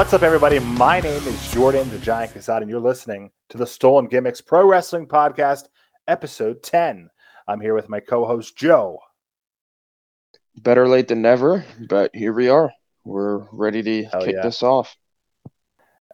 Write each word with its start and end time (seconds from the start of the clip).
What's 0.00 0.14
up, 0.14 0.22
everybody? 0.22 0.58
My 0.58 0.98
name 0.98 1.22
is 1.24 1.52
Jordan 1.52 1.90
the 1.90 1.98
Giant 1.98 2.32
Casada, 2.32 2.62
and 2.62 2.70
you're 2.70 2.80
listening 2.80 3.30
to 3.50 3.58
the 3.58 3.66
Stolen 3.66 4.06
Gimmicks 4.06 4.40
Pro 4.40 4.66
Wrestling 4.66 5.06
Podcast, 5.06 5.64
episode 6.08 6.62
10. 6.62 7.10
I'm 7.46 7.60
here 7.60 7.74
with 7.74 7.90
my 7.90 8.00
co 8.00 8.24
host, 8.24 8.56
Joe. 8.56 8.98
Better 10.56 10.88
late 10.88 11.08
than 11.08 11.20
never, 11.20 11.66
but 11.86 12.12
here 12.14 12.32
we 12.32 12.48
are. 12.48 12.72
We're 13.04 13.46
ready 13.52 13.82
to 13.82 14.04
Hell 14.04 14.24
kick 14.24 14.36
yeah. 14.36 14.42
this 14.42 14.62
off. 14.62 14.96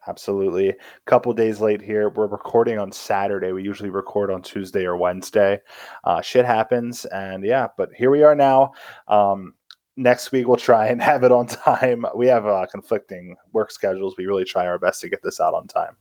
Absolutely. 0.09 0.71
A 0.71 0.77
couple 1.07 1.33
days 1.33 1.61
late 1.61 1.81
here. 1.81 2.09
We're 2.09 2.27
recording 2.27 2.81
on 2.81 2.91
Saturday. 2.91 3.53
We 3.53 3.63
usually 3.63 3.91
record 3.91 4.33
on 4.33 4.43
Tuesday 4.43 4.85
or 4.85 4.97
Wednesday. 4.97 5.61
Uh, 6.03 6.21
shit 6.23 6.45
happens. 6.45 7.05
And 7.05 7.45
yeah, 7.45 7.69
but 7.77 7.91
here 7.97 8.11
we 8.11 8.25
are 8.25 8.35
now. 8.35 8.73
Um, 9.07 9.55
next 9.97 10.33
week, 10.33 10.47
we'll 10.47 10.57
try 10.57 10.89
and 10.89 11.01
have 11.11 11.25
it 11.25 11.33
on 11.33 11.47
time. 11.47 12.05
We 12.15 12.27
have 12.27 12.47
uh, 12.47 12.67
conflicting 12.71 13.37
work 13.53 13.71
schedules. 13.71 14.15
We 14.17 14.27
really 14.27 14.45
try 14.45 14.67
our 14.67 14.79
best 14.79 15.01
to 15.03 15.09
get 15.09 15.23
this 15.23 15.41
out 15.41 15.55
on 15.55 15.67
time. 15.67 15.97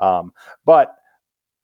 Um, 0.00 0.32
but 0.64 0.96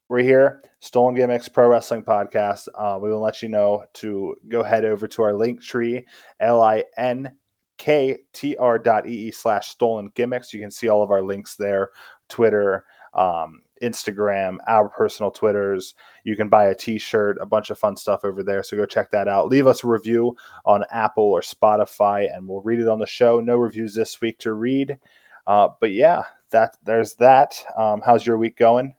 we're 0.08 0.20
here, 0.20 0.62
Stolen 0.80 1.14
Gimmicks 1.14 1.48
Pro 1.48 1.68
Wrestling 1.68 2.02
Podcast. 2.02 2.68
Uh, 2.74 2.98
we 3.00 3.10
will 3.10 3.20
let 3.20 3.42
you 3.42 3.48
know 3.48 3.84
to 3.94 4.36
go 4.48 4.62
head 4.62 4.84
over 4.84 5.08
to 5.08 5.22
our 5.22 5.32
link 5.32 5.62
tree, 5.62 6.06
L 6.40 6.62
I 6.62 6.84
N 6.96 7.32
ktr.ee 7.78 9.30
slash 9.30 9.68
stolen 9.68 10.10
gimmicks. 10.14 10.52
You 10.52 10.60
can 10.60 10.70
see 10.70 10.88
all 10.88 11.02
of 11.02 11.10
our 11.10 11.22
links 11.22 11.56
there 11.56 11.90
Twitter, 12.28 12.84
um, 13.14 13.62
Instagram, 13.84 14.56
our 14.66 14.88
personal 14.88 15.30
Twitters. 15.30 15.94
You 16.24 16.36
can 16.36 16.48
buy 16.48 16.66
a 16.66 16.74
t 16.74 16.98
shirt, 16.98 17.38
a 17.40 17.46
bunch 17.46 17.70
of 17.70 17.78
fun 17.78 17.96
stuff 17.96 18.24
over 18.24 18.42
there. 18.42 18.62
So 18.62 18.77
go 18.77 18.86
check 18.86 19.10
that 19.10 19.28
out. 19.28 19.48
Leave 19.48 19.66
us 19.66 19.84
a 19.84 19.86
review 19.86 20.36
on 20.64 20.84
Apple 20.90 21.24
or 21.24 21.40
Spotify, 21.40 22.34
and 22.34 22.48
we'll 22.48 22.62
read 22.62 22.80
it 22.80 22.88
on 22.88 22.98
the 22.98 23.06
show. 23.06 23.40
No 23.40 23.56
reviews 23.56 23.94
this 23.94 24.20
week 24.20 24.38
to 24.40 24.52
read. 24.55 24.98
Uh, 25.46 25.68
but 25.80 25.92
yeah, 25.92 26.22
that 26.50 26.77
there's 26.84 27.14
that. 27.16 27.62
Um, 27.77 28.02
how's 28.05 28.27
your 28.27 28.38
week 28.38 28.56
going? 28.56 28.94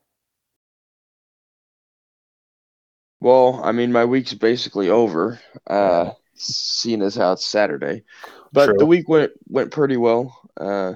Well, 3.20 3.60
I 3.64 3.72
mean, 3.72 3.92
my 3.92 4.04
week's 4.04 4.34
basically 4.34 4.90
over, 4.90 5.40
uh, 5.66 6.12
seeing 6.34 7.02
as 7.02 7.16
how 7.16 7.32
it's 7.32 7.46
Saturday. 7.46 8.04
But 8.52 8.66
True. 8.66 8.76
the 8.78 8.86
week 8.86 9.08
went 9.08 9.32
went 9.48 9.72
pretty 9.72 9.96
well. 9.96 10.38
Uh, 10.56 10.94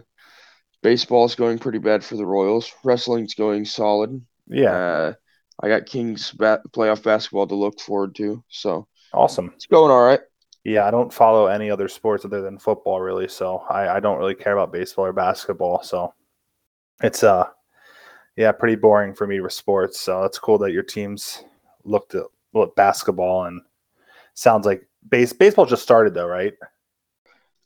baseball's 0.83 1.35
going 1.35 1.59
pretty 1.59 1.79
bad 1.79 2.05
for 2.05 2.17
the 2.17 2.27
Royals. 2.27 2.73
Wrestling's 2.85 3.35
going 3.35 3.65
solid. 3.65 4.21
Yeah, 4.47 4.73
Uh, 4.75 5.13
I 5.63 5.69
got 5.69 5.87
Kings 5.87 6.33
ba- 6.33 6.63
playoff 6.71 7.03
basketball 7.03 7.47
to 7.47 7.55
look 7.55 7.81
forward 7.81 8.15
to, 8.17 8.43
so 8.49 8.87
awesome. 9.13 9.53
it's 9.55 9.67
going 9.67 9.91
all 9.91 10.03
right. 10.05 10.21
Yeah, 10.65 10.87
I 10.87 10.91
don't 10.91 11.13
follow 11.13 11.47
any 11.47 11.71
other 11.71 11.89
sports 11.89 12.25
other 12.25 12.43
than 12.43 12.59
football, 12.59 13.01
really. 13.01 13.29
So 13.29 13.59
I, 13.71 13.97
I 13.97 14.01
don't 14.01 14.19
really 14.19 14.35
care 14.35 14.53
about 14.53 14.73
baseball 14.73 15.07
or 15.07 15.13
basketball. 15.13 15.83
So 15.83 16.13
it's 17.03 17.23
uh, 17.23 17.47
yeah, 18.37 18.53
pretty 18.53 18.77
boring 18.77 19.15
for 19.15 19.27
me 19.27 19.41
with 19.41 19.53
sports. 19.53 20.01
So 20.01 20.25
it's 20.25 20.39
cool 20.39 20.59
that 20.59 20.73
your 20.73 20.83
teams 20.83 21.45
looked 21.85 22.15
at 22.15 22.25
look, 22.53 22.77
basketball 22.77 23.45
and 23.45 23.63
sounds 24.35 24.67
like 24.67 24.87
base 25.09 25.33
baseball 25.33 25.67
just 25.67 25.83
started 25.83 26.13
though, 26.15 26.27
right? 26.27 26.55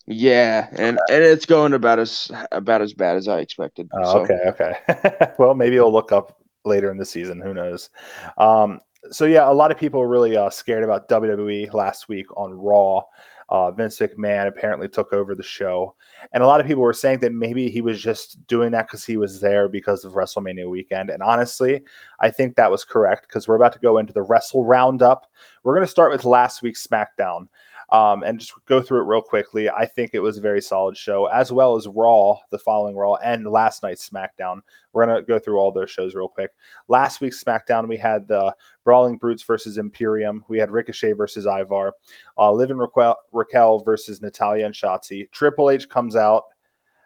Yeah, 0.07 0.69
and 0.73 0.99
and 1.11 1.25
it's 1.25 1.47
going 1.47 1.73
about 1.73 1.99
as 1.99 2.31
about 2.53 2.83
as 2.83 2.93
bad 2.93 3.17
as 3.17 3.27
I 3.27 3.41
expected. 3.41 3.89
Oh, 3.95 4.05
so. 4.05 4.19
okay, 4.21 4.41
okay. 4.47 5.33
well, 5.39 5.55
maybe 5.55 5.77
you'll 5.77 5.93
look 5.93 6.13
up 6.13 6.43
later 6.65 6.91
in 6.91 6.99
the 6.99 7.07
season. 7.07 7.41
Who 7.41 7.55
knows? 7.55 7.89
Um, 8.37 8.81
so 9.11 9.25
yeah, 9.25 9.51
a 9.51 9.53
lot 9.53 9.71
of 9.71 9.79
people 9.79 10.01
were 10.01 10.09
really 10.09 10.37
uh, 10.37 10.51
scared 10.51 10.85
about 10.85 11.09
WWE 11.09 11.73
last 11.73 12.09
week 12.09 12.27
on 12.37 12.53
Raw. 12.53 13.03
Uh, 13.51 13.71
Vince 13.71 13.99
McMahon 13.99 14.47
apparently 14.47 14.89
took 14.89 15.13
over 15.13 15.35
the 15.35 15.43
show, 15.43 15.95
and 16.33 16.43
a 16.43 16.47
lot 16.47 16.61
of 16.61 16.67
people 16.67 16.83
were 16.83 16.93
saying 16.93 17.21
that 17.21 17.33
maybe 17.33 17.71
he 17.71 17.81
was 17.81 18.01
just 18.03 18.47
doing 18.47 18.73
that 18.73 18.87
because 18.87 19.05
he 19.05 19.17
was 19.17 19.41
there 19.41 19.69
because 19.69 20.05
of 20.05 20.13
WrestleMania 20.13 20.69
weekend. 20.69 21.09
And 21.09 21.23
honestly, 21.23 21.83
I 22.21 22.31
think 22.31 22.57
that 22.57 22.71
was 22.71 22.85
correct 22.85 23.27
because 23.29 23.47
we're 23.47 23.57
about 23.57 23.75
to 23.75 23.79
go 23.79 23.99
into 23.99 24.13
the 24.13 24.23
Wrestle 24.23 24.65
Roundup. 24.65 25.31
We're 25.63 25.75
going 25.75 25.87
to 25.87 25.91
start 25.91 26.11
with 26.11 26.25
last 26.25 26.63
week's 26.63 26.87
SmackDown. 26.87 27.49
Um, 27.91 28.22
and 28.22 28.41
just 28.41 28.53
go 28.67 28.81
through 28.81 29.03
it 29.03 29.06
real 29.06 29.22
quickly. 29.22 29.69
I 29.69 29.87
think 29.87 30.11
it 30.12 30.21
was 30.21 30.39
a 30.39 30.41
very 30.41 30.62
solid 30.62 30.97
show, 30.97 31.27
as 31.27 31.53
well 31.53 31.77
as 31.77 31.87
Raw, 31.87 32.39
the 32.50 32.59
following 32.59 32.97
Raw, 32.97 33.15
and 33.17 33.47
last 33.47 33.83
night's 33.83 34.09
SmackDown. 34.09 34.61
We're 34.93 35.06
going 35.06 35.17
to 35.17 35.22
go 35.22 35.39
through 35.39 35.59
all 35.59 35.71
those 35.71 35.91
shows 35.91 36.15
real 36.15 36.28
quick. 36.28 36.50
Last 36.89 37.21
week's 37.21 37.43
SmackDown, 37.43 37.89
we 37.89 37.97
had 37.97 38.27
the 38.27 38.55
Brawling 38.84 39.17
Brutes 39.17 39.43
versus 39.43 39.78
Imperium. 39.78 40.44
We 40.49 40.59
had 40.59 40.71
Ricochet 40.71 41.12
versus 41.12 41.47
Ivar. 41.47 41.93
Uh, 42.39 42.53
Liv 42.53 42.71
and 42.71 42.81
Raquel, 42.81 43.17
Raquel 43.33 43.81
versus 43.81 44.23
Natalya 44.23 44.67
and 44.67 44.75
Shotzi. 44.75 45.31
Triple 45.31 45.71
H 45.71 45.89
comes 45.89 46.17
out 46.17 46.44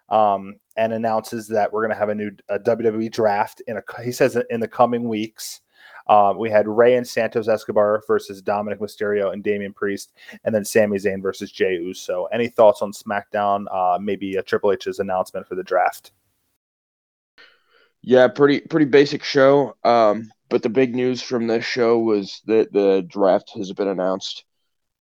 um, 0.09 0.57
and 0.77 0.93
announces 0.93 1.49
that 1.49 1.73
we're 1.73 1.83
going 1.83 1.95
to 1.95 1.99
have 1.99 2.09
a 2.09 2.15
new 2.15 2.31
a 2.49 2.59
WWE 2.59 3.11
draft 3.11 3.63
in 3.67 3.77
a. 3.77 4.03
He 4.03 4.13
says 4.13 4.39
in 4.51 4.61
the 4.61 4.69
coming 4.69 5.09
weeks. 5.09 5.61
Uh, 6.09 6.33
we 6.37 6.51
had 6.51 6.67
Rey 6.67 6.97
and 6.97 7.07
Santos 7.07 7.49
Escobar 7.49 8.03
versus 8.07 8.43
Dominik 8.43 8.79
Mysterio 8.79 9.33
and 9.33 9.43
Damian 9.43 9.73
Priest, 9.73 10.13
and 10.45 10.55
then 10.55 10.65
Sami 10.65 10.97
Zayn 10.97 11.23
versus 11.23 11.53
Jey 11.53 11.75
Uso. 11.75 12.27
Any 12.33 12.49
thoughts 12.49 12.81
on 12.83 12.93
SmackDown? 12.93 13.67
Uh, 13.71 13.99
maybe 14.01 14.37
a 14.37 14.43
Triple 14.43 14.73
H's 14.73 14.99
announcement 14.99 15.47
for 15.47 15.55
the 15.55 15.63
draft. 15.63 16.13
Yeah, 18.03 18.29
pretty 18.29 18.61
pretty 18.61 18.87
basic 18.87 19.23
show. 19.23 19.77
Um, 19.85 20.31
but 20.49 20.63
the 20.63 20.69
big 20.69 20.95
news 20.95 21.21
from 21.21 21.47
this 21.47 21.65
show 21.65 21.99
was 21.99 22.41
that 22.47 22.73
the 22.73 23.05
draft 23.07 23.53
has 23.57 23.73
been 23.73 23.89
announced. 23.89 24.45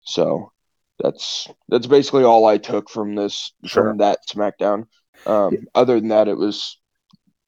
So 0.02 0.52
that's 1.00 1.48
that's 1.70 1.88
basically 1.88 2.24
all 2.24 2.46
I 2.46 2.58
took 2.58 2.90
from 2.90 3.16
this 3.16 3.54
Sure. 3.66 3.84
from 3.84 3.98
that 4.00 4.20
SmackDown. 4.28 4.88
Um, 5.26 5.68
other 5.74 6.00
than 6.00 6.10
that, 6.10 6.28
it 6.28 6.38
was 6.38 6.80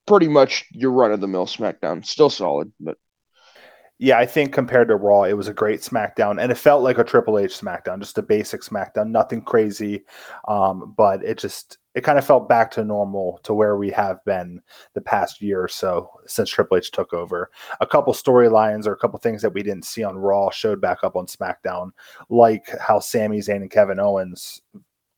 pretty 0.05 0.27
much 0.27 0.65
your 0.71 0.91
run 0.91 1.11
of 1.11 1.19
the 1.19 1.27
mill 1.27 1.45
SmackDown. 1.45 2.05
Still 2.05 2.29
solid, 2.29 2.71
but 2.79 2.97
Yeah, 4.01 4.17
I 4.17 4.25
think 4.25 4.53
compared 4.53 4.87
to 4.87 4.95
Raw, 4.95 5.23
it 5.23 5.33
was 5.33 5.49
a 5.49 5.53
great 5.53 5.81
SmackDown, 5.81 6.41
and 6.41 6.53
it 6.53 6.55
felt 6.55 6.83
like 6.83 6.97
a 6.97 7.03
Triple 7.03 7.37
H 7.37 7.59
SmackDown, 7.59 7.99
just 7.99 8.17
a 8.17 8.21
basic 8.21 8.61
SmackDown, 8.61 9.09
nothing 9.09 9.41
crazy. 9.41 10.05
Um, 10.47 10.93
but 10.95 11.21
it 11.21 11.37
just 11.37 11.79
it 11.95 12.05
kind 12.05 12.17
of 12.17 12.25
felt 12.25 12.47
back 12.47 12.71
to 12.71 12.85
normal 12.85 13.41
to 13.43 13.53
where 13.53 13.75
we 13.75 13.89
have 13.89 14.23
been 14.23 14.61
the 14.93 15.01
past 15.01 15.41
year 15.41 15.61
or 15.61 15.67
so 15.67 16.09
since 16.27 16.49
Triple 16.49 16.77
H 16.77 16.91
took 16.91 17.13
over. 17.13 17.51
A 17.81 17.85
couple 17.85 18.13
storylines 18.13 18.87
or 18.87 18.93
a 18.93 18.97
couple 18.97 19.19
things 19.19 19.41
that 19.41 19.53
we 19.53 19.63
didn't 19.63 19.85
see 19.85 20.03
on 20.03 20.17
Raw 20.17 20.49
showed 20.49 20.79
back 20.79 20.99
up 21.03 21.17
on 21.17 21.25
SmackDown, 21.25 21.91
like 22.29 22.69
how 22.79 22.99
Sami 22.99 23.39
Zayn 23.39 23.57
and 23.57 23.71
Kevin 23.71 23.99
Owens 23.99 24.61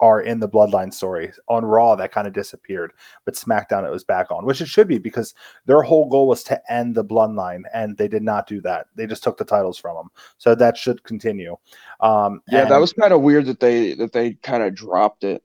are 0.01 0.22
in 0.22 0.39
the 0.39 0.50
bloodline 0.50 0.91
story. 0.94 1.31
On 1.47 1.63
Raw, 1.63 1.95
that 1.95 2.12
kind 2.12 2.28
of 2.28 2.34
disappeared, 2.34 2.91
but 3.23 3.35
SmackDown 3.35 3.85
it 3.85 3.91
was 3.91 4.03
back 4.03 4.31
on, 4.31 4.45
which 4.45 4.59
it 4.59 4.67
should 4.67 4.88
be 4.88 4.97
because 4.97 5.35
their 5.67 5.84
whole 5.84 6.09
goal 6.09 6.28
was 6.28 6.44
to 6.45 6.59
end 6.73 6.95
the 6.95 7.06
bloodline, 7.06 7.62
and 7.73 7.95
they 7.95 8.07
did 8.07 8.23
not 8.23 8.47
do 8.47 8.59
that. 8.62 8.88
They 8.95 9.06
just 9.06 9.24
took 9.24 9.38
the 9.38 9.45
titles 9.45 9.77
from 9.77 9.95
them, 9.95 10.09
so 10.39 10.56
that 10.56 10.75
should 10.75 11.03
continue. 11.03 11.56
Um, 12.00 12.42
yeah, 12.48 12.65
that 12.65 12.80
was 12.81 12.94
kind 12.94 13.13
of 13.13 13.21
weird 13.21 13.45
that 13.45 13.59
they 13.59 13.94
that 13.94 14.12
they 14.12 14.33
kind 14.33 14.63
of 14.63 14.74
dropped 14.75 15.24
it 15.24 15.44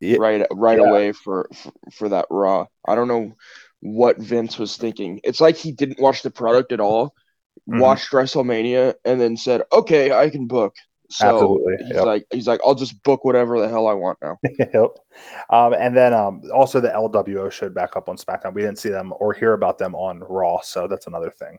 Yeah, 0.00 0.18
right 0.18 0.46
right 0.50 0.78
Yeah. 0.78 0.88
away 0.88 1.12
for, 1.12 1.48
for 1.54 1.72
for 1.92 2.08
that 2.08 2.26
Raw. 2.28 2.66
I 2.84 2.96
don't 2.96 3.08
know 3.08 3.32
what 3.80 4.18
Vince 4.18 4.58
was 4.58 4.76
thinking. 4.76 5.20
It's 5.22 5.40
like 5.40 5.56
he 5.56 5.70
didn't 5.70 6.00
watch 6.00 6.22
the 6.22 6.30
product 6.30 6.72
at 6.72 6.80
all, 6.80 7.14
Mhm. 7.68 7.78
watched 7.78 8.10
WrestleMania, 8.10 8.94
and 9.04 9.20
then 9.20 9.36
said, 9.36 9.62
"Okay, 9.72 10.10
I 10.12 10.30
can 10.30 10.46
book." 10.48 10.74
So 11.10 11.28
Absolutely, 11.28 11.76
he's 11.86 11.96
yep. 11.96 12.06
like, 12.06 12.26
he's 12.32 12.46
like, 12.46 12.60
"I'll 12.64 12.74
just 12.74 13.02
book 13.02 13.24
whatever 13.24 13.60
the 13.60 13.68
hell 13.68 13.86
I 13.86 13.92
want 13.92 14.18
now." 14.22 14.38
yep. 14.58 14.90
Um, 15.50 15.74
and 15.74 15.94
then 15.94 16.14
um, 16.14 16.42
also 16.52 16.80
the 16.80 16.88
LWO 16.88 17.52
showed 17.52 17.74
back 17.74 17.94
up 17.96 18.08
on 18.08 18.16
SmackDown. 18.16 18.54
We 18.54 18.62
didn't 18.62 18.78
see 18.78 18.88
them 18.88 19.12
or 19.20 19.34
hear 19.34 19.52
about 19.52 19.78
them 19.78 19.94
on 19.94 20.20
Raw, 20.20 20.60
so 20.62 20.88
that's 20.88 21.06
another 21.06 21.30
thing. 21.30 21.58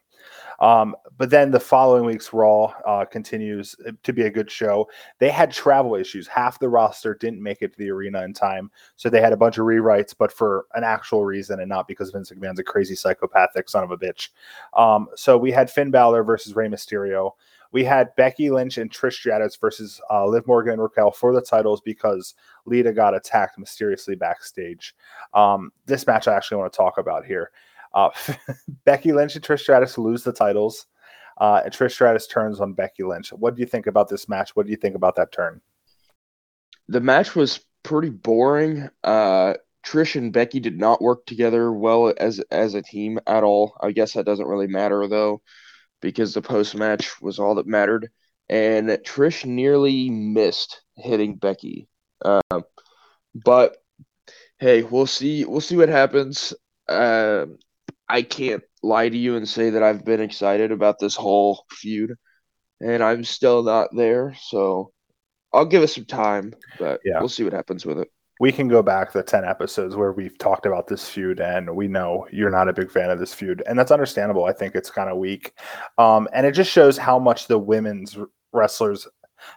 Um, 0.60 0.96
but 1.18 1.30
then 1.30 1.52
the 1.52 1.60
following 1.60 2.06
week's 2.06 2.34
Raw 2.34 2.74
uh, 2.88 3.06
continues 3.06 3.76
to 4.04 4.14
be 4.14 4.24
a 4.24 4.30
good 4.32 4.50
show. 4.50 4.90
They 5.20 5.30
had 5.30 5.52
travel 5.52 5.96
issues. 5.96 6.28
Half 6.28 6.60
the 6.60 6.70
roster 6.70 7.14
didn't 7.14 7.44
make 7.44 7.62
it 7.62 7.74
to 7.74 7.78
the 7.78 7.92
arena 7.92 8.24
in 8.24 8.34
time, 8.34 8.72
so 8.96 9.10
they 9.10 9.22
had 9.22 9.34
a 9.34 9.38
bunch 9.38 9.58
of 9.58 9.66
rewrites, 9.66 10.16
but 10.18 10.32
for 10.32 10.66
an 10.74 10.84
actual 10.84 11.24
reason 11.24 11.60
and 11.60 11.70
not 11.70 11.88
because 11.88 12.12
Vince 12.12 12.32
McMahon's 12.32 12.60
a 12.60 12.64
crazy 12.64 12.96
psychopathic 12.96 13.70
son 13.70 13.84
of 13.84 13.92
a 13.92 13.98
bitch. 13.98 14.30
Um, 14.76 15.08
so 15.16 15.38
we 15.38 15.52
had 15.52 15.70
Finn 15.70 15.92
Balor 15.92 16.24
versus 16.24 16.56
Rey 16.56 16.68
Mysterio. 16.68 17.32
We 17.76 17.84
had 17.84 18.16
Becky 18.16 18.52
Lynch 18.52 18.78
and 18.78 18.90
Trish 18.90 19.16
Stratus 19.16 19.58
versus 19.58 20.00
uh, 20.10 20.26
Liv 20.26 20.48
Morgan 20.48 20.72
and 20.72 20.82
Raquel 20.82 21.12
for 21.12 21.34
the 21.34 21.42
titles 21.42 21.82
because 21.82 22.34
Lita 22.66 22.94
got 22.94 23.14
attacked 23.14 23.60
mysteriously 23.60 24.16
backstage. 24.16 24.96
Um, 25.34 25.74
this 25.86 26.08
match 26.08 26.30
I 26.30 26.38
actually 26.38 26.60
want 26.60 26.72
to 26.72 26.78
talk 26.78 26.98
about 27.00 27.26
here. 27.26 27.52
Uh, 27.94 28.12
Becky 28.86 29.12
Lynch 29.12 29.36
and 29.36 29.44
Trish 29.44 29.60
Stratus 29.60 29.98
lose 29.98 30.24
the 30.24 30.32
titles, 30.32 30.88
uh, 31.42 31.64
and 31.66 31.74
Trish 31.74 31.92
Stratus 31.92 32.28
turns 32.28 32.62
on 32.62 32.72
Becky 32.72 33.04
Lynch. 33.04 33.34
What 33.34 33.56
do 33.56 33.60
you 33.60 33.68
think 33.68 33.88
about 33.88 34.08
this 34.08 34.30
match? 34.30 34.56
What 34.56 34.66
do 34.66 34.72
you 34.72 34.78
think 34.78 34.96
about 34.96 35.18
that 35.18 35.34
turn? 35.34 35.60
The 36.88 37.02
match 37.02 37.36
was 37.36 37.60
pretty 37.84 38.10
boring. 38.10 38.90
Uh, 39.04 39.56
Trish 39.86 40.16
and 40.16 40.32
Becky 40.32 40.62
did 40.62 40.80
not 40.80 41.02
work 41.02 41.26
together 41.26 41.74
well 41.74 42.14
as 42.16 42.40
as 42.52 42.74
a 42.74 42.82
team 42.82 43.20
at 43.28 43.44
all. 43.44 43.76
I 43.82 43.92
guess 43.92 44.14
that 44.14 44.26
doesn't 44.26 44.48
really 44.48 44.68
matter 44.68 45.10
though, 45.10 45.42
because 46.06 46.36
the 46.36 46.42
post 46.42 46.76
match 46.76 47.20
was 47.20 47.40
all 47.40 47.56
that 47.56 47.66
mattered. 47.66 48.12
And 48.48 48.90
Trish 48.90 49.44
nearly 49.44 50.12
missed 50.12 50.82
hitting 50.96 51.36
Becky, 51.36 51.88
uh, 52.24 52.62
but 53.34 53.78
hey, 54.60 54.84
we'll 54.84 55.08
see. 55.08 55.46
We'll 55.46 55.62
see 55.62 55.76
what 55.76 55.90
happens. 55.90 56.54
Uh, 56.88 57.48
I 58.08 58.22
can't 58.22 58.62
lie 58.84 59.10
to 59.10 59.18
you 59.18 59.36
and 59.36 59.50
say 59.50 59.72
that 59.72 59.82
I've 59.82 60.06
been 60.06 60.22
excited 60.22 60.72
about 60.72 61.00
this 61.00 61.16
whole 61.16 61.66
feud, 61.72 62.14
and 62.80 63.02
I'm 63.02 63.24
still 63.24 63.64
not 63.64 63.90
there. 63.96 64.36
So 64.40 64.92
I'll 65.52 65.66
give 65.66 65.82
it 65.82 65.88
some 65.88 66.06
time, 66.06 66.54
but 66.78 67.02
yeah. 67.04 67.20
we'll 67.20 67.30
see 67.30 67.44
what 67.44 67.54
happens 67.54 67.84
with 67.84 67.98
it. 67.98 68.12
We 68.40 68.52
can 68.52 68.68
go 68.68 68.82
back 68.82 69.14
the 69.14 69.24
10 69.24 69.46
episodes 69.46 69.96
where 69.96 70.12
we've 70.12 70.38
talked 70.38 70.66
about 70.66 70.88
this 70.88 71.08
feud, 71.08 71.40
and 71.40 71.76
we 71.76 71.88
know 71.88 72.28
you're 72.32 72.52
not 72.52 72.68
a 72.68 72.74
big 72.74 72.92
fan 72.92 73.10
of 73.10 73.20
this 73.20 73.34
feud. 73.34 73.64
And 73.66 73.80
that's 73.80 73.92
understandable. 73.92 74.46
I 74.46 74.54
think 74.54 74.76
it's 74.76 74.90
kind 74.90 75.10
of 75.10 75.18
weak. 75.18 75.54
Um, 75.98 76.28
and 76.34 76.46
it 76.46 76.52
just 76.52 76.72
shows 76.72 76.98
how 76.98 77.18
much 77.18 77.48
the 77.48 77.58
women's 77.58 78.18
wrestlers 78.52 79.08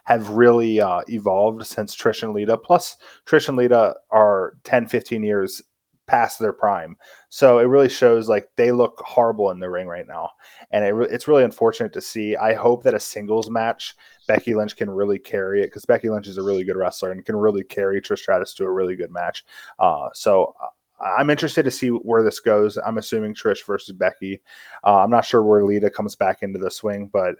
have 0.05 0.29
really 0.29 0.79
uh, 0.79 1.01
evolved 1.07 1.65
since 1.65 1.95
Trish 1.95 2.23
and 2.23 2.33
Lita. 2.33 2.57
Plus, 2.57 2.97
Trish 3.25 3.47
and 3.49 3.57
Lita 3.57 3.95
are 4.11 4.53
10, 4.63 4.87
15 4.87 5.23
years 5.23 5.61
past 6.09 6.39
their 6.39 6.53
prime. 6.53 6.97
So 7.29 7.59
it 7.59 7.65
really 7.65 7.87
shows 7.87 8.27
like 8.27 8.49
they 8.55 8.71
look 8.71 9.01
horrible 9.05 9.51
in 9.51 9.59
the 9.59 9.69
ring 9.69 9.87
right 9.87 10.07
now. 10.07 10.31
And 10.71 10.83
it, 10.83 11.11
it's 11.11 11.27
really 11.27 11.43
unfortunate 11.43 11.93
to 11.93 12.01
see. 12.01 12.35
I 12.35 12.53
hope 12.55 12.83
that 12.83 12.95
a 12.95 12.99
singles 12.99 13.49
match, 13.49 13.95
Becky 14.29 14.53
Lynch 14.53 14.75
can 14.75 14.91
really 14.91 15.17
carry 15.17 15.63
it 15.63 15.67
because 15.67 15.85
Becky 15.85 16.07
Lynch 16.07 16.27
is 16.27 16.37
a 16.37 16.43
really 16.43 16.63
good 16.63 16.77
wrestler 16.77 17.11
and 17.11 17.25
can 17.25 17.35
really 17.35 17.63
carry 17.63 17.99
Trish 17.99 18.19
Stratus 18.19 18.53
to 18.53 18.63
a 18.63 18.71
really 18.71 18.95
good 18.95 19.09
match. 19.09 19.43
Uh, 19.79 20.09
so 20.13 20.53
uh, 20.61 20.67
I'm 21.03 21.31
interested 21.31 21.63
to 21.63 21.71
see 21.71 21.87
where 21.87 22.21
this 22.21 22.39
goes. 22.39 22.77
I'm 22.77 22.99
assuming 22.99 23.33
Trish 23.33 23.65
versus 23.65 23.95
Becky. 23.95 24.39
Uh, 24.83 24.99
I'm 24.99 25.09
not 25.09 25.25
sure 25.25 25.41
where 25.41 25.65
Lita 25.65 25.89
comes 25.89 26.15
back 26.15 26.43
into 26.43 26.59
the 26.59 26.69
swing, 26.69 27.09
but 27.11 27.37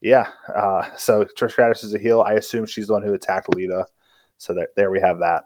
yeah. 0.00 0.28
Uh, 0.54 0.88
so 0.96 1.24
Trish 1.24 1.50
Stratus 1.50 1.82
is 1.82 1.94
a 1.94 1.98
heel. 1.98 2.20
I 2.20 2.34
assume 2.34 2.66
she's 2.66 2.86
the 2.86 2.92
one 2.92 3.02
who 3.02 3.14
attacked 3.14 3.52
Lita. 3.52 3.84
So 4.36 4.54
there, 4.54 4.68
there 4.76 4.90
we 4.92 5.00
have 5.00 5.18
that. 5.18 5.42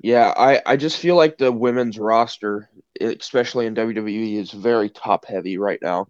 Yeah, 0.00 0.32
I, 0.36 0.62
I 0.64 0.76
just 0.76 0.98
feel 0.98 1.16
like 1.16 1.38
the 1.38 1.50
women's 1.50 1.98
roster, 1.98 2.70
especially 3.00 3.66
in 3.66 3.74
WWE, 3.74 4.36
is 4.36 4.52
very 4.52 4.90
top 4.90 5.26
heavy 5.26 5.58
right 5.58 5.80
now. 5.82 6.06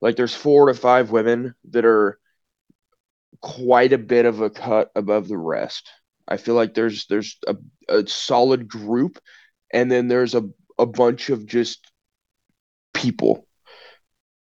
Like 0.00 0.14
there's 0.14 0.36
four 0.36 0.66
to 0.66 0.74
five 0.74 1.10
women 1.10 1.56
that 1.70 1.84
are 1.84 2.20
quite 3.46 3.92
a 3.92 3.98
bit 3.98 4.26
of 4.26 4.40
a 4.40 4.50
cut 4.50 4.90
above 4.96 5.28
the 5.28 5.38
rest. 5.38 5.88
I 6.26 6.36
feel 6.36 6.54
like 6.54 6.74
there's 6.74 7.06
there's 7.06 7.38
a, 7.46 7.56
a 7.88 8.06
solid 8.06 8.68
group, 8.68 9.18
and 9.72 9.90
then 9.90 10.08
there's 10.08 10.34
a, 10.34 10.48
a 10.78 10.86
bunch 10.86 11.30
of 11.30 11.46
just 11.46 11.90
people 12.92 13.46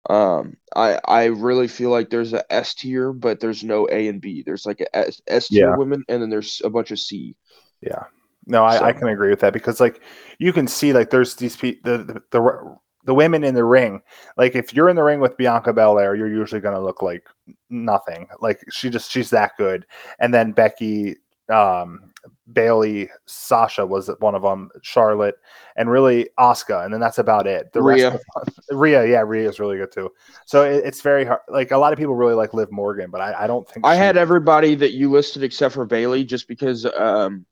um, 0.09 0.57
I 0.75 0.99
I 1.05 1.25
really 1.25 1.67
feel 1.67 1.89
like 1.89 2.09
there's 2.09 2.33
a 2.33 2.51
S 2.51 2.73
tier, 2.73 3.13
but 3.13 3.39
there's 3.39 3.63
no 3.63 3.87
A 3.89 4.07
and 4.07 4.19
B. 4.19 4.43
There's 4.45 4.65
like 4.65 4.81
a 4.81 4.95
S, 4.95 5.21
S 5.27 5.47
tier 5.47 5.69
yeah. 5.69 5.77
women, 5.77 6.03
and 6.09 6.21
then 6.21 6.29
there's 6.29 6.61
a 6.63 6.69
bunch 6.69 6.91
of 6.91 6.99
C. 6.99 7.35
Yeah, 7.81 8.03
no, 8.45 8.65
I, 8.65 8.79
so. 8.79 8.85
I 8.85 8.93
can 8.93 9.07
agree 9.07 9.29
with 9.29 9.39
that 9.39 9.53
because 9.53 9.79
like 9.79 10.01
you 10.39 10.51
can 10.51 10.67
see 10.67 10.91
like 10.91 11.09
there's 11.09 11.35
these 11.35 11.55
people 11.55 11.89
the, 11.89 12.03
the 12.03 12.21
the 12.31 12.77
the 13.05 13.13
women 13.13 13.45
in 13.45 13.55
the 13.55 13.63
ring. 13.63 14.01
Like 14.35 14.55
if 14.55 14.73
you're 14.73 14.89
in 14.89 14.97
the 14.97 15.03
ring 15.03 15.21
with 15.21 15.37
Bianca 15.37 15.71
Belair, 15.71 16.15
you're 16.15 16.27
usually 16.27 16.61
going 16.61 16.75
to 16.75 16.81
look 16.81 17.01
like 17.01 17.25
nothing. 17.69 18.27
Like 18.39 18.63
she 18.71 18.89
just 18.89 19.11
she's 19.11 19.29
that 19.31 19.51
good. 19.57 19.85
And 20.19 20.33
then 20.33 20.51
Becky 20.51 21.17
um, 21.49 22.11
Bayley, 22.51 23.09
Sasha 23.25 23.85
was 23.85 24.09
one 24.19 24.35
of 24.35 24.41
them, 24.41 24.69
Charlotte, 24.81 25.35
and 25.75 25.89
really 25.89 26.29
Asuka. 26.39 26.85
and 26.85 26.93
then 26.93 27.01
that's 27.01 27.17
about 27.17 27.47
it. 27.47 27.71
The 27.73 27.81
Rhea, 27.81 28.11
rest 28.11 28.23
of, 28.35 28.77
Rhea, 28.77 29.05
yeah, 29.05 29.21
Rhea 29.21 29.49
is 29.49 29.59
really 29.59 29.77
good 29.77 29.91
too. 29.91 30.09
So 30.45 30.63
it, 30.63 30.85
it's 30.85 31.01
very 31.01 31.25
hard. 31.25 31.41
Like 31.47 31.71
a 31.71 31.77
lot 31.77 31.93
of 31.93 31.99
people 31.99 32.15
really 32.15 32.33
like 32.33 32.53
Liv 32.53 32.71
Morgan, 32.71 33.09
but 33.11 33.21
I, 33.21 33.43
I 33.43 33.47
don't 33.47 33.67
think 33.67 33.85
I 33.85 33.95
she... 33.95 33.99
had 33.99 34.17
everybody 34.17 34.75
that 34.75 34.93
you 34.93 35.11
listed 35.11 35.43
except 35.43 35.73
for 35.73 35.85
Bayley, 35.85 36.23
just 36.23 36.47
because 36.47 36.85
um, 36.85 37.45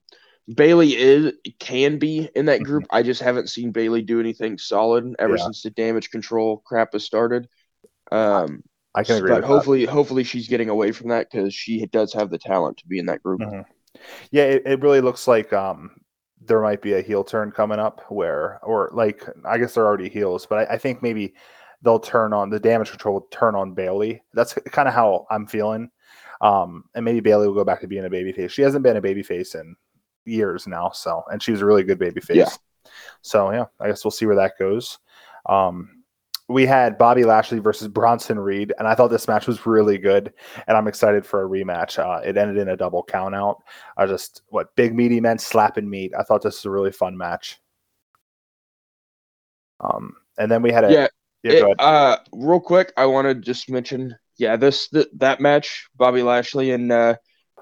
Bayley 0.55 0.95
is 0.95 1.33
can 1.59 1.97
be 1.97 2.29
in 2.35 2.45
that 2.45 2.63
group. 2.63 2.83
Mm-hmm. 2.83 2.95
I 2.95 3.03
just 3.03 3.21
haven't 3.21 3.49
seen 3.49 3.71
Bayley 3.71 4.01
do 4.01 4.19
anything 4.19 4.57
solid 4.57 5.15
ever 5.19 5.37
yeah. 5.37 5.43
since 5.43 5.61
the 5.63 5.69
damage 5.69 6.09
control 6.11 6.61
crap 6.65 6.93
has 6.93 7.03
started. 7.03 7.47
Um, 8.11 8.63
I 8.95 9.03
can 9.03 9.17
agree. 9.17 9.31
But 9.31 9.43
hopefully, 9.43 9.85
that. 9.85 9.91
hopefully 9.91 10.23
she's 10.23 10.47
getting 10.47 10.69
away 10.69 10.91
from 10.91 11.09
that 11.09 11.31
because 11.31 11.53
she 11.53 11.85
does 11.87 12.13
have 12.13 12.29
the 12.29 12.37
talent 12.37 12.77
to 12.77 12.87
be 12.87 12.99
in 12.99 13.05
that 13.05 13.23
group. 13.23 13.41
Mm-hmm. 13.41 13.61
Yeah, 14.31 14.43
it, 14.43 14.63
it 14.65 14.81
really 14.81 15.01
looks 15.01 15.27
like 15.27 15.53
um, 15.53 15.91
there 16.43 16.61
might 16.61 16.81
be 16.81 16.93
a 16.93 17.01
heel 17.01 17.23
turn 17.23 17.51
coming 17.51 17.79
up 17.79 18.03
where, 18.09 18.59
or 18.63 18.89
like, 18.93 19.23
I 19.45 19.57
guess 19.57 19.73
they're 19.73 19.85
already 19.85 20.09
heels, 20.09 20.45
but 20.45 20.69
I, 20.69 20.73
I 20.73 20.77
think 20.77 21.01
maybe 21.01 21.35
they'll 21.81 21.99
turn 21.99 22.33
on 22.33 22.49
the 22.49 22.59
damage 22.59 22.89
control 22.89 23.15
will 23.15 23.27
turn 23.31 23.55
on 23.55 23.73
Bayley. 23.73 24.21
That's 24.33 24.53
kind 24.53 24.87
of 24.87 24.93
how 24.93 25.25
I'm 25.29 25.47
feeling. 25.47 25.89
Um, 26.41 26.85
and 26.95 27.05
maybe 27.05 27.19
Bayley 27.19 27.47
will 27.47 27.55
go 27.55 27.63
back 27.63 27.81
to 27.81 27.87
being 27.87 28.05
a 28.05 28.09
babyface. 28.09 28.49
She 28.49 28.61
hasn't 28.61 28.83
been 28.83 28.97
a 28.97 29.01
babyface 29.01 29.55
in 29.55 29.75
years 30.25 30.67
now, 30.67 30.89
so 30.89 31.23
and 31.31 31.41
she's 31.41 31.61
a 31.61 31.65
really 31.65 31.83
good 31.83 31.99
babyface. 31.99 32.35
Yeah. 32.35 32.49
So 33.21 33.51
yeah, 33.51 33.65
I 33.79 33.87
guess 33.87 34.03
we'll 34.03 34.11
see 34.11 34.25
where 34.25 34.35
that 34.35 34.57
goes. 34.57 34.97
Um, 35.47 36.00
we 36.47 36.65
had 36.65 36.97
Bobby 36.97 37.23
Lashley 37.23 37.59
versus 37.59 37.87
Bronson 37.87 38.39
Reed, 38.39 38.73
and 38.77 38.87
I 38.87 38.95
thought 38.95 39.07
this 39.07 39.27
match 39.27 39.47
was 39.47 39.65
really 39.65 39.97
good, 39.97 40.33
and 40.67 40.77
I'm 40.77 40.87
excited 40.87 41.25
for 41.25 41.43
a 41.43 41.49
rematch. 41.49 41.99
Uh, 41.99 42.21
it 42.21 42.37
ended 42.37 42.57
in 42.57 42.69
a 42.69 42.77
double 42.77 43.03
countout. 43.03 43.57
I 43.97 44.05
just 44.05 44.41
what 44.47 44.75
big 44.75 44.95
meaty 44.95 45.19
men 45.19 45.37
slapping 45.37 45.89
meat. 45.89 46.13
I 46.17 46.23
thought 46.23 46.41
this 46.41 46.57
was 46.57 46.65
a 46.65 46.71
really 46.71 46.91
fun 46.91 47.17
match. 47.17 47.59
Um, 49.79 50.13
and 50.37 50.51
then 50.51 50.61
we 50.61 50.71
had 50.71 50.83
a 50.83 50.91
yeah. 50.91 51.07
yeah 51.43 51.51
it, 51.51 51.79
uh, 51.79 52.17
real 52.31 52.59
quick, 52.59 52.93
I 52.97 53.05
want 53.05 53.27
to 53.27 53.35
just 53.35 53.69
mention 53.69 54.15
yeah 54.37 54.55
this 54.55 54.87
th- 54.89 55.09
that 55.17 55.39
match 55.39 55.87
Bobby 55.95 56.23
Lashley 56.23 56.71
and 56.71 56.91
uh, 56.91 57.15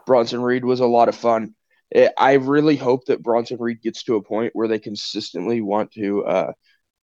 Bronson 0.06 0.42
Reed 0.42 0.66
was 0.66 0.80
a 0.80 0.86
lot 0.86 1.10
of 1.10 1.16
fun. 1.16 1.56
It, 1.92 2.12
I 2.18 2.34
really 2.34 2.76
hope 2.76 3.06
that 3.06 3.24
Bronson 3.24 3.58
Reed 3.60 3.82
gets 3.82 4.04
to 4.04 4.16
a 4.16 4.24
point 4.24 4.52
where 4.54 4.68
they 4.68 4.80
consistently 4.80 5.62
want 5.62 5.92
to. 5.94 6.26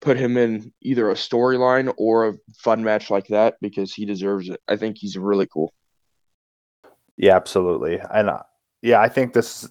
Put 0.01 0.17
him 0.17 0.37
in 0.37 0.73
either 0.83 1.11
a 1.11 1.15
storyline 1.15 1.93
or 1.97 2.29
a 2.29 2.35
fun 2.59 2.85
match 2.85 3.11
like 3.11 3.27
that 3.29 3.57
because 3.61 3.95
he 3.95 4.05
deserves 4.05 4.49
it. 4.49 4.61
I 4.69 4.77
think 4.77 4.99
he's 4.99 5.17
really 5.17 5.47
cool. 5.47 5.73
Yeah, 7.17 7.37
absolutely. 7.37 7.99
And 8.13 8.29
uh, 8.29 8.43
yeah, 8.83 9.01
I 9.01 9.09
think 9.09 9.33
this 9.33 9.69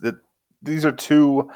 these 0.62 0.84
are 0.84 0.92
two 0.92 1.50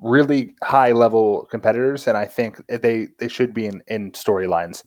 really 0.00 0.54
high 0.62 0.92
level 0.92 1.46
competitors, 1.50 2.08
and 2.08 2.16
I 2.16 2.24
think 2.24 2.60
they 2.68 3.08
they 3.18 3.28
should 3.28 3.54
be 3.54 3.66
in 3.66 3.82
in 3.88 4.12
storylines. 4.12 4.84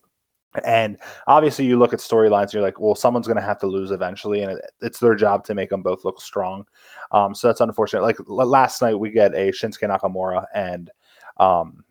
And 0.66 0.98
obviously, 1.28 1.66
you 1.66 1.78
look 1.78 1.94
at 1.94 2.00
storylines, 2.00 2.46
and 2.46 2.54
you're 2.54 2.64
like, 2.64 2.80
well, 2.80 2.96
someone's 2.96 3.28
going 3.28 3.38
to 3.38 3.44
have 3.44 3.60
to 3.60 3.68
lose 3.68 3.92
eventually, 3.92 4.42
and 4.42 4.54
it, 4.54 4.66
it's 4.82 5.00
their 5.00 5.14
job 5.14 5.44
to 5.46 5.54
make 5.54 5.70
them 5.70 5.84
both 5.84 6.04
look 6.04 6.20
strong. 6.20 6.66
Um, 7.12 7.36
so 7.36 7.48
that's 7.48 7.62
unfortunate. 7.62 8.02
Like 8.02 8.18
last 8.28 8.82
night, 8.82 8.96
we 8.96 9.12
get 9.12 9.36
a 9.36 9.52
Shinsuke 9.52 9.84
Nakamura 9.84 10.46
and 10.56 10.90
um, 11.38 11.84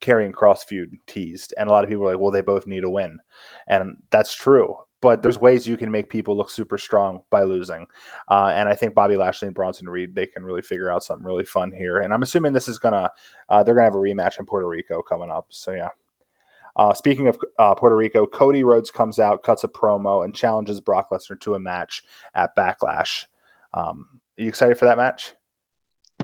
Karrion 0.00 0.32
Kross 0.32 0.64
feud 0.64 0.96
teased, 1.06 1.54
and 1.56 1.68
a 1.68 1.72
lot 1.72 1.84
of 1.84 1.90
people 1.90 2.04
are 2.04 2.12
like, 2.12 2.20
"Well, 2.20 2.30
they 2.30 2.40
both 2.40 2.66
need 2.66 2.84
a 2.84 2.90
win," 2.90 3.18
and 3.66 3.96
that's 4.10 4.34
true. 4.34 4.76
But 5.02 5.22
there's 5.22 5.38
ways 5.38 5.66
you 5.66 5.78
can 5.78 5.90
make 5.90 6.10
people 6.10 6.36
look 6.36 6.50
super 6.50 6.76
strong 6.76 7.22
by 7.30 7.42
losing, 7.42 7.86
uh, 8.28 8.52
and 8.54 8.68
I 8.68 8.74
think 8.74 8.94
Bobby 8.94 9.16
Lashley 9.16 9.46
and 9.46 9.54
Bronson 9.54 9.88
Reed 9.88 10.14
they 10.14 10.26
can 10.26 10.44
really 10.44 10.62
figure 10.62 10.90
out 10.90 11.04
something 11.04 11.26
really 11.26 11.44
fun 11.44 11.72
here. 11.72 11.98
And 11.98 12.12
I'm 12.12 12.22
assuming 12.22 12.52
this 12.52 12.68
is 12.68 12.78
gonna 12.78 13.10
uh, 13.48 13.62
they're 13.62 13.74
gonna 13.74 13.84
have 13.84 13.94
a 13.94 13.98
rematch 13.98 14.38
in 14.38 14.46
Puerto 14.46 14.68
Rico 14.68 15.02
coming 15.02 15.30
up. 15.30 15.46
So 15.50 15.72
yeah. 15.72 15.88
Uh, 16.76 16.94
speaking 16.94 17.26
of 17.26 17.38
uh, 17.58 17.74
Puerto 17.74 17.96
Rico, 17.96 18.26
Cody 18.26 18.62
Rhodes 18.62 18.92
comes 18.92 19.18
out, 19.18 19.42
cuts 19.42 19.64
a 19.64 19.68
promo, 19.68 20.24
and 20.24 20.34
challenges 20.34 20.80
Brock 20.80 21.10
Lesnar 21.10 21.38
to 21.40 21.54
a 21.54 21.58
match 21.58 22.04
at 22.34 22.54
Backlash. 22.56 23.26
Um, 23.74 24.20
are 24.38 24.42
you 24.42 24.48
excited 24.48 24.78
for 24.78 24.84
that 24.84 24.96
match? 24.96 25.34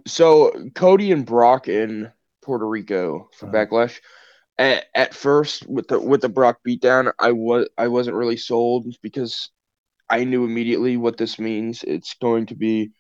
So 0.06 0.52
Cody 0.74 1.12
and 1.12 1.26
Brock 1.26 1.68
in 1.68 2.12
Puerto 2.46 2.66
Rico 2.66 3.28
for 3.36 3.46
uh-huh. 3.46 3.66
Backlash. 3.66 3.98
At, 4.56 4.86
at 4.94 5.14
first, 5.14 5.68
with 5.68 5.88
the 5.88 6.00
with 6.00 6.22
the 6.22 6.30
Brock 6.30 6.60
beatdown, 6.66 7.12
I 7.18 7.32
was 7.32 7.68
I 7.76 7.88
wasn't 7.88 8.16
really 8.16 8.38
sold 8.38 8.86
because 9.02 9.50
I 10.08 10.24
knew 10.24 10.44
immediately 10.44 10.96
what 10.96 11.18
this 11.18 11.38
means. 11.38 11.82
It's 11.82 12.14
going 12.14 12.46
to 12.46 12.54
be 12.54 12.92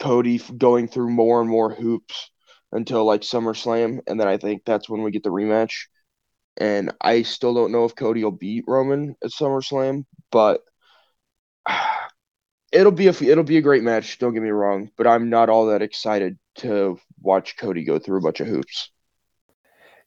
Cody 0.00 0.38
going 0.56 0.88
through 0.88 1.10
more 1.10 1.40
and 1.40 1.48
more 1.48 1.72
hoops 1.72 2.30
until 2.72 3.04
like 3.04 3.20
SummerSlam, 3.20 4.00
and 4.08 4.18
then 4.18 4.26
I 4.26 4.38
think 4.38 4.62
that's 4.64 4.88
when 4.88 5.02
we 5.02 5.10
get 5.10 5.22
the 5.22 5.30
rematch. 5.30 5.86
And 6.56 6.92
I 7.00 7.22
still 7.22 7.54
don't 7.54 7.70
know 7.70 7.84
if 7.84 7.94
Cody 7.94 8.24
will 8.24 8.32
beat 8.32 8.64
Roman 8.66 9.14
at 9.22 9.30
SummerSlam, 9.30 10.04
but 10.32 10.62
it'll 12.72 12.92
be 12.92 13.06
a 13.06 13.10
it'll 13.22 13.44
be 13.44 13.58
a 13.58 13.62
great 13.62 13.84
match. 13.84 14.18
Don't 14.18 14.34
get 14.34 14.42
me 14.42 14.50
wrong, 14.50 14.90
but 14.96 15.06
I'm 15.06 15.30
not 15.30 15.48
all 15.48 15.66
that 15.66 15.82
excited 15.82 16.38
to 16.56 16.98
watch 17.22 17.56
Cody 17.56 17.84
go 17.84 17.98
through 17.98 18.18
a 18.18 18.22
bunch 18.22 18.40
of 18.40 18.46
hoops. 18.46 18.90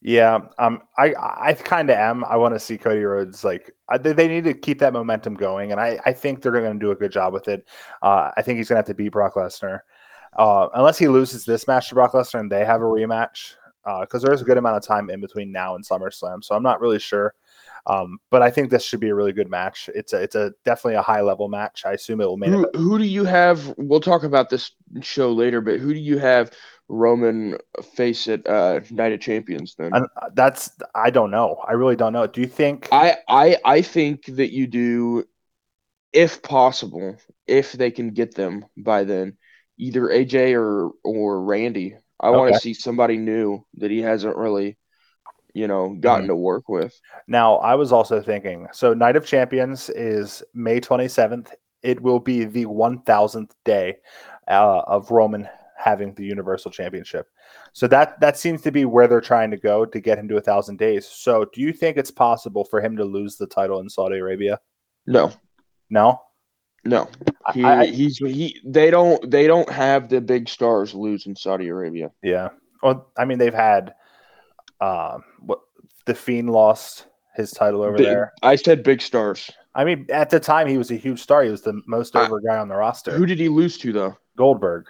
Yeah, 0.04 0.40
um, 0.58 0.82
I 0.98 1.14
I 1.20 1.54
kind 1.54 1.92
of 1.92 1.96
am. 1.96 2.26
I 2.26 2.36
want 2.36 2.56
to 2.56 2.60
see 2.60 2.76
Cody 2.76 3.04
Rhodes 3.04 3.44
like 3.44 3.72
I, 3.88 4.00
they 4.00 4.28
need 4.28 4.46
to 4.46 4.54
keep 4.56 4.80
that 4.80 4.94
momentum 4.94 5.36
going, 5.36 5.72
and 5.72 5.80
I 5.80 6.00
I 6.06 6.14
think 6.14 6.42
they're 6.42 6.52
going 6.52 6.74
to 6.74 6.80
do 6.80 6.92
a 6.92 6.96
good 6.96 7.12
job 7.12 7.34
with 7.34 7.48
it. 7.48 7.68
Uh, 8.02 8.32
I 8.36 8.42
think 8.42 8.58
he's 8.58 8.68
going 8.68 8.78
to 8.78 8.80
have 8.80 8.88
to 8.88 8.96
beat 8.96 9.10
Brock 9.10 9.36
Lesnar, 9.36 9.82
uh, 10.38 10.70
unless 10.74 10.98
he 10.98 11.08
loses 11.08 11.46
this 11.46 11.68
match 11.68 11.90
to 11.90 11.96
Brock 11.96 12.14
Lesnar 12.14 12.40
and 12.40 12.52
they 12.52 12.66
have 12.66 12.82
a 12.82 12.86
rematch, 12.86 13.54
because 13.84 14.24
uh, 14.24 14.28
there's 14.28 14.42
a 14.42 14.46
good 14.46 14.58
amount 14.58 14.78
of 14.78 14.84
time 14.84 15.12
in 15.12 15.22
between 15.22 15.52
now 15.52 15.76
and 15.76 15.86
SummerSlam. 15.86 16.44
So 16.44 16.56
I'm 16.56 16.64
not 16.64 16.82
really 16.82 17.00
sure. 17.00 17.36
Um, 17.88 18.20
but 18.30 18.42
I 18.42 18.52
think 18.52 18.70
this 18.70 18.84
should 18.84 19.00
be 19.00 19.10
a 19.10 19.16
really 19.16 19.34
good 19.34 19.50
match. 19.50 19.90
It's 19.96 20.14
a 20.14 20.22
it's 20.22 20.36
a 20.36 20.54
definitely 20.66 20.96
a 20.96 21.02
high 21.02 21.22
level 21.22 21.48
match. 21.48 21.84
I 21.86 21.94
assume 21.94 22.22
it 22.22 22.28
will 22.28 22.38
main 22.38 22.54
Who, 22.54 22.70
who 22.76 22.98
do 23.00 23.06
you 23.06 23.24
have? 23.26 23.74
We'll 23.78 24.00
talk 24.00 24.24
about 24.24 24.50
this 24.50 24.72
show 25.02 25.32
later, 25.32 25.62
but 25.62 25.80
who 25.80 25.94
do 25.94 26.00
you 26.00 26.20
have 26.20 26.52
Roman 26.92 27.58
face 27.94 28.28
at 28.28 28.46
uh, 28.48 28.82
Night 28.92 29.14
of 29.14 29.22
Champions 29.22 29.76
then? 29.78 29.92
And 29.94 30.06
that's 30.34 30.72
I 30.94 31.10
don't 31.10 31.32
know. 31.32 31.58
I 31.68 31.72
really 31.74 31.96
don't 31.96 32.12
know. 32.12 32.28
Do 32.28 32.42
you 32.42 32.48
think? 32.48 32.90
I, 32.92 33.18
I 33.30 33.58
I 33.64 33.82
think 33.82 34.26
that 34.26 34.52
you 34.52 34.68
do, 34.68 35.24
if 36.12 36.42
possible, 36.42 37.16
if 37.48 37.72
they 37.72 37.92
can 37.92 38.12
get 38.12 38.36
them 38.36 38.66
by 38.78 39.06
then, 39.06 39.38
either 39.78 40.02
AJ 40.02 40.54
or 40.56 40.92
or 41.04 41.44
Randy. 41.44 41.96
I 42.20 42.30
want 42.30 42.54
to 42.54 42.60
see 42.60 42.76
somebody 42.76 43.18
new 43.18 43.66
that 43.78 43.90
he 43.90 44.00
hasn't 44.00 44.36
really, 44.36 44.78
you 45.56 45.68
know, 45.68 45.96
gotten 46.00 46.28
to 46.28 46.36
work 46.36 46.70
with. 46.70 46.94
Now, 47.28 47.56
I 47.56 47.74
was 47.74 47.92
also 47.92 48.22
thinking 48.22 48.68
so 48.74 48.94
Night 48.94 49.16
of 49.16 49.26
Champions 49.26 49.90
is 49.90 50.44
May 50.54 50.82
27th. 50.82 51.48
It 51.82 52.00
will 52.00 52.20
be 52.20 52.44
the 52.44 52.66
1000th 52.66 53.52
day 53.66 53.96
uh, 54.48 54.82
of 54.86 55.10
Roman 55.10 55.50
having 55.84 56.14
the 56.14 56.24
Universal 56.26 56.72
Championship. 56.72 57.28
So 57.74 57.88
that 57.88 58.20
that 58.22 58.38
seems 58.38 58.62
to 58.62 58.72
be 58.72 58.86
where 58.86 59.08
they're 59.08 59.22
trying 59.22 59.52
to 59.52 59.58
go 59.58 59.86
to 59.86 60.00
get 60.00 60.18
him 60.20 60.28
to 60.30 60.38
a 60.38 60.42
thousand 60.42 60.78
days. 60.78 61.08
So 61.08 61.46
do 61.54 61.62
you 61.62 61.74
think 61.74 61.98
it's 61.98 62.12
possible 62.12 62.64
for 62.66 62.80
him 62.82 62.96
to 62.98 63.04
lose 63.04 63.36
the 63.38 63.48
title 63.48 63.80
in 63.80 63.90
Saudi 63.90 64.18
Arabia? 64.18 64.60
No, 65.08 65.32
No. 65.90 66.22
no, 66.86 67.10
he 67.54 67.64
I- 67.64 67.86
he's 67.88 68.18
he. 68.18 68.60
They 68.66 68.92
don't 68.92 69.30
they 69.30 69.48
don't 69.48 69.70
have 69.70 70.10
the 70.10 70.22
big 70.22 70.48
stars 70.50 70.94
lose 70.94 71.26
in 71.26 71.36
Saudi 71.36 71.68
Arabia. 71.70 72.12
yeah. 72.22 72.50
Well, 72.84 73.12
I 73.18 73.26
mean 73.26 73.38
they've 73.40 73.54
had 73.54 73.94
um 74.80 75.24
what 75.40 75.60
the 76.06 76.16
Fiend 76.16 76.50
lost 76.50 77.06
his 77.36 77.52
title 77.52 77.82
over 77.84 77.98
Big- 77.98 78.06
there. 78.08 78.34
I 78.44 78.56
said 78.56 78.84
big 78.84 79.02
stars. 79.02 79.50
I 79.76 79.84
mean 79.86 80.06
at 80.10 80.30
the 80.30 80.40
time 80.40 80.68
he 80.68 80.78
was 80.78 80.92
a 80.92 80.96
huge 80.96 81.22
star. 81.22 81.44
He 81.44 81.52
was 81.52 81.62
the 81.62 81.82
most 81.88 82.16
over 82.16 82.40
guy 82.42 82.58
on 82.58 82.68
the 82.68 82.76
roster. 82.76 83.12
Who 83.12 83.26
did 83.26 83.40
he 83.40 83.48
lose 83.50 83.78
to 83.80 83.94
though? 83.94 84.18
Goldberg. 84.38 84.86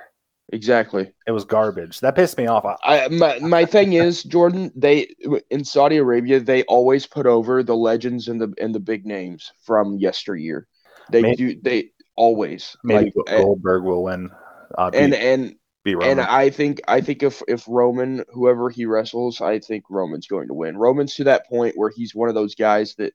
Exactly. 0.52 1.12
It 1.26 1.32
was 1.32 1.46
garbage. 1.46 2.00
That 2.02 2.16
pissed 2.16 2.38
me 2.38 2.48
off. 2.48 2.66
I- 2.84 3.08
my 3.08 3.40
my 3.40 3.66
thing 3.66 3.94
is 3.94 4.24
Jordan. 4.24 4.72
They 4.76 5.14
in 5.50 5.64
Saudi 5.64 5.98
Arabia 5.98 6.40
they 6.40 6.64
always 6.64 7.08
put 7.08 7.26
over 7.26 7.64
the 7.64 7.76
legends 7.76 8.28
and 8.28 8.40
the 8.42 8.54
and 8.60 8.76
the 8.76 8.80
big 8.80 9.06
names 9.06 9.52
from 9.64 9.98
yesteryear. 9.98 10.68
They 11.10 11.22
May- 11.22 11.36
do. 11.36 11.56
They 11.62 11.92
always 12.16 12.76
Maybe 12.84 13.06
like 13.06 13.14
and 13.28 13.44
Goldberg 13.44 13.84
will 13.84 14.04
win. 14.04 14.30
Uh, 14.78 14.92
beat, 14.92 15.00
and 15.00 15.14
and, 15.14 15.56
beat 15.84 15.96
Roman. 15.96 16.12
and 16.12 16.22
I 16.22 16.50
think 16.50 16.82
I 16.88 17.02
think 17.02 17.24
if 17.24 17.42
if 17.48 17.66
Roman 17.68 18.24
whoever 18.34 18.70
he 18.70 18.86
wrestles, 18.86 19.40
I 19.40 19.60
think 19.60 19.86
Roman's 19.90 20.28
going 20.28 20.50
to 20.50 20.54
win. 20.54 20.78
Roman's 20.78 21.16
to 21.16 21.24
that 21.26 21.48
point 21.48 21.78
where 21.78 21.92
he's 21.96 22.14
one 22.14 22.30
of 22.30 22.36
those 22.36 22.56
guys 22.56 22.96
that 22.96 23.14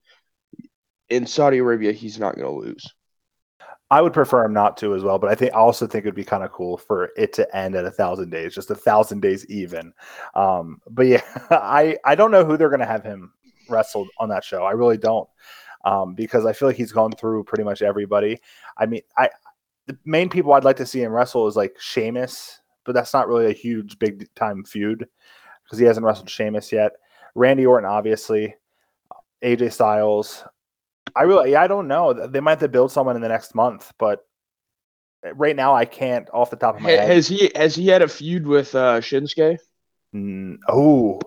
in 1.10 1.26
Saudi 1.26 1.58
Arabia 1.58 1.92
he's 1.92 2.18
not 2.18 2.34
going 2.34 2.46
to 2.46 2.66
lose. 2.66 2.84
I 3.90 4.02
would 4.02 4.12
prefer 4.12 4.44
him 4.44 4.52
not 4.52 4.76
to 4.78 4.94
as 4.94 5.04
well, 5.04 5.18
but 5.18 5.30
I 5.30 5.36
think 5.36 5.54
I 5.54 5.58
also 5.58 5.86
think 5.86 6.04
it'd 6.04 6.14
be 6.14 6.24
kind 6.24 6.42
of 6.42 6.50
cool 6.50 6.76
for 6.76 7.10
it 7.16 7.32
to 7.34 7.56
end 7.56 7.76
at 7.76 7.84
a 7.84 7.90
thousand 7.90 8.30
days, 8.30 8.54
just 8.54 8.70
a 8.70 8.74
thousand 8.74 9.20
days 9.20 9.46
even. 9.46 9.92
Um, 10.34 10.80
but 10.90 11.06
yeah, 11.06 11.22
I 11.50 11.96
I 12.04 12.14
don't 12.16 12.32
know 12.32 12.44
who 12.44 12.56
they're 12.56 12.70
gonna 12.70 12.86
have 12.86 13.04
him 13.04 13.32
wrestled 13.68 14.08
on 14.18 14.28
that 14.30 14.44
show. 14.44 14.64
I 14.64 14.72
really 14.72 14.98
don't, 14.98 15.28
um, 15.84 16.14
because 16.14 16.46
I 16.46 16.52
feel 16.52 16.68
like 16.68 16.76
he's 16.76 16.92
gone 16.92 17.12
through 17.12 17.44
pretty 17.44 17.62
much 17.64 17.80
everybody. 17.80 18.40
I 18.76 18.86
mean, 18.86 19.02
I 19.16 19.30
the 19.86 19.96
main 20.04 20.28
people 20.28 20.52
I'd 20.52 20.64
like 20.64 20.76
to 20.76 20.86
see 20.86 21.02
him 21.02 21.12
wrestle 21.12 21.46
is 21.46 21.54
like 21.56 21.76
Sheamus, 21.80 22.60
but 22.84 22.92
that's 22.92 23.14
not 23.14 23.28
really 23.28 23.46
a 23.46 23.52
huge 23.52 23.98
big 24.00 24.28
time 24.34 24.64
feud 24.64 25.06
because 25.64 25.78
he 25.78 25.84
hasn't 25.84 26.04
wrestled 26.04 26.30
Sheamus 26.30 26.72
yet. 26.72 26.92
Randy 27.36 27.66
Orton, 27.66 27.88
obviously, 27.88 28.54
AJ 29.42 29.72
Styles. 29.72 30.42
I 31.16 31.22
really, 31.22 31.56
I 31.56 31.66
don't 31.66 31.88
know. 31.88 32.12
They 32.12 32.40
might 32.40 32.50
have 32.52 32.60
to 32.60 32.68
build 32.68 32.92
someone 32.92 33.16
in 33.16 33.22
the 33.22 33.28
next 33.28 33.54
month, 33.54 33.92
but 33.98 34.26
right 35.34 35.56
now 35.56 35.74
I 35.74 35.84
can't 35.84 36.28
off 36.32 36.50
the 36.50 36.56
top 36.56 36.76
of 36.76 36.82
my 36.82 36.90
Ha- 36.90 36.96
head. 36.98 37.10
Has 37.10 37.26
he 37.28 37.50
has 37.54 37.74
he 37.74 37.88
had 37.88 38.02
a 38.02 38.08
feud 38.08 38.46
with 38.46 38.74
uh, 38.74 39.00
Shinsuke? 39.00 39.58
Mm, 40.14 40.58
oh, 40.68 41.20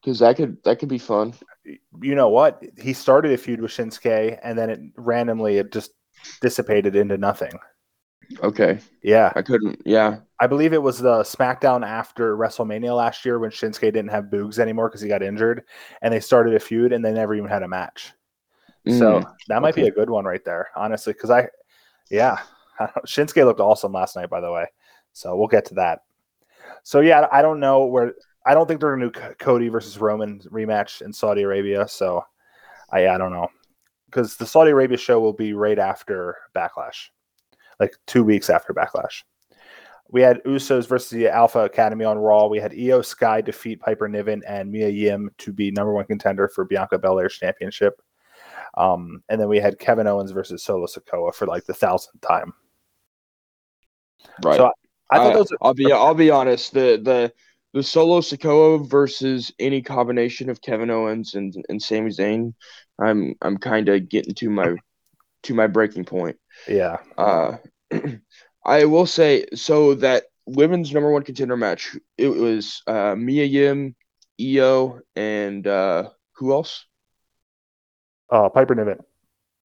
Because 0.00 0.18
that 0.20 0.36
could 0.36 0.62
that 0.64 0.78
could 0.78 0.88
be 0.88 0.98
fun. 0.98 1.34
you 1.64 2.14
know 2.14 2.28
what? 2.28 2.62
He 2.80 2.92
started 2.92 3.32
a 3.32 3.36
feud 3.36 3.60
with 3.60 3.70
Shinsuke, 3.70 4.38
and 4.42 4.58
then 4.58 4.70
it 4.70 4.80
randomly 4.96 5.58
it 5.58 5.72
just 5.72 5.92
dissipated 6.40 6.96
into 6.96 7.16
nothing. 7.16 7.52
Okay, 8.42 8.80
Yeah, 9.02 9.32
I 9.36 9.42
couldn't. 9.42 9.82
Yeah, 9.84 10.18
I 10.40 10.48
believe 10.48 10.72
it 10.72 10.82
was 10.82 10.98
the 10.98 11.20
SmackDown 11.22 11.86
after 11.86 12.36
WrestleMania 12.36 12.94
last 12.94 13.24
year 13.24 13.38
when 13.38 13.50
Shinsuke 13.50 13.80
didn't 13.82 14.08
have 14.08 14.24
Boogs 14.24 14.58
anymore 14.58 14.88
because 14.88 15.00
he 15.00 15.08
got 15.08 15.22
injured, 15.22 15.62
and 16.02 16.12
they 16.12 16.20
started 16.20 16.54
a 16.54 16.60
feud, 16.60 16.92
and 16.92 17.04
they 17.04 17.12
never 17.12 17.34
even 17.34 17.48
had 17.48 17.62
a 17.62 17.68
match. 17.68 18.12
So 18.88 19.20
Mm, 19.20 19.32
that 19.48 19.62
might 19.62 19.74
be 19.74 19.86
a 19.86 19.90
good 19.90 20.10
one 20.10 20.24
right 20.24 20.44
there, 20.44 20.68
honestly. 20.76 21.12
Because 21.12 21.30
I, 21.30 21.48
yeah, 22.10 22.38
Shinsuke 23.06 23.44
looked 23.44 23.60
awesome 23.60 23.92
last 23.92 24.16
night, 24.16 24.30
by 24.30 24.40
the 24.40 24.52
way. 24.52 24.66
So 25.12 25.36
we'll 25.36 25.48
get 25.48 25.64
to 25.66 25.74
that. 25.74 26.00
So 26.82 27.00
yeah, 27.00 27.26
I 27.32 27.42
don't 27.42 27.60
know 27.60 27.86
where. 27.86 28.14
I 28.44 28.54
don't 28.54 28.68
think 28.68 28.80
they're 28.80 28.96
gonna 28.96 29.10
do 29.10 29.34
Cody 29.38 29.68
versus 29.68 29.98
Roman 29.98 30.40
rematch 30.52 31.02
in 31.02 31.12
Saudi 31.12 31.42
Arabia. 31.42 31.88
So 31.88 32.24
I, 32.90 33.08
I 33.08 33.18
don't 33.18 33.32
know 33.32 33.48
because 34.06 34.36
the 34.36 34.46
Saudi 34.46 34.70
Arabia 34.70 34.96
show 34.96 35.20
will 35.20 35.32
be 35.32 35.52
right 35.52 35.78
after 35.78 36.36
Backlash, 36.54 37.08
like 37.80 37.94
two 38.06 38.24
weeks 38.24 38.48
after 38.50 38.72
Backlash. 38.72 39.22
We 40.08 40.22
had 40.22 40.42
Usos 40.44 40.86
versus 40.86 41.10
the 41.10 41.28
Alpha 41.28 41.60
Academy 41.60 42.04
on 42.04 42.16
Raw. 42.18 42.46
We 42.46 42.60
had 42.60 42.72
IYO 42.72 43.02
SKY 43.02 43.40
defeat 43.40 43.80
Piper 43.80 44.08
Niven 44.08 44.42
and 44.46 44.70
Mia 44.70 44.88
Yim 44.88 45.30
to 45.38 45.52
be 45.52 45.72
number 45.72 45.92
one 45.92 46.04
contender 46.04 46.46
for 46.46 46.64
Bianca 46.64 46.98
Belair's 46.98 47.36
championship. 47.36 48.00
Um, 48.76 49.22
and 49.28 49.40
then 49.40 49.48
we 49.48 49.58
had 49.58 49.78
Kevin 49.78 50.06
Owens 50.06 50.32
versus 50.32 50.64
Solo 50.64 50.86
Sikoa 50.86 51.34
for 51.34 51.46
like 51.46 51.64
the 51.64 51.74
thousandth 51.74 52.20
time. 52.20 52.52
right. 54.42 54.56
So 54.56 54.72
I 55.10 55.18
thought 55.18 55.32
I, 55.32 55.34
those. 55.34 55.52
will 55.60 55.74
be 55.74 55.92
I'll 55.92 56.14
be 56.14 56.30
honest. 56.30 56.72
The 56.72 57.00
the 57.02 57.32
the 57.72 57.82
solo 57.82 58.20
Sikoa 58.20 58.88
versus 58.88 59.52
any 59.58 59.82
combination 59.82 60.48
of 60.50 60.62
Kevin 60.62 60.90
Owens 60.90 61.34
and 61.34 61.54
and 61.68 61.82
Sami 61.82 62.10
Zayn, 62.10 62.54
I'm 62.98 63.34
I'm 63.42 63.58
kind 63.58 63.88
of 63.88 64.08
getting 64.08 64.34
to 64.34 64.50
my 64.50 64.76
to 65.44 65.54
my 65.54 65.66
breaking 65.66 66.04
point. 66.04 66.36
Yeah, 66.68 66.98
Uh, 67.16 67.58
I 68.64 68.84
will 68.86 69.06
say 69.06 69.46
so 69.54 69.94
that 69.96 70.24
women's 70.46 70.92
number 70.92 71.10
one 71.10 71.22
contender 71.22 71.56
match. 71.56 71.96
It 72.16 72.28
was 72.28 72.82
uh, 72.86 73.14
Mia 73.14 73.44
Yim, 73.44 73.94
Io, 74.40 75.00
and 75.14 75.66
uh, 75.66 76.10
who 76.36 76.52
else? 76.52 76.86
Uh, 78.30 78.48
Piper 78.48 78.74
Niven. 78.74 78.98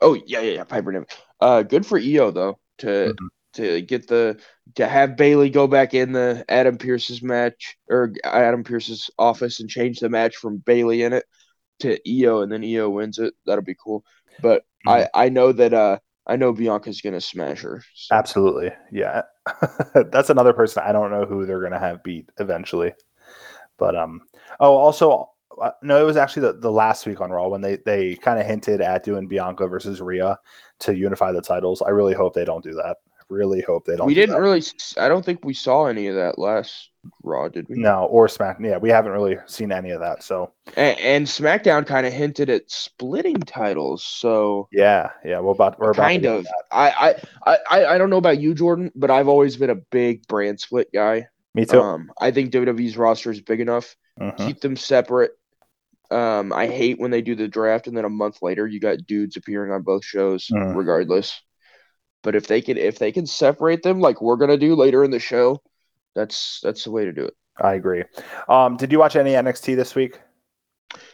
Oh 0.01 0.13
yeah, 0.13 0.39
yeah, 0.41 0.51
yeah, 0.53 0.63
Piper 0.63 0.91
Niven. 0.91 1.08
Uh, 1.39 1.63
good 1.63 1.86
for 1.86 1.98
IYO 1.98 2.32
though 2.32 2.60
to 2.80 2.88
Mhm. 3.18 3.27
to 3.53 3.82
get 3.82 4.08
the 4.08 4.39
to 4.75 4.88
have 4.88 5.18
Bayley 5.18 5.50
go 5.50 5.68
back 5.68 5.94
in 5.94 6.12
the 6.13 6.46
Adam 6.50 6.77
Pearce's 6.77 7.22
match 7.22 7.77
or 7.89 8.13
Adam 8.24 8.63
Pearce's 8.63 9.10
office 9.20 9.60
and 9.60 9.70
change 9.70 10.00
the 10.00 10.10
match 10.10 10.38
from 10.38 10.58
Bayley 10.58 11.03
in 11.03 11.13
it 11.13 11.25
to 11.80 11.98
IYO 12.08 12.41
and 12.41 12.51
then 12.51 12.63
IYO 12.63 12.89
wins 12.89 13.20
it. 13.20 13.34
That'll 13.46 13.63
be 13.63 13.75
cool. 13.75 14.06
But 14.41 14.63
I 14.88 15.08
I 15.13 15.30
know 15.30 15.51
that 15.51 15.74
uh 15.74 16.00
I 16.27 16.36
know 16.36 16.53
Bianca's 16.53 17.01
gonna 17.01 17.20
smash 17.22 17.62
her. 17.62 17.82
so- 17.96 18.15
Absolutely, 18.15 18.72
yeah. 18.91 19.24
That's 19.96 20.30
another 20.30 20.53
person 20.53 20.84
I 20.86 20.91
don't 20.91 21.12
know 21.12 21.25
who 21.25 21.46
they're 21.46 21.62
gonna 21.62 21.80
have 21.80 22.03
beat 22.03 22.30
eventually. 22.39 22.94
But 23.77 23.96
um, 23.96 24.22
oh, 24.60 24.75
also 24.77 25.30
no, 25.84 26.01
it 26.01 26.05
was 26.05 26.17
actually 26.17 26.43
the, 26.43 26.53
the 26.53 26.72
last 26.72 27.05
week 27.05 27.22
on 27.22 27.31
Raw 27.31 27.48
when 27.48 27.62
they 27.62 27.77
they 27.77 28.15
kind 28.15 28.39
of 28.39 28.46
hinted 28.46 28.81
at 28.81 29.03
doing 29.03 29.27
Bianca 29.27 29.67
versus 29.67 30.01
Rhea 30.01 30.38
to 30.79 30.96
unify 30.96 31.31
the 31.31 31.41
titles. 31.41 31.81
I 31.81 31.89
really 31.89 32.13
hope 32.13 32.34
they 32.34 32.46
don't 32.46 32.63
do 32.63 32.74
that. 32.74 32.98
I 33.20 33.24
really 33.29 33.62
hope 33.62 33.86
they 33.86 33.96
don't. 33.96 34.08
we 34.08 34.13
do 34.13 34.22
didn't 34.22 34.36
that. 34.36 34.41
really. 34.41 34.63
I 34.98 35.08
don't 35.08 35.24
think 35.24 35.46
we 35.46 35.53
saw 35.53 35.86
any 35.86 36.08
of 36.08 36.15
that 36.15 36.38
last 36.39 36.89
Raw, 37.24 37.48
did 37.48 37.67
we? 37.70 37.77
No, 37.77 38.05
or 38.05 38.27
Smack. 38.27 38.58
Yeah, 38.62 38.77
we 38.77 38.89
haven't 38.89 39.12
really 39.12 39.38
seen 39.46 39.72
any 39.72 39.91
of 39.91 40.01
that. 40.01 40.24
So 40.24 40.51
And, 40.75 41.00
and 41.00 41.27
SmackDown 41.27 41.86
kind 41.86 42.05
of 42.05 42.13
hinted 42.13 42.50
at 42.50 42.70
splitting 42.70 43.38
titles, 43.39 44.03
so 44.03 44.67
yeah, 44.72 45.10
yeah, 45.25 45.39
we're 45.39 45.51
about 45.51 45.79
we're 45.79 45.91
about 45.91 46.03
kind 46.03 46.25
of. 46.25 46.46
I, 46.72 47.15
I 47.46 47.58
I 47.67 47.86
I 47.86 47.98
don't 47.98 48.10
know 48.10 48.17
about 48.17 48.39
you, 48.39 48.53
Jordan, 48.53 48.91
but 48.96 49.12
I've 49.12 49.27
always 49.27 49.58
been 49.58 49.70
a 49.70 49.75
big 49.75 50.27
brand 50.27 50.60
split 50.60 50.91
guy. 50.93 51.27
Me 51.53 51.65
too. 51.65 51.81
Um, 51.81 52.12
I 52.20 52.31
think 52.31 52.51
WWE's 52.51 52.96
roster 52.98 53.31
is 53.31 53.41
big 53.41 53.60
enough. 53.60 53.96
Mhm. 54.20 54.38
Keep 54.38 54.62
them 54.62 54.75
separate. 54.75 55.31
Um, 56.12 56.51
I 56.51 56.68
hate 56.68 57.00
when 57.00 57.10
they 57.12 57.22
do 57.22 57.36
the 57.36 57.48
draft 57.48 57.88
and 57.88 57.96
then 57.96 58.06
a 58.06 58.10
month 58.10 58.41
later 58.41 58.68
you 58.68 58.80
got 58.80 59.06
dudes 59.08 59.38
appearing 59.38 59.72
on 59.72 59.82
both 59.82 60.03
shows, 60.03 60.48
Mm. 60.51 60.75
regardless. 60.75 61.41
But 62.24 62.36
if 62.36 62.48
they 62.48 62.62
can 62.62 62.77
if 62.77 63.00
they 63.00 63.12
can 63.12 63.25
separate 63.25 63.82
them 63.82 64.00
like 64.00 64.22
we're 64.22 64.36
gonna 64.36 64.58
do 64.58 64.75
later 64.75 65.03
in 65.03 65.12
the 65.12 65.20
show, 65.20 65.62
that's 66.13 66.60
that's 66.62 66.84
the 66.84 66.91
way 66.91 67.06
to 67.06 67.13
do 67.13 67.24
it. 67.25 67.34
I 67.58 67.74
agree. 67.75 68.03
Um, 68.50 68.77
did 68.77 68.91
you 68.91 69.00
watch 69.00 69.15
any 69.15 69.32
NXT 69.32 69.75
this 69.75 69.96
week? 69.96 70.20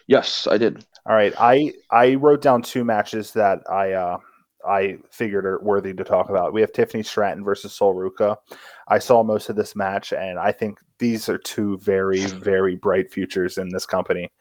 Yes, 0.08 0.48
I 0.50 0.58
did. 0.58 0.84
All 1.06 1.16
right, 1.16 1.34
I 1.40 1.74
I 1.92 2.16
wrote 2.16 2.42
down 2.42 2.62
two 2.62 2.84
matches 2.84 3.34
that 3.34 3.60
I 3.70 3.94
uh 3.94 4.18
I 4.66 4.98
figured 5.12 5.46
are 5.46 5.60
worthy 5.60 5.94
to 5.94 6.04
talk 6.04 6.30
about. 6.30 6.54
We 6.54 6.62
have 6.62 6.74
Tiffany 6.74 7.04
Stratton 7.04 7.44
versus 7.44 7.74
Sol 7.74 7.94
Ruca. 7.94 8.38
I 8.88 9.00
saw 9.00 9.24
most 9.24 9.50
of 9.50 9.56
this 9.56 9.76
match, 9.76 10.14
and 10.14 10.40
I 10.40 10.52
think 10.52 10.80
these 11.00 11.30
are 11.30 11.38
two 11.38 11.78
very 11.78 12.26
very 12.26 12.76
bright 12.76 13.12
futures 13.12 13.58
in 13.58 13.70
this 13.70 13.86
company. 13.86 14.32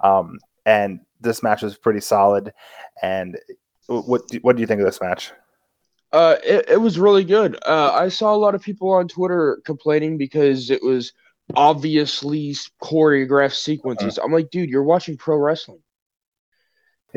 Um, 0.00 0.38
and 0.64 1.00
this 1.20 1.42
match 1.42 1.62
was 1.62 1.76
pretty 1.78 2.00
solid. 2.00 2.52
And 3.02 3.38
what 3.86 4.26
do, 4.28 4.38
what 4.42 4.56
do 4.56 4.60
you 4.60 4.66
think 4.66 4.80
of 4.80 4.86
this 4.86 5.00
match? 5.00 5.32
Uh, 6.12 6.36
it, 6.44 6.70
it 6.70 6.80
was 6.80 6.98
really 6.98 7.24
good. 7.24 7.58
Uh, 7.66 7.92
I 7.92 8.08
saw 8.08 8.34
a 8.34 8.36
lot 8.36 8.54
of 8.54 8.62
people 8.62 8.90
on 8.90 9.08
Twitter 9.08 9.60
complaining 9.64 10.18
because 10.18 10.70
it 10.70 10.82
was 10.82 11.12
obviously 11.54 12.54
choreographed 12.82 13.54
sequences. 13.54 14.18
I'm 14.18 14.32
like, 14.32 14.50
dude, 14.50 14.70
you're 14.70 14.82
watching 14.82 15.16
pro 15.16 15.36
wrestling. 15.36 15.80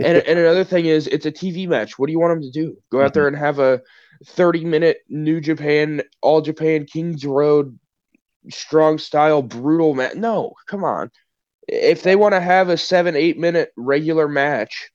And, 0.06 0.18
and 0.18 0.40
another 0.40 0.64
thing 0.64 0.86
is, 0.86 1.08
it's 1.08 1.26
a 1.26 1.32
TV 1.32 1.68
match. 1.68 1.98
What 1.98 2.08
do 2.08 2.12
you 2.12 2.20
want 2.20 2.42
them 2.42 2.52
to 2.52 2.52
do? 2.52 2.78
Go 2.92 3.02
out 3.02 3.14
there 3.14 3.26
mm-hmm. 3.26 3.36
and 3.36 3.46
have 3.46 3.60
a 3.60 3.82
30 4.26 4.66
minute 4.66 5.00
New 5.10 5.42
Japan, 5.42 6.02
All 6.22 6.42
Japan, 6.42 6.86
Kings 6.86 7.26
Road, 7.26 7.78
strong 8.50 8.98
style, 8.98 9.42
brutal 9.42 9.94
match? 9.94 10.16
No, 10.16 10.54
come 10.68 10.84
on. 10.84 11.12
If 11.68 12.04
they 12.04 12.16
want 12.16 12.34
to 12.34 12.42
have 12.42 12.70
a 12.70 12.78
seven, 12.78 13.16
eight 13.16 13.38
minute 13.38 13.72
regular 13.78 14.28
match 14.28 14.90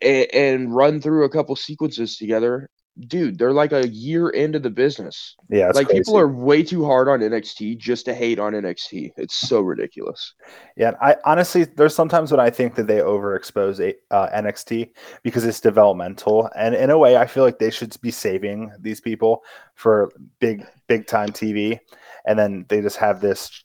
and, 0.00 0.26
and 0.32 0.74
run 0.74 1.00
through 1.00 1.24
a 1.24 1.30
couple 1.30 1.56
sequences 1.56 2.16
together, 2.16 2.68
dude, 3.06 3.38
they're 3.38 3.52
like 3.52 3.72
a 3.72 3.88
year 3.88 4.28
into 4.30 4.58
the 4.58 4.70
business. 4.70 5.36
Yeah, 5.48 5.68
like 5.74 5.86
crazy. 5.86 6.00
people 6.00 6.18
are 6.18 6.28
way 6.28 6.62
too 6.62 6.84
hard 6.84 7.08
on 7.08 7.20
NXT 7.20 7.78
just 7.78 8.04
to 8.06 8.14
hate 8.14 8.38
on 8.38 8.52
NXT. 8.52 9.12
It's 9.16 9.34
so 9.34 9.60
ridiculous. 9.60 10.34
Yeah, 10.76 10.92
I 11.00 11.16
honestly, 11.24 11.64
there's 11.64 11.94
sometimes 11.94 12.30
when 12.30 12.40
I 12.40 12.50
think 12.50 12.74
that 12.74 12.86
they 12.86 12.98
overexpose 12.98 13.94
uh, 14.10 14.28
NXT 14.34 14.90
because 15.22 15.44
it's 15.44 15.60
developmental, 15.60 16.50
and 16.56 16.74
in 16.74 16.90
a 16.90 16.98
way, 16.98 17.16
I 17.16 17.26
feel 17.26 17.44
like 17.44 17.58
they 17.58 17.70
should 17.70 17.98
be 18.00 18.10
saving 18.10 18.72
these 18.78 19.00
people 19.00 19.42
for 19.74 20.10
big, 20.38 20.66
big 20.86 21.06
time 21.06 21.30
TV, 21.30 21.78
and 22.26 22.38
then 22.38 22.66
they 22.68 22.80
just 22.80 22.96
have 22.98 23.20
this 23.20 23.64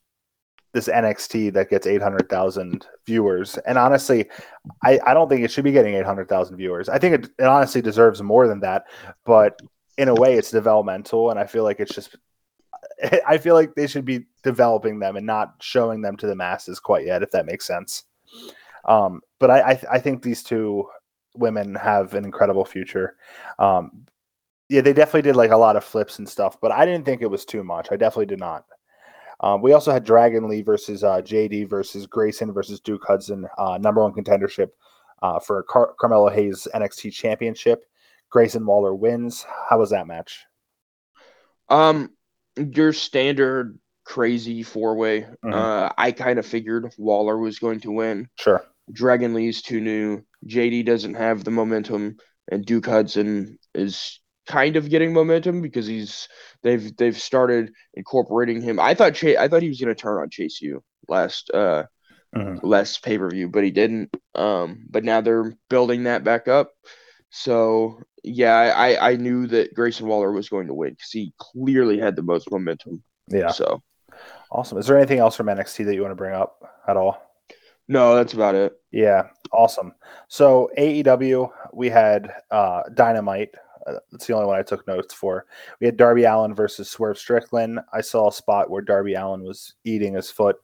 this 0.78 0.88
NXT 0.88 1.54
that 1.54 1.72
gets 1.72 1.88
800,000 1.88 2.86
viewers. 3.08 3.58
And 3.66 3.80
honestly, 3.80 4.30
I, 4.84 5.00
I 5.08 5.16
don't 5.16 5.28
think 5.28 5.42
it 5.42 5.50
should 5.50 5.64
be 5.64 5.72
getting 5.72 5.96
800,000 5.96 6.56
viewers. 6.56 6.88
I 6.88 7.00
think 7.00 7.16
it, 7.16 7.32
it 7.40 7.46
honestly 7.46 7.82
deserves 7.82 8.22
more 8.22 8.48
than 8.48 8.60
that. 8.60 8.86
But 9.26 9.60
in 9.98 10.08
a 10.08 10.14
way, 10.14 10.36
it's 10.36 10.52
developmental. 10.52 11.32
And 11.32 11.40
I 11.40 11.48
feel 11.48 11.64
like 11.64 11.80
it's 11.80 11.96
just, 11.96 12.16
I 13.28 13.40
feel 13.40 13.56
like 13.56 13.74
they 13.74 13.88
should 13.88 14.06
be 14.06 14.28
developing 14.44 15.00
them 15.00 15.16
and 15.16 15.26
not 15.26 15.56
showing 15.62 16.02
them 16.02 16.16
to 16.18 16.28
the 16.28 16.36
masses 16.36 16.80
quite 16.80 17.08
yet, 17.08 17.24
if 17.24 17.32
that 17.32 17.48
makes 17.48 17.66
sense. 17.66 18.04
Um, 18.86 19.22
but 19.40 19.50
I, 19.50 19.72
I, 19.72 19.82
I 19.94 20.00
think 20.00 20.22
these 20.22 20.44
two 20.44 20.88
women 21.36 21.74
have 21.74 22.14
an 22.14 22.24
incredible 22.24 22.66
future. 22.66 23.16
Um, 23.58 24.06
yeah, 24.70 24.82
they 24.82 24.94
definitely 24.94 25.24
did 25.24 25.36
like 25.36 25.52
a 25.52 25.58
lot 25.58 25.76
of 25.76 25.84
flips 25.84 26.20
and 26.20 26.30
stuff, 26.30 26.62
but 26.62 26.72
I 26.72 26.86
didn't 26.86 27.06
think 27.06 27.24
it 27.24 27.32
was 27.32 27.46
too 27.46 27.64
much. 27.64 27.88
I 27.92 27.96
definitely 27.96 28.28
did 28.28 28.40
not. 28.40 28.66
Um, 29.40 29.62
we 29.62 29.74
also 29.74 29.92
had 29.92 30.04
Dragon 30.04 30.48
Lee 30.48 30.62
versus 30.62 31.04
uh, 31.04 31.22
JD 31.22 31.70
versus 31.70 32.08
Grayson 32.08 32.54
versus 32.54 32.80
Duke 32.80 33.04
Hudson, 33.06 33.48
uh, 33.58 33.78
number 33.80 34.02
one 34.02 34.14
contendership 34.14 34.70
uh, 35.22 35.40
for 35.40 35.64
Car- 35.64 35.94
Carmelo 36.00 36.30
Hayes 36.30 36.68
NXT 36.74 37.14
Championship. 37.14 37.84
Grayson 38.30 38.66
Waller 38.66 38.94
wins. 38.94 39.46
How 39.70 39.80
was 39.80 39.92
that 39.92 40.08
match? 40.08 40.46
Um, 41.70 42.12
your 42.58 42.94
standard 42.94 43.78
crazy 44.04 44.64
four 44.64 44.96
way. 44.96 45.22
Mm-hmm. 45.22 45.54
Uh, 45.54 45.90
I 45.98 46.12
kind 46.12 46.40
of 46.40 46.46
figured 46.46 46.94
Waller 46.98 47.38
was 47.38 47.60
going 47.60 47.82
to 47.82 47.92
win. 47.92 48.30
Sure. 48.36 48.66
Dragon 48.92 49.34
Lee's 49.34 49.62
too 49.62 49.82
new. 49.82 50.24
JD 50.46 50.86
doesn't 50.86 51.16
have 51.16 51.44
the 51.44 51.52
momentum, 51.52 52.18
and 52.50 52.66
Duke 52.66 52.86
Hudson 52.86 53.60
is 53.74 54.20
kind 54.48 54.76
of 54.76 54.90
getting 54.90 55.14
momentum 55.14 55.62
because 55.62 55.86
he's 55.86 56.28
they've 56.64 56.96
they've 56.98 57.20
started 57.20 57.72
incorporating 57.94 58.62
him. 58.62 58.80
I 58.80 58.94
thought 58.94 59.16
Chase, 59.16 59.38
I 59.38 59.48
thought 59.48 59.62
he 59.62 59.70
was 59.70 59.80
going 59.80 59.94
to 59.94 60.02
turn 60.02 60.22
on 60.22 60.30
Chase 60.30 60.62
U 60.62 60.84
last 61.08 61.52
uh 61.54 61.84
mm-hmm. 62.36 62.66
last 62.66 63.04
pay 63.04 63.18
per 63.18 63.30
view, 63.30 63.50
but 63.50 63.64
he 63.64 63.72
didn't. 63.72 64.16
Um, 64.36 64.86
but 64.90 65.04
now 65.04 65.22
they're 65.22 65.54
building 65.70 66.04
that 66.04 66.24
back 66.24 66.48
up. 66.48 66.72
So 67.30 68.02
yeah, 68.24 68.56
I 68.56 69.12
I 69.12 69.16
knew 69.16 69.48
that 69.48 69.74
Grayson 69.74 70.08
Waller 70.08 70.32
was 70.32 70.50
going 70.50 70.68
to 70.68 70.74
win 70.74 70.92
because 70.92 71.12
he 71.12 71.34
clearly 71.38 72.00
had 72.00 72.16
the 72.16 72.24
most 72.24 72.50
momentum. 72.52 73.04
Yeah. 73.30 73.52
So 73.52 73.84
awesome. 74.52 74.78
Is 74.78 74.88
there 74.88 74.98
anything 74.98 75.20
else 75.20 75.36
from 75.36 75.48
NXT 75.48 75.86
that 75.86 75.96
you 75.96 76.02
want 76.02 76.12
to 76.12 76.16
bring 76.16 76.34
up 76.34 76.62
at 76.88 76.98
all? 76.98 77.22
No, 77.90 78.16
that's 78.16 78.34
about 78.34 78.56
it. 78.56 78.74
Yeah, 78.92 79.30
awesome. 79.52 79.94
So 80.28 80.70
AEW, 80.78 81.50
we 81.74 81.90
had 81.90 82.32
uh, 82.52 82.84
Dynamite 82.94 83.56
that's 84.12 84.28
the 84.28 84.34
only 84.34 84.48
one 84.48 84.60
I 84.60 84.64
took 84.64 84.88
notes 84.88 85.14
for. 85.14 85.46
We 85.80 85.86
had 85.86 85.98
Darby 85.98 86.24
Allin 86.24 86.54
versus 86.54 86.90
Swerve 86.90 87.18
Strickland. 87.18 87.80
I 87.94 88.02
saw 88.02 88.30
a 88.30 88.34
spot 88.34 88.70
where 88.70 88.82
Darby 88.82 89.14
Allin 89.14 89.44
was 89.44 89.74
eating 89.84 90.14
his 90.14 90.32
foot. 90.32 90.58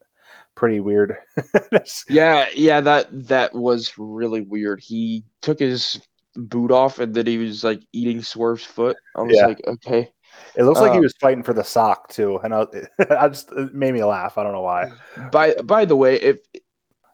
Pretty 0.55 0.79
weird. 0.79 1.17
yeah, 2.09 2.47
yeah, 2.55 2.81
that 2.81 3.07
that 3.27 3.53
was 3.53 3.93
really 3.97 4.41
weird. 4.41 4.79
He 4.79 5.23
took 5.41 5.59
his 5.59 6.01
boot 6.35 6.71
off 6.71 6.99
and 6.99 7.13
then 7.13 7.25
he 7.25 7.37
was 7.37 7.63
like 7.63 7.81
eating 7.91 8.21
Swerve's 8.21 8.63
foot. 8.63 8.97
I 9.15 9.21
was 9.21 9.35
yeah. 9.35 9.47
like, 9.47 9.61
okay. 9.67 10.11
It 10.55 10.63
looks 10.63 10.79
like 10.79 10.91
he 10.91 10.97
uh, 10.97 11.01
was 11.01 11.13
fighting 11.19 11.43
for 11.43 11.53
the 11.53 11.63
sock 11.63 12.09
too, 12.09 12.39
and 12.43 12.53
I, 12.53 12.65
I 13.19 13.27
just 13.29 13.51
it 13.51 13.73
made 13.73 13.93
me 13.93 14.03
laugh. 14.03 14.37
I 14.37 14.43
don't 14.43 14.53
know 14.53 14.61
why. 14.61 14.91
By 15.31 15.53
by 15.55 15.85
the 15.85 15.95
way, 15.95 16.15
if 16.15 16.39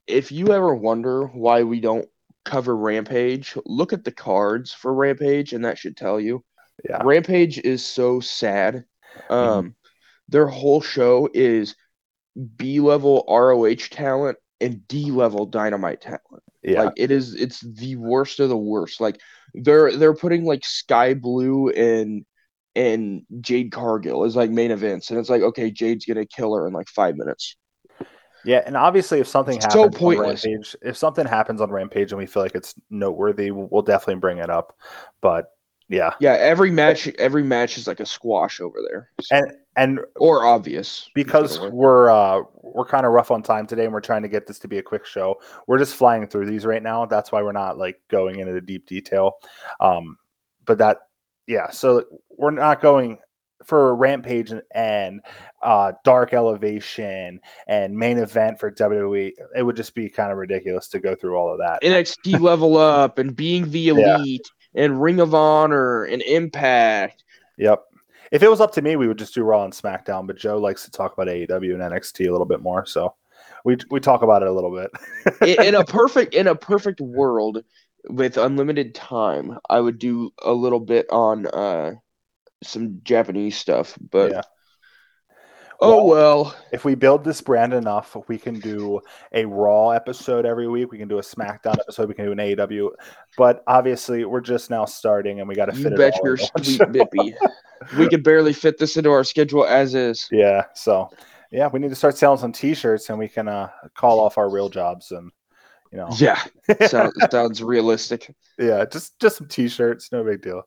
if 0.08 0.32
you 0.32 0.52
ever 0.54 0.74
wonder 0.74 1.28
why 1.28 1.64
we 1.64 1.80
don't 1.80 2.08
cover 2.50 2.76
Rampage, 2.76 3.56
look 3.66 3.94
at 3.94 4.04
the 4.04 4.12
cards 4.12 4.74
for 4.74 4.94
Rampage, 4.94 5.54
and 5.54 5.64
that 5.66 5.78
should 5.78 5.96
tell 5.96 6.20
you. 6.20 6.44
Yeah. 6.88 7.02
Rampage 7.04 7.60
is 7.60 7.86
so 7.86 8.20
sad. 8.20 8.86
Um, 9.30 9.40
mm-hmm. 9.40 9.68
Their 10.30 10.48
whole 10.48 10.82
show 10.82 11.30
is 11.34 11.76
B 12.56 12.80
level 12.80 13.24
ROH 13.30 13.88
talent 13.92 14.38
and 14.60 14.88
D 14.88 15.12
level 15.12 15.46
Dynamite 15.46 16.02
talent. 16.02 16.24
Yeah. 16.64 16.84
Like 16.84 16.94
it 16.98 17.12
is, 17.12 17.36
it's 17.36 17.62
the 17.62 17.96
worst 17.98 18.40
of 18.40 18.50
the 18.50 18.58
worst. 18.58 19.00
Like 19.00 19.20
they're 19.54 19.96
they're 19.96 20.16
putting 20.16 20.44
like 20.44 20.66
Skye 20.66 21.14
Blue 21.14 21.70
and 21.70 22.26
and 22.76 23.24
Jade 23.42 23.72
Cargill 23.72 24.24
as 24.24 24.36
like 24.36 24.50
main 24.50 24.72
events, 24.72 25.10
and 25.10 25.20
it's 25.20 25.30
like 25.30 25.42
okay, 25.42 25.72
Jade's 25.72 26.06
gonna 26.06 26.26
kill 26.26 26.56
her 26.56 26.68
in 26.68 26.74
like 26.74 26.88
five 26.88 27.16
minutes. 27.16 27.56
Yeah, 28.46 28.64
and 28.66 28.78
obviously, 28.78 29.20
if 29.20 29.28
something 29.28 29.56
happens 29.56 29.74
so 29.74 29.90
pointless. 29.90 30.46
on 30.46 30.52
Rampage, 30.52 30.76
if 30.82 30.98
something 30.98 31.26
happens 31.26 31.62
on 31.62 31.70
Rampage 31.70 32.12
and 32.12 32.20
we 32.20 32.26
feel 32.26 32.44
like 32.44 32.56
it's 32.56 32.76
noteworthy, 32.90 33.52
we'll 33.52 33.82
definitely 33.82 34.20
bring 34.20 34.38
it 34.38 34.50
up. 34.50 34.78
But 35.22 35.52
yeah, 35.90 36.14
yeah, 36.20 36.34
every 36.34 36.72
match, 36.72 37.08
every 37.20 37.44
match 37.44 37.78
is 37.78 37.88
like 37.88 38.00
a 38.00 38.06
squash 38.06 38.62
over 38.62 38.80
there, 38.88 39.10
so. 39.22 39.38
and 39.38 39.52
and 39.76 40.00
or 40.18 40.46
obvious 40.46 41.10
because 41.16 41.60
we're 41.60 42.10
uh 42.10 42.42
we're 42.62 42.86
kind 42.86 43.06
of 43.06 43.12
rough 43.12 43.32
on 43.32 43.42
time 43.42 43.66
today, 43.66 43.86
and 43.86 43.94
we're 43.94 44.00
trying 44.00 44.22
to 44.22 44.30
get 44.30 44.46
this 44.46 44.60
to 44.60 44.68
be 44.68 44.78
a 44.78 44.84
quick 44.84 45.06
show. 45.06 45.42
We're 45.68 45.80
just 45.80 45.96
flying 45.96 46.28
through 46.28 46.46
these 46.46 46.66
right 46.66 46.84
now. 46.84 47.06
That's 47.06 47.32
why 47.32 47.42
we're 47.42 47.52
not 47.52 47.78
like 47.78 48.00
going 48.08 48.40
into 48.40 48.54
the 48.54 48.62
deep 48.62 48.86
detail. 48.86 49.34
Um, 49.80 50.18
but 50.66 50.78
that 50.78 51.00
yeah, 51.48 51.72
so 51.72 52.06
we're 52.30 52.52
not 52.52 52.82
going 52.82 53.18
for 53.64 53.96
Rampage 53.96 54.54
and 54.74 55.22
uh, 55.62 55.94
Dark 56.04 56.34
Elevation 56.34 57.40
and 57.68 57.98
main 57.98 58.18
event 58.18 58.60
for 58.60 58.72
WWE, 58.72 59.32
it 59.56 59.64
would 59.64 59.76
just 59.76 59.94
be 59.94 60.10
kind 60.10 60.32
of 60.32 60.38
ridiculous 60.38 60.88
to 60.90 61.00
go 61.00 61.16
through 61.16 61.36
all 61.36 61.52
of 61.52 61.60
that. 61.60 61.82
NXT 61.84 62.40
level 62.40 62.78
up 62.78 63.18
and 63.18 63.36
being 63.36 63.70
the 63.72 63.90
elite 63.90 64.50
yeah. 64.74 64.84
and 64.84 65.02
Ring 65.02 65.20
of 65.20 65.34
Honor 65.34 66.06
and 66.06 66.22
Impact. 66.22 67.24
Yep. 67.58 67.84
If 68.32 68.44
it 68.44 68.50
was 68.50 68.62
up 68.62 68.72
to 68.74 68.82
me, 68.82 68.96
we 68.96 69.08
would 69.08 69.18
just 69.18 69.34
do 69.34 69.44
Raw 69.44 69.64
and 69.64 69.74
SmackDown. 69.74 70.28
But 70.28 70.38
Joe 70.38 70.58
likes 70.58 70.86
to 70.86 70.92
talk 70.92 71.14
about 71.14 71.28
AEW 71.28 71.74
and 71.74 71.82
NXT 71.82 72.28
a 72.28 72.32
little 72.32 72.46
bit 72.46 72.62
more, 72.62 72.86
so 72.86 73.16
we 73.66 73.78
we 73.90 74.00
talk 74.00 74.22
about 74.22 74.44
it 74.44 74.48
a 74.48 74.54
little 74.54 74.72
bit. 74.72 75.60
in 75.60 75.76
a 75.76 75.84
perfect 75.86 76.34
in 76.36 76.48
a 76.48 76.56
perfect 76.56 77.02
world 77.02 77.64
with 78.08 78.38
unlimited 78.38 78.96
time, 78.96 79.58
I 79.70 79.80
would 79.80 80.00
do 80.00 80.32
a 80.44 80.54
little 80.54 80.80
bit 80.80 81.08
on 81.10 81.48
uh 81.48 81.96
some 82.64 83.02
Japanese 83.04 83.58
stuff, 83.58 83.98
but 84.12 84.32
yeah. 84.32 84.42
Oh 85.82 86.04
well, 86.04 86.44
well, 86.44 86.56
If 86.74 86.84
we 86.84 86.96
build 86.96 87.24
this 87.24 87.40
brand 87.40 87.74
enough, 87.74 88.16
we 88.28 88.38
can 88.38 88.60
do 88.60 89.00
a 89.32 89.46
Raw 89.46 89.92
episode 89.92 90.46
every 90.46 90.68
week. 90.68 90.92
We 90.92 90.98
can 90.98 91.08
do 91.08 91.20
a 91.20 91.22
SmackDown 91.22 91.80
episode. 91.80 92.10
We 92.10 92.16
can 92.16 92.26
do 92.26 92.32
an 92.34 92.38
AEW. 92.38 92.90
But 93.38 93.64
obviously, 93.66 94.26
we're 94.26 94.42
just 94.42 94.70
now 94.70 94.84
starting, 94.84 95.40
and 95.40 95.48
we 95.48 95.56
got 95.56 95.68
to 95.68 95.72
fit 95.72 95.92
you 95.94 95.98
bet 95.98 96.20
your 96.22 96.36
sweet 96.36 96.82
bippy. 96.82 97.34
we 97.98 98.10
could 98.10 98.24
barely 98.24 98.52
fit 98.52 98.78
this 98.78 98.98
into 98.98 99.10
our 99.10 99.24
schedule 99.24 99.66
as 99.66 99.96
is. 99.96 100.28
Yeah. 100.40 100.66
So, 100.76 101.10
yeah, 101.52 101.68
we 101.68 101.80
need 101.80 101.90
to 101.90 101.96
start 101.96 102.18
selling 102.18 102.40
some 102.40 102.52
T-shirts, 102.52 103.10
and 103.10 103.18
we 103.18 103.30
can 103.30 103.48
uh, 103.48 103.70
call 103.96 104.20
off 104.20 104.38
our 104.38 104.50
real 104.50 104.68
jobs 104.68 105.12
and 105.12 105.32
you 105.92 105.98
know. 105.98 106.10
Yeah, 106.16 106.42
sounds 106.88 107.14
sounds 107.32 107.64
realistic. 107.64 108.34
Yeah, 108.58 108.86
just 108.86 109.20
just 109.20 109.38
some 109.38 109.48
t-shirts, 109.48 110.12
no 110.12 110.24
big 110.24 110.42
deal. 110.42 110.64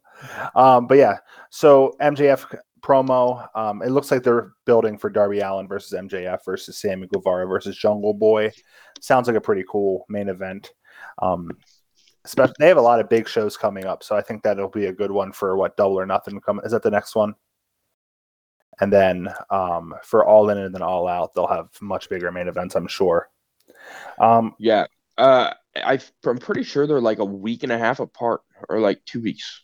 Um, 0.55 0.87
but 0.87 0.99
yeah, 0.99 1.19
so 1.51 1.95
MJF 2.01 2.59
promo. 2.83 3.47
Um, 3.55 3.83
it 3.83 3.91
looks 3.91 4.11
like 4.11 4.23
they're 4.23 4.53
building 4.67 4.99
for 4.99 5.11
Darby 5.11 5.41
Allin 5.41 5.69
versus 5.69 5.99
MJF 5.99 6.45
versus 6.45 6.79
Sammy 6.79 7.07
Guevara 7.07 7.47
versus 7.47 7.77
Jungle 7.77 8.15
Boy. 8.15 8.51
Sounds 9.01 9.29
like 9.29 9.37
a 9.37 9.41
pretty 9.41 9.65
cool 9.69 10.05
main 10.09 10.29
event. 10.29 10.73
Um, 11.21 11.51
especially 12.25 12.55
they 12.59 12.69
have 12.69 12.77
a 12.77 12.83
lot 12.83 13.01
of 13.01 13.09
big 13.09 13.29
shows 13.29 13.57
coming 13.57 13.87
up, 13.87 14.03
so 14.03 14.17
I 14.17 14.23
think 14.23 14.43
that'll 14.43 14.69
be 14.69 14.87
a 14.87 14.93
good 14.93 15.11
one 15.11 15.33
for 15.33 15.57
what 15.57 15.77
Double 15.77 15.99
or 15.99 16.07
Nothing. 16.07 16.41
Come 16.41 16.61
is 16.65 16.73
that 16.73 16.83
the 16.83 16.91
next 16.91 17.15
one? 17.15 17.35
And 18.81 18.93
then 18.93 19.29
um, 19.51 19.95
for 20.03 20.25
All 20.25 20.51
In 20.51 20.59
and 20.59 20.75
then 20.75 20.83
All 20.83 21.07
Out, 21.07 21.35
they'll 21.35 21.47
have 21.47 21.69
much 21.81 22.09
bigger 22.09 22.33
main 22.33 22.49
events, 22.49 22.75
I'm 22.75 22.89
sure. 22.89 23.29
Um, 24.19 24.55
yeah, 24.59 24.87
uh, 25.18 25.53
I 25.77 25.98
I'm 26.27 26.38
pretty 26.38 26.62
sure 26.62 26.87
they're 26.87 27.01
like 27.01 27.18
a 27.18 27.25
week 27.25 27.62
and 27.62 27.72
a 27.72 27.79
half 27.79 28.01
apart, 28.01 28.42
or 28.68 28.81
like 28.81 29.05
two 29.05 29.20
weeks. 29.20 29.62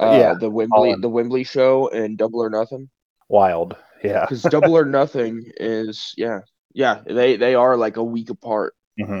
Uh, 0.00 0.16
Yeah, 0.18 0.34
the 0.34 0.50
Wembley 0.50 0.94
the 1.00 1.08
Wembley 1.08 1.44
show 1.44 1.88
and 1.88 2.18
Double 2.18 2.40
or 2.42 2.50
Nothing. 2.50 2.90
Wild. 3.28 3.76
Yeah. 4.02 4.22
Because 4.22 4.42
Double 4.42 4.76
or 4.76 4.84
Nothing 4.84 5.50
is 5.56 6.12
yeah 6.16 6.40
yeah 6.72 7.02
they 7.06 7.36
they 7.36 7.54
are 7.54 7.76
like 7.76 7.96
a 7.96 8.04
week 8.04 8.30
apart. 8.30 8.74
hmm 8.98 9.20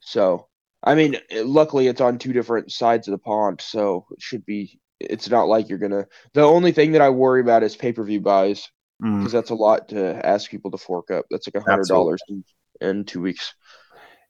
So 0.00 0.48
I 0.82 0.94
mean, 0.94 1.16
luckily 1.32 1.86
it's 1.86 2.00
on 2.02 2.18
two 2.18 2.32
different 2.34 2.70
sides 2.70 3.08
of 3.08 3.12
the 3.12 3.18
pond, 3.18 3.60
so 3.60 4.06
it 4.10 4.20
should 4.20 4.44
be. 4.44 4.78
It's 5.00 5.28
not 5.30 5.48
like 5.48 5.68
you're 5.68 5.78
gonna. 5.78 6.06
The 6.34 6.42
only 6.42 6.72
thing 6.72 6.92
that 6.92 7.00
I 7.02 7.10
worry 7.10 7.40
about 7.40 7.62
is 7.62 7.76
pay 7.76 7.92
per 7.92 8.04
view 8.04 8.20
buys 8.20 8.68
Mm. 9.02 9.18
because 9.18 9.32
that's 9.32 9.50
a 9.50 9.56
lot 9.56 9.88
to 9.88 10.24
ask 10.24 10.48
people 10.48 10.70
to 10.70 10.78
fork 10.78 11.10
up. 11.10 11.26
That's 11.28 11.48
like 11.48 11.60
a 11.60 11.68
hundred 11.68 11.88
dollars 11.88 12.22
in, 12.28 12.44
in 12.80 13.04
two 13.04 13.20
weeks. 13.20 13.52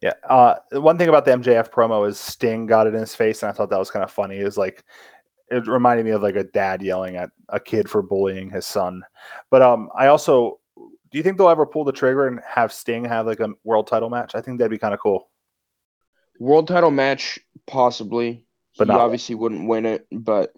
Yeah. 0.05 0.13
Uh, 0.29 0.57
one 0.73 0.99
thing 0.99 1.09
about 1.09 1.25
the 1.25 1.31
MJF 1.31 1.71
promo 1.71 2.07
is 2.07 2.21
Sting 2.21 2.67
got 2.67 2.87
it 2.87 2.93
in 2.93 3.01
his 3.01 3.15
face, 3.15 3.43
and 3.43 3.49
I 3.49 3.55
thought 3.55 3.71
that 3.71 3.79
was 3.79 3.91
kind 3.91 4.05
of 4.05 4.11
funny. 4.11 4.37
Is 4.37 4.59
like 4.59 4.85
it 5.51 5.67
reminded 5.67 6.05
me 6.05 6.13
of 6.13 6.23
like 6.23 6.37
a 6.37 6.45
dad 6.45 6.83
yelling 6.83 7.17
at 7.17 7.31
a 7.49 7.59
kid 7.59 7.89
for 7.89 8.03
bullying 8.03 8.51
his 8.51 8.67
son. 8.67 9.03
But 9.51 9.63
um, 9.63 9.89
I 9.97 10.09
also 10.09 10.61
do 10.77 11.19
you 11.19 11.23
think 11.23 11.39
they'll 11.39 11.49
ever 11.49 11.65
pull 11.65 11.85
the 11.85 11.93
trigger 11.93 12.27
and 12.27 12.41
have 12.47 12.71
Sting 12.71 13.07
have 13.07 13.27
like 13.27 13.41
a 13.41 13.49
world 13.65 13.87
title 13.87 14.11
match? 14.11 14.35
I 14.35 14.43
think 14.43 14.59
that'd 14.59 14.71
be 14.71 14.77
kind 14.77 14.93
of 14.93 15.01
cool. 15.01 15.31
World 16.39 16.69
title 16.69 16.91
match, 16.91 17.39
possibly. 17.67 18.45
But 18.77 18.89
he 18.89 18.93
obviously 18.95 19.37
wouldn't 19.37 19.69
win 19.69 19.87
it, 19.87 20.07
but 20.13 20.53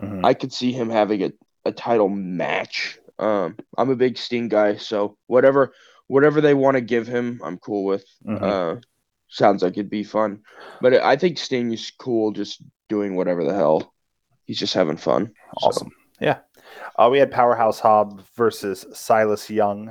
Mhm. 0.00 0.24
I 0.24 0.32
could 0.32 0.52
see 0.54 0.72
him 0.72 0.88
having 0.88 1.22
a, 1.22 1.32
a 1.66 1.72
title 1.72 2.08
match. 2.08 2.98
Um, 3.18 3.56
I'm 3.76 3.90
a 3.90 3.96
big 3.96 4.16
Sting 4.16 4.48
guy, 4.48 4.76
so 4.76 5.18
whatever 5.26 5.74
whatever 6.08 6.40
they 6.40 6.54
want 6.54 6.76
to 6.76 6.80
give 6.80 7.06
him, 7.06 7.40
I'm 7.44 7.58
cool 7.58 7.84
with. 7.84 8.04
Mhm. 8.26 8.42
Uh, 8.42 8.80
sounds 9.28 9.62
like 9.62 9.72
it'd 9.74 9.90
be 9.90 10.04
fun, 10.04 10.40
but 10.80 10.94
I 10.94 11.16
think 11.16 11.38
Sting 11.38 11.72
is 11.72 11.90
cool, 11.98 12.32
just 12.32 12.62
doing 12.88 13.16
whatever 13.16 13.44
the 13.44 13.54
hell. 13.54 13.92
He's 14.44 14.58
just 14.58 14.74
having 14.74 14.96
fun. 14.96 15.32
So, 15.60 15.66
Awesome. 15.66 15.90
Yeah. 16.20 16.38
Uh, 16.98 17.08
we 17.10 17.18
had 17.18 17.30
Powerhouse 17.32 17.80
Hobb 17.80 18.20
versus 18.36 18.86
Silas 18.92 19.50
Young. 19.50 19.88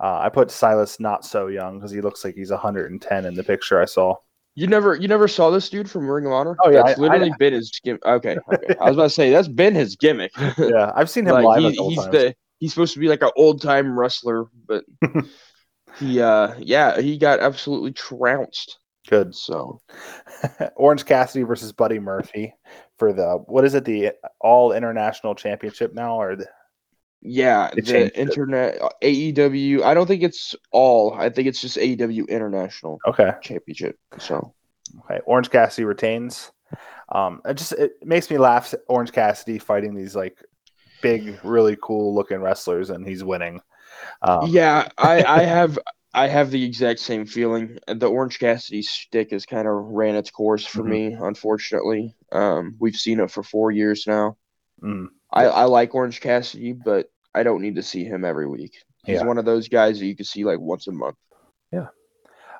Uh, 0.00 0.18
I 0.20 0.28
put 0.28 0.50
Silas 0.52 1.00
not 1.00 1.24
so 1.24 1.48
young 1.48 1.78
because 1.78 1.90
he 1.90 2.00
looks 2.00 2.24
like 2.24 2.36
he's 2.36 2.50
110 2.52 3.24
in 3.24 3.34
the 3.34 3.42
picture 3.42 3.80
I 3.80 3.84
saw. 3.84 4.14
You 4.54 4.66
never 4.66 4.94
you 4.96 5.06
never 5.08 5.28
saw 5.28 5.50
this 5.50 5.68
dude 5.68 5.88
from 5.90 6.08
Ring 6.08 6.26
of 6.26 6.32
Honor? 6.32 6.56
Oh, 6.64 6.70
yeah, 6.70 6.82
that's 6.84 6.98
I- 6.98 7.02
literally 7.02 7.32
been 7.38 7.52
his 7.52 7.70
gimmick. 7.84 8.04
Okay, 8.04 8.36
okay. 8.52 8.74
I 8.80 8.84
was 8.88 8.96
about 8.96 9.04
to 9.04 9.10
say 9.10 9.30
that's 9.30 9.46
been 9.48 9.74
his 9.74 9.94
gimmick. 9.96 10.32
Yeah, 10.58 10.90
I've 10.94 11.10
seen 11.10 11.26
him 11.26 11.34
like 11.34 11.44
live. 11.62 11.72
he, 11.72 11.88
he's 11.88 11.98
times. 11.98 12.10
the 12.12 12.34
he's 12.58 12.72
supposed 12.72 12.94
to 12.94 13.00
be 13.00 13.08
like 13.08 13.22
an 13.22 13.30
old 13.36 13.60
time 13.62 13.96
wrestler, 13.98 14.46
but 14.66 14.84
he 15.98 16.20
uh 16.20 16.54
yeah 16.58 17.00
he 17.00 17.18
got 17.18 17.40
absolutely 17.40 17.92
trounced. 17.92 18.78
Good. 19.08 19.34
So 19.34 19.80
Orange 20.76 21.04
Cassidy 21.06 21.44
versus 21.44 21.72
Buddy 21.72 21.98
Murphy 21.98 22.54
for 22.98 23.12
the 23.12 23.42
what 23.46 23.64
is 23.64 23.74
it 23.74 23.84
the 23.84 24.12
All 24.40 24.72
International 24.72 25.34
Championship 25.34 25.94
now 25.94 26.20
or 26.20 26.36
the, 26.36 26.46
yeah, 27.22 27.70
the 27.74 28.06
it. 28.06 28.16
internet 28.16 28.80
AEW. 29.02 29.82
I 29.82 29.94
don't 29.94 30.06
think 30.06 30.22
it's 30.22 30.54
all. 30.70 31.14
I 31.14 31.30
think 31.30 31.48
it's 31.48 31.60
just 31.60 31.76
AEW 31.76 32.28
International 32.28 32.98
okay 33.06 33.32
Championship. 33.42 33.98
So 34.18 34.54
okay 35.04 35.20
Orange 35.24 35.50
Cassidy 35.50 35.84
retains. 35.84 36.52
Um, 37.10 37.40
it 37.46 37.54
just 37.54 37.72
it 37.72 37.92
makes 38.04 38.30
me 38.30 38.38
laugh. 38.38 38.74
Orange 38.88 39.12
Cassidy 39.12 39.58
fighting 39.58 39.94
these 39.94 40.14
like 40.14 40.38
big, 41.00 41.38
really 41.42 41.76
cool 41.80 42.14
looking 42.14 42.40
wrestlers, 42.40 42.90
and 42.90 43.06
he's 43.06 43.24
winning. 43.24 43.60
Um, 44.22 44.48
yeah, 44.50 44.88
I 44.98 45.22
I 45.40 45.42
have 45.42 45.78
I 46.14 46.26
have 46.26 46.50
the 46.50 46.64
exact 46.64 47.00
same 47.00 47.26
feeling. 47.26 47.78
The 47.86 48.06
Orange 48.08 48.38
Cassidy 48.38 48.82
stick 48.82 49.30
has 49.30 49.44
kind 49.46 49.68
of 49.68 49.74
ran 49.74 50.16
its 50.16 50.30
course 50.30 50.64
for 50.66 50.82
Mhm. 50.82 50.88
me. 50.88 51.12
Unfortunately, 51.20 52.14
um, 52.32 52.76
we've 52.80 52.96
seen 52.96 53.20
it 53.20 53.30
for 53.30 53.42
four 53.42 53.70
years 53.70 54.06
now. 54.06 54.36
mm, 54.82 55.06
I, 55.32 55.44
I 55.46 55.64
like 55.64 55.94
Orange 55.94 56.20
Cassidy, 56.20 56.72
but 56.72 57.10
I 57.34 57.42
don't 57.42 57.60
need 57.60 57.74
to 57.76 57.82
see 57.82 58.04
him 58.04 58.24
every 58.24 58.46
week. 58.48 58.82
He's 59.04 59.20
Yeah. 59.20 59.26
one 59.26 59.38
of 59.38 59.44
those 59.44 59.68
guys 59.68 59.98
that 59.98 60.06
you 60.06 60.16
can 60.16 60.24
see 60.24 60.44
like 60.44 60.58
once 60.60 60.86
a 60.88 60.92
month. 60.92 61.16
Yeah. 61.72 61.88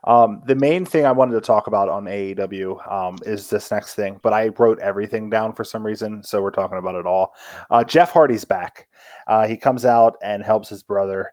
Um, 0.04 0.42
the 0.46 0.54
main 0.54 0.84
thing 0.84 1.04
I 1.06 1.12
wanted 1.12 1.34
to 1.34 1.40
talk 1.40 1.66
about 1.66 1.88
on 1.88 2.04
AEW 2.06 2.78
um, 2.90 3.18
is 3.22 3.50
this 3.50 3.70
next 3.70 3.94
thing, 3.94 4.20
but 4.22 4.32
I 4.32 4.48
wrote 4.58 4.78
everything 4.78 5.28
down 5.30 5.52
for 5.52 5.64
some 5.64 5.84
reason, 5.84 6.22
so 6.22 6.40
we're 6.40 6.50
talking 6.52 6.78
about 6.78 6.94
it 6.94 7.06
all. 7.06 7.34
Uh, 7.70 7.82
Jeff 7.82 8.12
Hardy's 8.12 8.44
back. 8.44 8.86
Uh, 9.28 9.46
he 9.46 9.56
comes 9.56 9.84
out 9.84 10.16
and 10.22 10.42
helps 10.42 10.68
his 10.70 10.82
brother, 10.82 11.32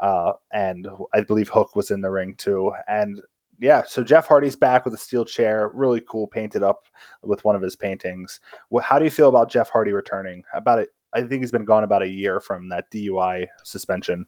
uh, 0.00 0.32
and 0.52 0.88
I 1.14 1.22
believe 1.22 1.48
Hook 1.48 1.76
was 1.76 1.90
in 1.92 2.00
the 2.02 2.10
ring 2.10 2.34
too. 2.36 2.72
And 2.88 3.22
yeah, 3.58 3.84
so 3.86 4.04
Jeff 4.04 4.26
Hardy's 4.28 4.56
back 4.56 4.84
with 4.84 4.94
a 4.94 4.98
steel 4.98 5.24
chair, 5.24 5.70
really 5.72 6.02
cool, 6.08 6.26
painted 6.26 6.62
up 6.62 6.84
with 7.22 7.44
one 7.44 7.56
of 7.56 7.62
his 7.62 7.76
paintings. 7.76 8.40
Wh- 8.74 8.82
How 8.82 8.98
do 8.98 9.04
you 9.06 9.10
feel 9.10 9.28
about 9.30 9.50
Jeff 9.50 9.70
Hardy 9.70 9.92
returning? 9.92 10.42
About 10.54 10.80
it, 10.80 10.90
I 11.14 11.22
think 11.22 11.42
he's 11.42 11.52
been 11.52 11.64
gone 11.64 11.84
about 11.84 12.02
a 12.02 12.08
year 12.08 12.40
from 12.40 12.68
that 12.70 12.90
DUI 12.90 13.48
suspension. 13.64 14.26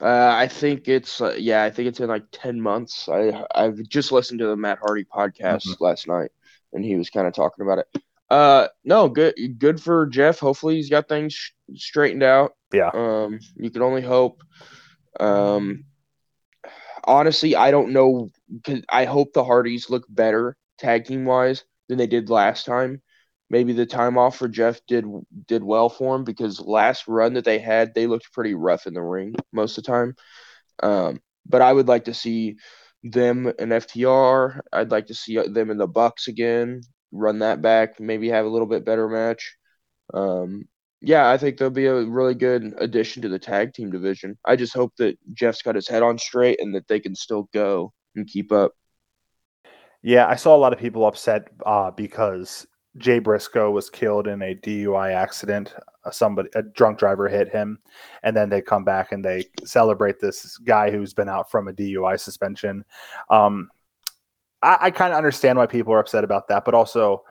Uh, 0.00 0.32
I 0.34 0.48
think 0.48 0.88
it's 0.88 1.20
uh, 1.20 1.34
yeah, 1.38 1.62
I 1.64 1.70
think 1.70 1.88
it's 1.88 2.00
in 2.00 2.08
like 2.08 2.24
ten 2.32 2.60
months. 2.60 3.08
I 3.08 3.44
I've 3.54 3.82
just 3.88 4.10
listened 4.10 4.40
to 4.40 4.46
the 4.46 4.56
Matt 4.56 4.78
Hardy 4.78 5.04
podcast 5.04 5.66
Mhm. 5.66 5.80
last 5.80 6.08
night, 6.08 6.30
and 6.72 6.84
he 6.84 6.96
was 6.96 7.10
kind 7.10 7.26
of 7.26 7.34
talking 7.34 7.64
about 7.64 7.78
it. 7.78 8.02
Uh, 8.32 8.66
no, 8.82 9.10
good 9.10 9.34
good 9.58 9.78
for 9.78 10.06
Jeff. 10.06 10.38
Hopefully, 10.38 10.76
he's 10.76 10.88
got 10.88 11.06
things 11.06 11.34
sh- 11.34 11.50
straightened 11.74 12.22
out. 12.22 12.52
Yeah. 12.72 12.90
Um, 12.94 13.38
you 13.56 13.70
can 13.70 13.82
only 13.82 14.00
hope. 14.00 14.42
Um, 15.20 15.84
honestly, 17.04 17.54
I 17.54 17.70
don't 17.70 17.92
know. 17.92 18.30
Cause 18.64 18.80
I 18.90 19.04
hope 19.04 19.34
the 19.34 19.44
Hardys 19.44 19.90
look 19.90 20.06
better 20.08 20.56
tag 20.78 21.04
team 21.04 21.26
wise 21.26 21.64
than 21.90 21.98
they 21.98 22.06
did 22.06 22.30
last 22.30 22.64
time. 22.64 23.02
Maybe 23.50 23.74
the 23.74 23.84
time 23.84 24.16
off 24.16 24.38
for 24.38 24.48
Jeff 24.48 24.80
did 24.88 25.04
did 25.46 25.62
well 25.62 25.90
for 25.90 26.16
him 26.16 26.24
because 26.24 26.58
last 26.58 27.06
run 27.08 27.34
that 27.34 27.44
they 27.44 27.58
had, 27.58 27.92
they 27.94 28.06
looked 28.06 28.32
pretty 28.32 28.54
rough 28.54 28.86
in 28.86 28.94
the 28.94 29.02
ring 29.02 29.34
most 29.52 29.76
of 29.76 29.84
the 29.84 29.92
time. 29.92 30.14
Um, 30.82 31.20
but 31.44 31.60
I 31.60 31.70
would 31.70 31.86
like 31.86 32.06
to 32.06 32.14
see 32.14 32.56
them 33.02 33.52
in 33.58 33.72
FTR. 33.72 34.62
I'd 34.72 34.90
like 34.90 35.08
to 35.08 35.14
see 35.14 35.36
them 35.36 35.70
in 35.70 35.76
the 35.76 35.86
Bucks 35.86 36.28
again. 36.28 36.80
Run 37.12 37.40
that 37.40 37.62
back, 37.62 38.00
maybe 38.00 38.28
have 38.28 38.46
a 38.46 38.48
little 38.48 38.66
bit 38.66 38.84
better 38.84 39.08
match. 39.08 39.56
Um, 40.12 40.64
yeah, 41.00 41.30
I 41.30 41.36
think 41.36 41.58
they'll 41.58 41.70
be 41.70 41.86
a 41.86 42.04
really 42.04 42.34
good 42.34 42.74
addition 42.78 43.22
to 43.22 43.28
the 43.28 43.38
tag 43.38 43.74
team 43.74 43.90
division. 43.90 44.38
I 44.44 44.56
just 44.56 44.72
hope 44.72 44.94
that 44.98 45.18
Jeff's 45.34 45.62
got 45.62 45.74
his 45.74 45.88
head 45.88 46.02
on 46.02 46.16
straight 46.16 46.60
and 46.60 46.74
that 46.74 46.86
they 46.86 47.00
can 47.00 47.14
still 47.14 47.48
go 47.52 47.92
and 48.14 48.26
keep 48.26 48.52
up. 48.52 48.72
Yeah, 50.02 50.26
I 50.26 50.36
saw 50.36 50.56
a 50.56 50.58
lot 50.58 50.72
of 50.72 50.78
people 50.78 51.06
upset 51.06 51.48
uh, 51.66 51.90
because 51.90 52.66
Jay 52.98 53.18
Briscoe 53.18 53.70
was 53.70 53.90
killed 53.90 54.26
in 54.26 54.42
a 54.42 54.54
DUI 54.54 55.12
accident. 55.12 55.74
Uh, 56.04 56.10
somebody, 56.10 56.48
a 56.54 56.62
drunk 56.62 56.98
driver, 56.98 57.28
hit 57.28 57.48
him, 57.48 57.78
and 58.22 58.36
then 58.36 58.48
they 58.48 58.60
come 58.60 58.84
back 58.84 59.12
and 59.12 59.24
they 59.24 59.44
celebrate 59.64 60.20
this 60.20 60.58
guy 60.58 60.90
who's 60.90 61.14
been 61.14 61.28
out 61.28 61.50
from 61.50 61.68
a 61.68 61.72
DUI 61.72 62.18
suspension. 62.18 62.84
Um, 63.30 63.70
I, 64.62 64.78
I 64.80 64.90
kind 64.90 65.12
of 65.12 65.18
understand 65.18 65.58
why 65.58 65.66
people 65.66 65.92
are 65.92 65.98
upset 65.98 66.24
about 66.24 66.48
that, 66.48 66.64
but 66.64 66.74
also 66.74 67.24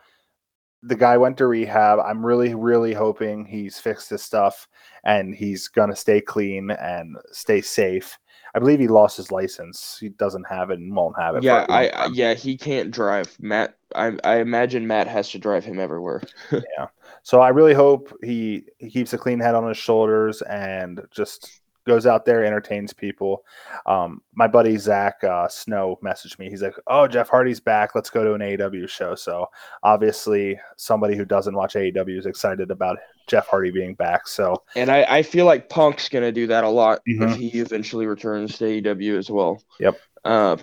the 0.84 0.96
guy 0.96 1.18
went 1.18 1.38
to 1.38 1.48
rehab. 1.48 2.00
I'm 2.00 2.26
really, 2.26 2.56
really 2.56 2.94
hoping 2.94 3.46
he's 3.46 3.80
fixed 3.80 4.10
his 4.10 4.24
stuff 4.24 4.68
and 5.04 5.36
he's 5.36 5.68
gonna 5.68 5.96
stay 5.96 6.22
clean 6.22 6.72
and 6.72 7.18
stay 7.32 7.62
safe. 7.62 8.18
I 8.54 8.60
believe 8.60 8.80
he 8.80 8.88
lost 8.88 9.16
his 9.16 9.32
license. 9.32 9.98
He 10.00 10.10
doesn't 10.10 10.44
have 10.44 10.72
it 10.72 10.80
and 10.80 10.94
won't 10.94 11.18
have 11.18 11.36
it. 11.36 11.44
Yeah, 11.44 11.66
I, 11.70 11.88
I 11.88 12.06
yeah 12.08 12.34
he 12.34 12.58
can't 12.58 12.92
drive. 12.92 13.36
Matt, 13.40 13.78
I 13.96 14.18
I 14.24 14.40
imagine 14.40 14.88
Matt 14.88 15.08
has 15.08 15.30
to 15.32 15.40
drive 15.40 15.64
him 15.64 15.80
everywhere. 15.80 16.22
Yeah, 16.52 16.88
so 17.24 17.40
I 17.40 17.50
really 17.50 17.74
hope 17.74 18.14
he 18.24 18.64
he 18.78 18.90
keeps 18.90 19.14
a 19.14 19.18
clean 19.18 19.40
head 19.40 19.56
on 19.56 19.68
his 19.68 19.78
shoulders 19.78 20.42
and 20.42 21.02
just 21.12 21.61
goes 21.86 22.06
out 22.06 22.26
there, 22.26 22.44
entertains 22.46 22.94
people. 22.94 23.44
Um, 23.86 24.22
my 24.36 24.48
buddy 24.48 24.78
Zach 24.78 25.24
uh, 25.24 25.48
Snow 25.48 25.98
messaged 26.04 26.38
me. 26.40 26.50
He's 26.50 26.62
like, 26.62 26.76
"Oh, 26.88 27.08
Jeff 27.08 27.30
Hardy's 27.30 27.60
back. 27.60 27.96
Let's 27.96 28.10
go 28.10 28.24
to 28.24 28.34
an 28.34 28.42
AEW 28.42 28.88
show." 28.88 29.16
So 29.16 29.48
obviously, 29.84 30.60
somebody 30.78 31.16
who 31.16 31.26
doesn't 31.26 31.56
watch 31.56 31.76
AEW 31.76 32.18
is 32.20 32.26
excited 32.26 32.72
about 32.72 32.98
Jeff 33.28 33.48
Hardy 33.48 33.72
being 33.72 33.96
back. 33.96 34.28
So 34.28 34.64
And 34.76 34.90
I, 34.90 35.04
I 35.10 35.24
feel 35.24 35.46
like 35.46 35.70
Punk's 35.70 36.10
gonna 36.10 36.32
do 36.32 36.48
that 36.48 36.64
a 36.64 36.70
lot 36.70 37.00
Mhm. 37.08 37.32
if 37.32 37.38
he 37.38 37.60
eventually 37.60 38.06
returns 38.08 38.58
to 38.58 38.66
AEW 38.66 39.18
as 39.18 39.30
well. 39.30 39.62
Yep. 39.80 39.98
Uh, 40.24 40.58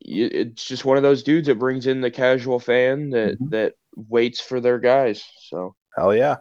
it's 0.00 0.64
just 0.64 0.84
one 0.84 0.96
of 0.96 1.02
those 1.02 1.22
dudes 1.22 1.48
that 1.48 1.58
brings 1.58 1.86
in 1.86 2.00
the 2.00 2.10
casual 2.10 2.60
fan 2.60 3.10
that 3.10 3.40
Mhm. 3.40 3.50
that 3.50 3.74
waits 3.96 4.40
for 4.40 4.60
their 4.60 4.78
guys. 4.78 5.24
So 5.48 5.74
hell 5.96 6.14
yeah. 6.14 6.36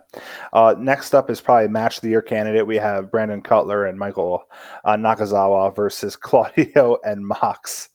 Uh, 0.51 0.75
next 0.77 1.13
up 1.13 1.29
is 1.29 1.41
probably 1.41 1.67
match 1.67 1.97
of 1.97 2.01
the 2.01 2.09
year 2.09 2.21
candidate. 2.21 2.65
We 2.67 2.77
have 2.77 3.11
Brandon 3.11 3.41
Cutler 3.41 3.85
and 3.85 3.97
Michael 3.97 4.43
uh, 4.83 4.95
Nakazawa 4.97 5.75
versus 5.75 6.15
Claudio 6.17 6.97
and 7.03 7.25
Mox. 7.25 7.89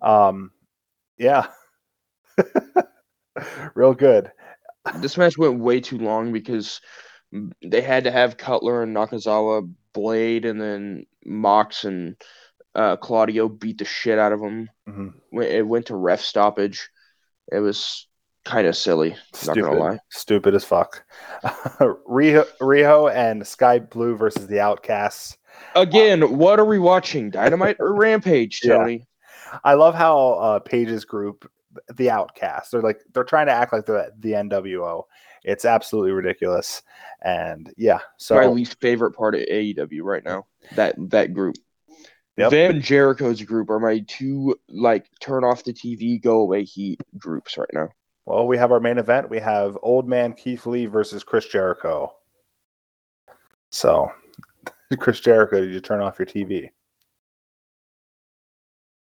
Um, 0.00 0.50
yeah. 1.18 1.46
Real 3.74 3.94
good. 3.94 4.32
this 4.96 5.16
match 5.16 5.38
went 5.38 5.60
way 5.60 5.80
too 5.80 5.98
long 5.98 6.32
because 6.32 6.80
they 7.62 7.80
had 7.80 8.04
to 8.04 8.10
have 8.10 8.36
Cutler 8.36 8.82
and 8.82 8.96
Nakazawa 8.96 9.70
blade 9.92 10.44
and 10.44 10.60
then 10.60 11.06
Mox 11.24 11.84
and 11.84 12.16
uh, 12.74 12.96
Claudio 12.96 13.48
beat 13.48 13.78
the 13.78 13.84
shit 13.84 14.18
out 14.18 14.32
of 14.32 14.40
him. 14.40 14.68
Mhm. 14.88 15.12
It 15.32 15.66
went 15.66 15.86
to 15.86 15.96
ref 15.96 16.20
stoppage. 16.20 16.90
It 17.52 17.58
was 17.60 18.07
kind 18.48 18.66
of 18.66 18.76
silly. 18.76 19.10
Not 19.10 19.36
Stupid, 19.36 19.62
gonna 19.62 19.78
lie. 19.78 19.98
stupid 20.10 20.54
as 20.54 20.64
fuck. 20.64 21.04
Riho, 21.44 22.46
Riho 22.60 23.14
and 23.14 23.46
Skye 23.46 23.78
Blue 23.78 24.16
versus 24.16 24.46
the 24.46 24.58
Outcasts. 24.58 25.36
Again, 25.74 26.38
what 26.38 26.58
are 26.58 26.64
we 26.64 26.78
watching? 26.78 27.30
Dynamite 27.30 27.76
or 27.78 27.94
Rampage, 27.94 28.60
Yeah. 28.64 28.96
I 29.64 29.74
love 29.74 29.94
how 29.94 30.30
uh, 30.34 30.58
Paige's 30.60 31.04
group, 31.04 31.50
the 31.94 32.10
Outcasts, 32.10 32.70
they're 32.70 32.82
like 32.82 33.00
they're 33.12 33.24
trying 33.24 33.46
to 33.46 33.52
act 33.52 33.72
like 33.72 33.86
they're 33.86 34.10
the 34.18 34.32
NWO. 34.32 35.04
It's 35.44 35.64
absolutely 35.64 36.10
ridiculous, 36.12 36.82
and 37.22 37.72
yeah. 37.76 38.00
So 38.16 38.34
my 38.34 38.46
least 38.46 38.80
favorite 38.80 39.12
part 39.12 39.34
of 39.34 39.42
AEW 39.42 40.02
right 40.02 40.24
now. 40.24 40.46
That 40.74 40.96
that 41.10 41.32
group. 41.32 41.56
Yep. 42.36 42.52
And 42.52 42.82
Jericho's 42.82 43.42
group 43.42 43.68
are 43.68 43.80
my 43.80 44.04
two 44.06 44.56
like 44.68 45.08
turn 45.20 45.44
off 45.44 45.64
the 45.64 45.72
TV, 45.72 46.22
go 46.22 46.38
away 46.40 46.64
heat 46.64 47.00
groups 47.16 47.56
right 47.58 47.70
now. 47.72 47.88
Well, 48.28 48.46
we 48.46 48.58
have 48.58 48.72
our 48.72 48.80
main 48.80 48.98
event. 48.98 49.30
We 49.30 49.40
have 49.40 49.78
Old 49.82 50.06
Man 50.06 50.34
Keith 50.34 50.66
Lee 50.66 50.84
versus 50.84 51.24
Chris 51.24 51.46
Jericho. 51.46 52.14
So, 53.70 54.12
Chris 54.98 55.20
Jericho, 55.20 55.62
did 55.62 55.72
you 55.72 55.80
turn 55.80 56.02
off 56.02 56.18
your 56.18 56.26
TV? 56.26 56.68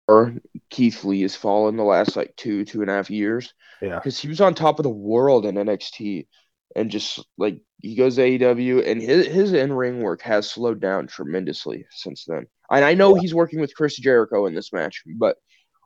Or 0.08 0.34
Keith 0.70 1.04
Lee 1.04 1.20
has 1.22 1.36
fallen 1.36 1.76
the 1.76 1.82
last 1.84 2.16
like 2.16 2.34
two, 2.36 2.64
two 2.64 2.80
and 2.80 2.90
a 2.90 2.94
half 2.94 3.10
years. 3.10 3.52
Yeah. 3.82 3.96
Because 3.96 4.18
he 4.18 4.28
was 4.28 4.40
on 4.40 4.54
top 4.54 4.78
of 4.78 4.84
the 4.84 4.88
world 4.88 5.44
in 5.44 5.56
NXT. 5.56 6.26
And 6.74 6.90
just 6.90 7.22
like 7.36 7.60
he 7.82 7.94
goes 7.94 8.16
to 8.16 8.22
AEW 8.22 8.88
and 8.88 9.02
his 9.02 9.26
his 9.26 9.52
in 9.52 9.74
ring 9.74 10.00
work 10.00 10.22
has 10.22 10.50
slowed 10.50 10.80
down 10.80 11.06
tremendously 11.06 11.84
since 11.90 12.24
then. 12.24 12.46
And 12.70 12.82
I 12.82 12.94
know 12.94 13.14
Yeah. 13.14 13.20
he's 13.20 13.34
working 13.34 13.60
with 13.60 13.74
Chris 13.76 13.98
Jericho 13.98 14.46
in 14.46 14.54
this 14.54 14.72
match, 14.72 15.02
but 15.18 15.36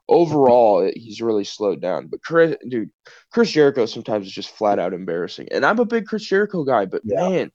overall 0.08 0.90
he's 0.94 1.20
really 1.20 1.44
slowed 1.44 1.80
down. 1.80 2.06
But 2.08 2.22
Chris 2.22 2.56
dude, 2.68 2.90
Chris 3.30 3.50
Jericho 3.50 3.86
sometimes 3.86 4.26
is 4.26 4.32
just 4.32 4.50
flat 4.50 4.78
out 4.78 4.94
embarrassing. 4.94 5.48
And 5.50 5.64
I'm 5.64 5.78
a 5.78 5.84
big 5.84 6.06
Chris 6.06 6.24
Jericho 6.24 6.64
guy, 6.64 6.86
but 6.86 7.02
Yeah. 7.04 7.28
man, 7.28 7.52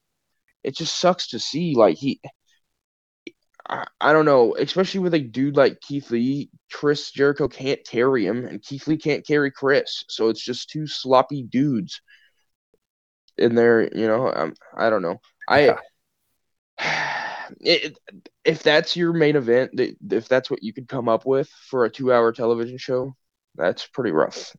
it 0.64 0.76
just 0.76 1.00
sucks 1.00 1.30
to 1.30 1.40
see 1.40 1.76
like 1.76 1.98
he 1.98 2.20
I, 3.70 3.86
I 4.02 4.14
don't 4.14 4.26
know, 4.26 4.56
especially 4.56 5.02
with 5.02 5.14
a 5.14 5.20
dude 5.20 5.56
like 5.56 5.80
Keith 5.82 6.12
Lee, 6.12 6.50
Chris 6.72 7.12
Jericho 7.12 7.48
can't 7.48 7.86
carry 7.86 8.26
him, 8.26 8.46
and 8.46 8.62
Keith 8.62 8.88
Lee 8.88 8.98
can't 8.98 9.26
carry 9.26 9.52
Chris. 9.52 10.04
So 10.10 10.30
it's 10.30 10.44
just 10.44 10.70
two 10.70 10.88
sloppy 10.88 11.44
dudes 11.44 12.02
in 13.38 13.56
there, 13.56 13.84
you 13.96 14.08
know. 14.08 14.32
Um, 14.34 14.56
I 14.76 14.90
don't 14.90 15.02
know. 15.02 15.22
I 15.48 15.76
it, 17.64 17.98
if 18.44 18.64
that's 18.64 18.96
your 18.96 19.14
main 19.14 19.36
event, 19.36 19.72
if 19.78 20.28
that's 20.28 20.50
what 20.50 20.64
you 20.64 20.74
could 20.74 20.88
come 20.88 21.08
up 21.08 21.26
with 21.26 21.50
for 21.50 21.86
a 21.86 21.90
two-hour 21.90 22.34
television 22.34 22.78
show, 22.78 23.16
that's 23.56 23.86
pretty 23.88 24.12
rough. 24.12 24.56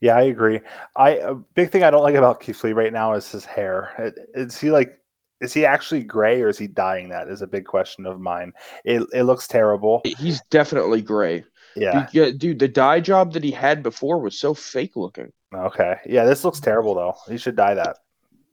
Yeah, 0.00 0.16
I 0.16 0.22
agree. 0.22 0.60
I 0.96 1.10
a 1.10 1.34
big 1.34 1.70
thing 1.70 1.82
I 1.82 1.90
don't 1.90 2.02
like 2.02 2.14
about 2.14 2.40
Keith 2.40 2.62
Lee 2.62 2.72
right 2.72 2.92
now 2.92 3.14
is 3.14 3.30
his 3.30 3.44
hair. 3.44 4.14
Is 4.34 4.58
he 4.60 4.70
like 4.70 4.98
is 5.40 5.52
he 5.52 5.64
actually 5.64 6.02
gray 6.02 6.42
or 6.42 6.48
is 6.48 6.58
he 6.58 6.66
dyeing 6.66 7.08
that? 7.10 7.28
Is 7.28 7.42
a 7.42 7.46
big 7.46 7.64
question 7.64 8.06
of 8.06 8.20
mine. 8.20 8.52
It 8.84 9.06
it 9.12 9.22
looks 9.24 9.46
terrible. 9.46 10.02
He's 10.04 10.40
definitely 10.50 11.02
gray. 11.02 11.44
Yeah. 11.74 12.06
Dude, 12.12 12.58
the 12.58 12.68
dye 12.68 13.00
job 13.00 13.32
that 13.34 13.44
he 13.44 13.50
had 13.50 13.82
before 13.82 14.18
was 14.18 14.38
so 14.38 14.54
fake 14.54 14.96
looking. 14.96 15.32
Okay. 15.54 15.96
Yeah, 16.06 16.24
this 16.24 16.44
looks 16.44 16.60
terrible 16.60 16.94
though. 16.94 17.14
He 17.28 17.38
should 17.38 17.56
dye 17.56 17.74
that. 17.74 17.98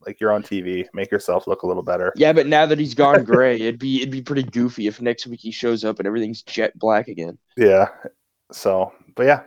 Like 0.06 0.20
you're 0.20 0.32
on 0.32 0.44
TV. 0.44 0.86
Make 0.94 1.12
yourself 1.12 1.48
look 1.48 1.63
a 1.63 1.68
little 1.68 1.84
better. 1.84 2.13
Yeah, 2.16 2.34
but 2.34 2.48
now 2.48 2.66
that 2.66 2.80
he's 2.80 2.94
gone 2.94 3.24
gray, 3.26 3.56
it'd 3.56 3.80
be 3.80 3.98
it'd 3.98 4.12
be 4.12 4.22
pretty 4.22 4.44
goofy 4.44 4.88
if 4.88 5.02
next 5.02 5.28
week 5.28 5.39
he 5.39 5.52
shows 5.52 5.84
up 5.84 6.00
and 6.00 6.08
everything's 6.08 6.42
jet 6.44 6.78
black 6.78 7.08
again. 7.08 7.38
Yeah. 7.58 7.89
So, 8.52 8.94
but 9.16 9.24
yeah, 9.24 9.44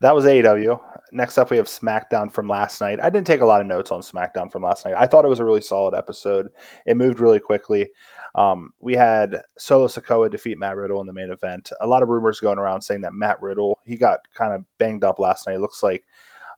that 0.00 0.14
was 0.14 0.24
AEW. 0.24 0.80
Next 1.12 1.38
up, 1.38 1.50
we 1.50 1.56
have 1.56 1.66
SmackDown 1.66 2.32
from 2.32 2.48
last 2.48 2.80
night. 2.80 2.98
I 3.00 3.08
didn't 3.08 3.26
take 3.26 3.40
a 3.40 3.46
lot 3.46 3.60
of 3.60 3.66
notes 3.66 3.92
on 3.92 4.00
SmackDown 4.00 4.50
from 4.50 4.62
last 4.62 4.84
night. 4.84 4.94
I 4.96 5.06
thought 5.06 5.24
it 5.24 5.28
was 5.28 5.38
a 5.38 5.44
really 5.44 5.60
solid 5.60 5.94
episode. 5.94 6.48
It 6.86 6.96
moved 6.96 7.20
really 7.20 7.38
quickly. 7.38 7.88
Um, 8.34 8.72
we 8.80 8.94
had 8.94 9.42
Solo 9.56 9.86
Sikoa 9.86 10.30
defeat 10.30 10.58
Matt 10.58 10.76
Riddle 10.76 11.00
in 11.00 11.06
the 11.06 11.12
main 11.12 11.30
event. 11.30 11.70
A 11.80 11.86
lot 11.86 12.02
of 12.02 12.08
rumors 12.08 12.40
going 12.40 12.58
around 12.58 12.82
saying 12.82 13.02
that 13.02 13.14
Matt 13.14 13.40
Riddle 13.40 13.78
he 13.84 13.96
got 13.96 14.20
kind 14.34 14.52
of 14.52 14.64
banged 14.78 15.04
up 15.04 15.18
last 15.18 15.46
night. 15.46 15.54
It 15.54 15.60
looks 15.60 15.82
like 15.82 16.04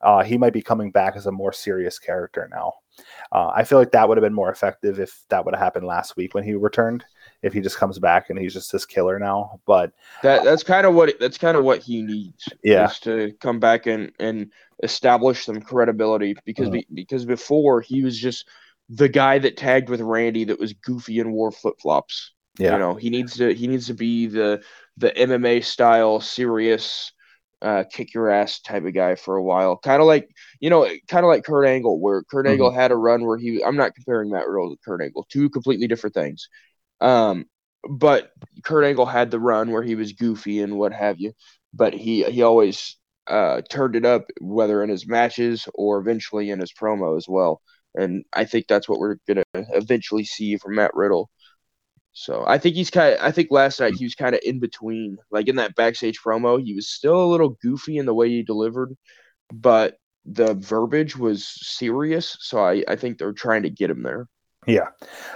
uh, 0.01 0.23
he 0.23 0.39
might 0.39 0.53
be 0.53 0.63
coming 0.63 0.91
back 0.91 1.17
as 1.17 1.27
a 1.27 1.33
more 1.33 1.53
serious 1.53 1.99
character 1.99 2.49
now. 2.51 2.73
Uh, 3.33 3.51
I 3.55 3.65
feel 3.65 3.79
like 3.79 3.93
that 3.93 4.09
would 4.09 4.17
have 4.19 4.23
been 4.23 4.33
more 4.35 4.51
effective 4.51 5.01
if 5.01 5.25
that 5.29 5.45
would 5.45 5.55
have 5.55 5.63
happened 5.63 5.87
last 5.87 6.17
week 6.17 6.35
when 6.35 6.45
he 6.45 6.55
returned. 6.55 7.05
If 7.43 7.53
he 7.53 7.61
just 7.61 7.77
comes 7.77 7.99
back 7.99 8.31
and 8.31 8.39
he's 8.39 8.55
just 8.55 8.73
this 8.73 8.87
killer 8.87 9.19
now, 9.19 9.61
but 9.67 9.93
That 10.23 10.45
that's 10.45 10.63
kind 10.63 10.87
of 10.87 10.95
what 10.95 11.19
that's 11.21 11.39
kind 11.39 11.57
of 11.57 11.65
what 11.65 11.83
he 11.83 12.03
needs. 12.03 12.53
Yeah. 12.63 12.87
is 12.87 12.99
to 13.01 13.33
come 13.41 13.61
back 13.61 13.87
and 13.87 14.13
and 14.19 14.51
establish 14.83 15.45
some 15.45 15.61
credibility 15.61 16.37
because 16.45 16.69
Mhm. 16.69 16.73
be, 16.73 16.87
because 16.93 17.25
before 17.25 17.81
he 17.81 18.03
was 18.03 18.19
just 18.19 18.49
the 18.89 19.09
guy 19.09 19.39
that 19.39 19.57
tagged 19.57 19.89
with 19.89 20.01
Randy 20.01 20.45
that 20.45 20.59
was 20.59 20.73
goofy 20.73 21.21
and 21.21 21.33
wore 21.33 21.51
flip 21.53 21.75
flops. 21.81 22.33
yeah, 22.59 22.73
You 22.73 22.79
know, 22.79 22.95
he 22.95 23.11
needs 23.11 23.37
to 23.37 23.53
he 23.55 23.67
needs 23.67 23.87
to 23.89 23.95
be 23.95 24.27
the 24.27 24.63
the 24.97 25.17
MMA 25.17 25.61
style 25.61 26.21
serious 26.21 27.13
uh 27.63 27.85
kick 27.91 28.15
your 28.15 28.31
ass 28.31 28.61
type 28.61 28.85
of 28.85 28.95
guy 28.95 29.15
for 29.15 29.37
a 29.37 29.43
while. 29.43 29.77
Kind 29.79 30.01
of 30.01 30.07
like, 30.07 30.29
you 30.61 30.71
know, 30.71 30.87
kind 31.09 31.25
of 31.25 31.29
like 31.29 31.45
Kurt 31.45 31.67
Angle 31.67 32.01
where 32.01 32.23
Kurt 32.25 32.47
Mhm. 32.47 32.47
Angle 32.47 32.71
had 32.73 32.93
a 32.93 32.97
run 32.97 33.25
where 33.25 33.39
he 33.39 33.63
I'm 33.65 33.77
not 33.77 33.95
comparing 33.95 34.31
Matt 34.31 34.47
Riddle 34.49 34.71
to 34.71 34.79
Kurt 34.85 35.03
Angle, 35.03 35.27
two 35.31 35.51
completely 35.51 35.87
different 35.89 36.15
things. 36.15 36.49
Um 37.01 37.47
but 37.89 38.33
Kurt 38.65 38.85
Angle 38.85 39.07
had 39.07 39.31
the 39.31 39.41
run 39.41 39.71
where 39.71 39.83
he 39.83 39.95
was 39.95 40.13
goofy 40.13 40.61
and 40.61 40.79
what 40.79 40.93
have 40.93 41.21
you, 41.21 41.33
but 41.75 41.95
he 41.95 42.25
he 42.25 42.43
always 42.43 42.97
uh 43.29 43.63
turned 43.71 43.97
it 43.97 44.05
up 44.05 44.25
whether 44.41 44.83
in 44.83 44.89
his 44.91 45.07
matches 45.07 45.69
or 45.75 45.99
eventually 45.99 46.51
in 46.51 46.61
his 46.61 46.73
promo 46.73 47.17
as 47.17 47.27
well. 47.29 47.61
And 47.95 48.25
I 48.33 48.45
think 48.45 48.67
that's 48.69 48.89
what 48.89 48.99
we're 49.01 49.17
gonna 49.29 49.45
eventually 49.55 50.25
see 50.25 50.57
from 50.57 50.75
Matt 50.77 50.93
Riddle. 50.95 51.31
So 52.19 52.45
I 52.47 52.57
think 52.57 52.77
he's 52.77 52.91
kind. 52.91 53.15
Of, 53.15 53.21
I 53.21 53.31
think 53.31 53.49
last 53.51 53.79
night 53.79 53.95
he 53.95 54.07
was 54.07 54.15
kind 54.15 54.35
of 54.35 54.41
in 54.43 54.59
between. 54.59 55.19
Like 55.31 55.49
in 55.49 55.57
that 55.57 55.75
backstage 55.75 56.19
promo, 56.23 56.63
he 56.65 56.75
was 56.75 56.89
still 56.89 57.23
a 57.23 57.27
little 57.31 57.51
goofy 57.63 57.99
in 57.99 58.07
the 58.07 58.15
way 58.15 58.31
he 58.31 58.43
delivered, 58.43 58.97
but 59.53 59.99
the 60.25 60.55
verbiage 60.55 61.15
was 61.15 61.47
serious. 61.47 62.39
So 62.41 62.59
I, 62.59 62.83
I 62.89 62.97
think 62.97 63.19
they're 63.19 63.35
trying 63.35 63.65
to 63.65 63.71
get 63.71 63.91
him 63.91 64.03
there. 64.03 64.29
Yeah, 64.67 64.89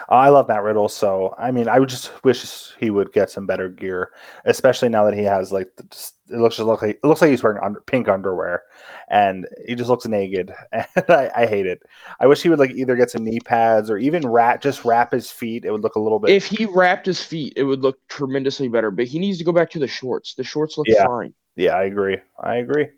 I 0.09 0.29
love 0.29 0.49
Matt 0.49 0.63
Riddle. 0.63 0.89
So 0.89 1.35
I 1.39 1.51
mean, 1.53 1.69
I 1.69 1.79
would 1.79 1.89
just 1.89 2.25
wish 2.25 2.73
he 2.79 2.91
would 2.91 3.13
get 3.13 3.31
some 3.31 3.47
better 3.47 3.69
gear, 3.69 4.11
especially 4.45 4.89
now 4.89 5.05
that 5.05 5.15
he 5.15 5.23
has 5.23 5.53
like 5.53 5.69
the, 5.77 5.85
just- 5.85 6.17
it 6.33 6.37
looks 6.39 6.57
just 6.57 6.67
look 6.67 6.81
like 6.83 7.01
it 7.03 7.07
looks 7.07 7.21
like 7.21 7.31
he's 7.31 7.43
wearing 7.43 7.61
under, 7.63 7.81
pink 7.81 8.09
underwear, 8.09 8.63
and 9.09 9.49
he 9.67 9.75
just 9.75 9.91
looks 9.91 10.07
naked, 10.07 10.53
and 10.73 10.87
I, 11.09 11.29
I 11.35 11.47
hate 11.47 11.67
it. 11.67 11.83
I 12.21 12.27
wish 12.29 12.41
he 12.43 12.49
would 12.49 12.61
like 12.61 12.71
either 12.71 12.95
get 12.95 13.11
some 13.11 13.25
knee 13.25 13.41
pads 13.41 13.91
or 13.91 13.99
even 13.99 14.27
wrap 14.29 14.63
just 14.63 14.85
wrap 14.85 15.13
his 15.13 15.31
feet. 15.31 15.65
It 15.65 15.73
would 15.73 15.83
look 15.83 15.97
a 15.97 16.01
little 16.01 16.21
bit. 16.21 16.31
If 16.31 16.47
he 16.47 16.67
wrapped 16.67 17.07
his 17.07 17.21
feet, 17.23 17.55
it 17.57 17.65
would 17.65 17.81
look 17.83 17.99
tremendously 18.09 18.69
better. 18.69 18.93
But 18.93 19.07
he 19.07 19.19
needs 19.19 19.39
to 19.39 19.45
go 19.45 19.51
back 19.53 19.71
to 19.71 19.79
the 19.81 19.89
shorts. 19.89 20.35
The 20.35 20.45
shorts 20.45 20.79
look 20.79 20.87
Yeah. 20.89 21.05
fine. 21.07 21.35
yeah, 21.57 21.75
I 21.77 21.85
agree. 21.85 22.19
I 22.41 22.57
agree. 22.57 22.89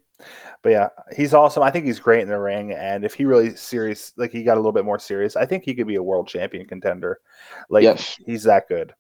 But 0.62 0.70
yeah, 0.70 0.88
he's 1.16 1.34
awesome. 1.34 1.62
I 1.62 1.70
think 1.70 1.84
he's 1.84 1.98
great 1.98 2.22
in 2.22 2.28
the 2.28 2.38
ring, 2.38 2.72
and 2.72 3.04
if 3.04 3.14
he 3.14 3.24
really 3.24 3.56
serious, 3.56 4.12
like 4.16 4.30
he 4.32 4.42
got 4.44 4.54
a 4.54 4.60
little 4.60 4.72
bit 4.72 4.84
more 4.84 4.98
serious, 4.98 5.36
I 5.36 5.46
think 5.46 5.64
he 5.64 5.74
could 5.74 5.86
be 5.86 5.96
a 5.96 6.02
world 6.02 6.28
champion 6.28 6.66
contender. 6.66 7.20
Like 7.68 7.82
Yes. 7.82 8.16
he's 8.24 8.44
that 8.44 8.68
good. 8.68 8.94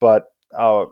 But 0.00 0.26
uh, 0.56 0.86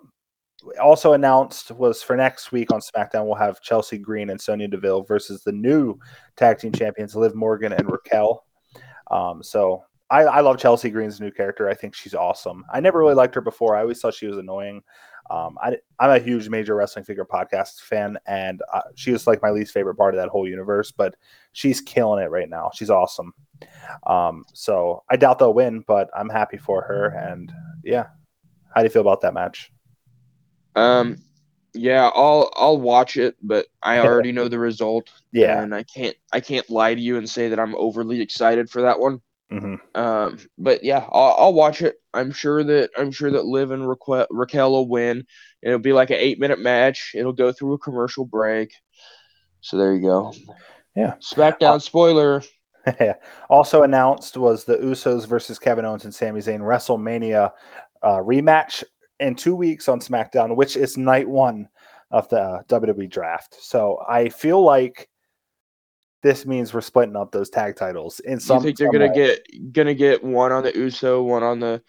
also 0.83 1.13
announced 1.13 1.71
was 1.71 2.03
for 2.03 2.17
next 2.17 2.51
week 2.51 2.73
on 2.73 2.81
SmackDown, 2.81 3.27
we'll 3.27 3.35
have 3.37 3.61
Chelsea 3.61 3.99
Green 3.99 4.31
and 4.31 4.41
Sonya 4.41 4.69
Deville 4.69 5.05
versus 5.05 5.43
the 5.45 5.53
new 5.53 5.99
tag 6.37 6.59
team 6.59 6.73
champions, 6.73 7.15
Liv 7.15 7.35
Morgan 7.35 7.73
and 7.73 7.91
Raquel. 7.91 8.45
Um, 9.11 9.43
so 9.43 9.85
I, 10.11 10.23
I 10.23 10.41
love 10.41 10.59
Chelsea 10.59 10.91
Green's 10.91 11.21
new 11.21 11.31
character. 11.31 11.69
I 11.69 11.75
think 11.75 11.95
she's 11.95 12.15
awesome. 12.15 12.65
I 12.73 12.81
never 12.81 12.99
really 12.99 13.15
liked 13.15 13.35
her 13.35 13.41
before. 13.41 13.77
I 13.77 13.81
always 13.83 14.01
thought 14.01 14.15
she 14.15 14.27
was 14.27 14.39
annoying. 14.39 14.83
Um, 15.31 15.59
I, 15.61 15.77
I'm 15.99 16.11
a 16.11 16.19
huge 16.19 16.49
Major 16.49 16.75
Wrestling 16.75 17.05
Figure 17.05 17.25
podcast 17.25 17.81
fan, 17.81 18.19
and 18.27 18.63
uh, 18.73 18.83
she 18.95 19.13
was 19.13 19.27
like 19.27 19.43
my 19.43 19.51
least 19.51 19.73
favorite 19.73 19.97
part 19.97 20.15
of 20.15 20.21
that 20.21 20.29
whole 20.29 20.49
universe. 20.49 20.93
But 20.93 21.17
she's 21.53 21.81
killing 21.81 22.23
it 22.23 22.31
right 22.31 22.49
now. 22.49 22.71
She's 22.75 22.91
awesome. 22.91 23.33
Um, 24.07 24.45
so 24.53 25.03
I 25.11 25.17
doubt 25.17 25.39
they'll 25.39 25.55
win, 25.55 25.85
but 25.87 26.11
I'm 26.17 26.29
happy 26.29 26.57
for 26.57 26.83
her. 26.83 27.09
And 27.09 27.53
yeah, 27.85 28.07
how 28.75 28.83
do 28.83 28.85
you 28.85 28.91
feel 28.91 29.03
about 29.03 29.23
that 29.23 29.35
match? 29.35 29.73
Um, 30.75 31.17
yeah, 31.75 32.11
I'll 32.15 32.51
I'll 32.55 32.79
watch 32.79 33.17
it, 33.17 33.37
but 33.43 33.67
I 33.83 33.99
already 34.07 34.33
know 34.33 34.49
the 34.49 34.59
result. 34.59 35.11
Yeah. 35.33 35.63
and 35.63 35.75
I 35.75 35.83
can't 35.83 36.17
I 36.33 36.41
can't 36.41 36.69
lie 36.71 36.95
to 36.95 37.01
you 37.01 37.19
and 37.19 37.29
say 37.29 37.49
that 37.49 37.61
I'm 37.61 37.75
overly 37.77 38.21
excited 38.21 38.71
for 38.71 38.83
that 38.83 38.99
one. 38.99 39.21
Hmm 39.51 39.77
Um, 39.95 40.39
but 40.59 40.83
yeah, 40.83 41.07
I'll, 41.13 41.37
I'll 41.39 41.55
watch 41.55 41.83
it. 41.83 41.97
I'm 42.13 42.33
sure 42.33 42.65
that 42.65 42.91
I'm 42.97 43.11
sure 43.11 43.31
that 43.31 43.45
Liv 43.45 43.71
and 43.71 43.89
Raquel, 43.89 44.27
Raquel 44.31 44.73
will 44.73 44.89
win. 44.89 45.25
It'll 45.63 45.79
be 45.79 45.93
like 45.93 46.11
an 46.11 46.17
eight 46.19 46.39
minute 46.41 46.59
match. 46.59 47.13
It'll 47.15 47.33
go 47.33 47.53
through 47.53 47.75
a 47.75 47.79
commercial 47.79 48.25
break. 48.25 48.73
So 49.61 49.77
there 49.77 49.95
you 49.95 50.01
go. 50.01 50.33
Yeah. 50.95 51.15
SmackDown 51.21 51.81
spoiler. 51.83 52.43
also 53.51 53.83
announced 53.83 54.37
was 54.37 54.65
the 54.65 54.77
Usos 54.77 55.27
versus 55.27 55.59
Kevin 55.59 55.85
Owens 55.85 56.05
and 56.05 56.15
Sami 56.15 56.41
Zayn 56.41 56.61
WrestleMania 56.61 57.51
uh, 58.03 58.19
rematch. 58.19 58.85
in 59.19 59.35
two 59.35 59.57
weeks 59.57 59.89
on 59.89 60.01
SmackDown, 60.01 60.57
which 60.57 60.77
is 60.77 60.97
night 60.97 61.29
one 61.29 61.69
of 62.11 62.29
the 62.29 62.41
uh, 62.41 62.63
WWE 62.65 63.11
draft. 63.11 63.57
So 63.61 64.03
I 64.09 64.29
feel 64.29 64.63
like 64.63 65.09
this 66.27 66.45
means 66.45 66.75
we're 66.75 66.81
splitting 66.81 67.15
up 67.17 67.31
those 67.31 67.49
tag 67.51 67.77
titles 67.77 68.19
in 68.21 68.41
some. 68.41 68.57
you 68.59 68.63
think 68.65 68.79
they're 68.79 68.91
gonna 68.91 69.09
way. 69.09 69.15
get 69.15 69.73
gonna 69.73 69.95
get 69.95 70.25
one 70.25 70.51
on 70.51 70.63
the 70.65 70.77
Uso, 70.77 71.23
one 71.23 71.43
on 71.45 71.61
the 71.61 71.81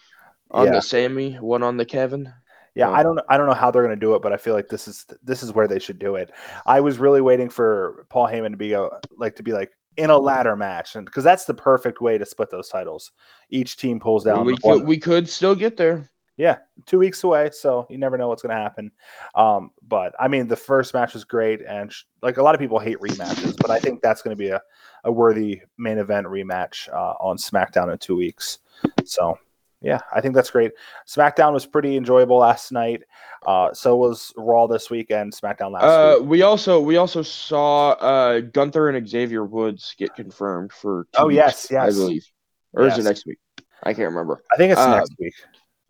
on 0.51 0.67
Yeah. 0.67 0.73
the 0.73 0.81
Sami, 0.81 1.33
one 1.35 1.63
on 1.63 1.75
the 1.77 1.85
Kevin? 1.85 2.31
Yeah. 2.75 2.91
I 2.91 3.01
don't 3.01 3.19
I 3.27 3.37
don't 3.37 3.47
know 3.47 3.53
how 3.53 3.71
they're 3.71 3.81
going 3.81 3.95
to 3.99 4.05
do 4.05 4.13
it, 4.13 4.21
but 4.21 4.31
I 4.33 4.37
feel 4.37 4.53
like 4.53 4.67
this 4.67 4.87
is 4.87 5.05
this 5.23 5.41
is 5.41 5.51
where 5.51 5.67
they 5.67 5.79
should 5.79 5.97
do 5.97 6.15
it. 6.15 6.31
I 6.67 6.79
was 6.79 6.99
really 6.99 7.21
waiting 7.21 7.49
for 7.49 8.05
Paul 8.09 8.27
Heyman 8.27 8.51
to 8.51 8.57
be 8.57 8.73
a, 8.73 8.87
like 9.17 9.35
to 9.37 9.43
be 9.43 9.51
like 9.51 9.71
in 9.97 10.11
a 10.11 10.17
ladder 10.17 10.55
match, 10.55 10.95
and 10.95 11.03
because 11.03 11.23
that's 11.23 11.45
the 11.45 11.55
perfect 11.55 12.01
way 12.01 12.19
to 12.19 12.25
split 12.25 12.51
those 12.51 12.69
titles. 12.69 13.11
Each 13.49 13.77
team 13.77 13.99
pulls 13.99 14.23
down. 14.25 14.45
we 14.45 14.53
one- 14.61 14.79
could 14.79 14.87
we 14.87 14.97
could 14.99 15.27
still 15.27 15.55
get 15.55 15.75
there. 15.75 16.07
Yeah, 16.37 16.57
two 16.85 16.99
weeks 16.99 17.23
away, 17.23 17.49
so 17.51 17.85
you 17.89 17.97
never 17.97 18.17
know 18.17 18.27
what's 18.27 18.41
going 18.43 18.55
to 18.55 18.61
happen. 18.61 18.91
Um, 19.35 19.71
but 19.87 20.13
I 20.19 20.27
mean, 20.27 20.47
the 20.47 20.55
first 20.55 20.93
match 20.93 21.13
was 21.13 21.23
great, 21.23 21.61
and 21.61 21.91
sh- 21.91 22.03
like 22.21 22.37
a 22.37 22.43
lot 22.43 22.53
of 22.55 22.61
people 22.61 22.79
hate 22.79 22.99
rematches, 22.99 23.57
but 23.57 23.71
I 23.71 23.79
think 23.79 24.01
that's 24.01 24.21
going 24.21 24.35
to 24.35 24.39
be 24.41 24.49
a, 24.49 24.61
a 25.03 25.11
worthy 25.11 25.61
main 25.77 25.97
event 25.97 26.27
rematch 26.27 26.87
uh, 26.93 27.13
on 27.19 27.37
SmackDown 27.37 27.91
in 27.91 27.97
two 27.97 28.15
weeks. 28.15 28.59
So 29.03 29.37
yeah, 29.81 29.99
I 30.13 30.21
think 30.21 30.33
that's 30.35 30.49
great. 30.51 30.71
SmackDown 31.07 31.53
was 31.53 31.65
pretty 31.65 31.97
enjoyable 31.97 32.37
last 32.37 32.71
night. 32.71 33.03
Uh, 33.45 33.73
so 33.73 33.95
was 33.95 34.33
Raw 34.35 34.65
this 34.67 34.89
weekend. 34.89 35.33
SmackDown 35.33 35.71
last 35.71 35.83
Uh, 35.83 36.17
week. 36.19 36.29
we 36.29 36.41
also 36.43 36.79
we 36.79 36.97
also 36.97 37.21
saw 37.21 37.91
uh 37.93 38.39
Gunther 38.41 38.89
and 38.89 39.07
Xavier 39.07 39.45
Woods 39.45 39.95
get 39.97 40.13
confirmed 40.15 40.71
for. 40.71 41.07
Two 41.13 41.21
Oh, 41.21 41.27
weeks, 41.27 41.35
yes, 41.37 41.67
yes. 41.71 41.83
I 41.83 41.97
believe, 41.97 42.25
or 42.73 42.87
is 42.87 42.97
it 42.97 43.03
next 43.03 43.25
week? 43.25 43.37
I 43.83 43.93
can't 43.93 44.09
remember. 44.09 44.43
I 44.51 44.57
think 44.57 44.71
it's 44.71 44.81
uh, 44.81 44.95
next 44.97 45.13
week. 45.19 45.33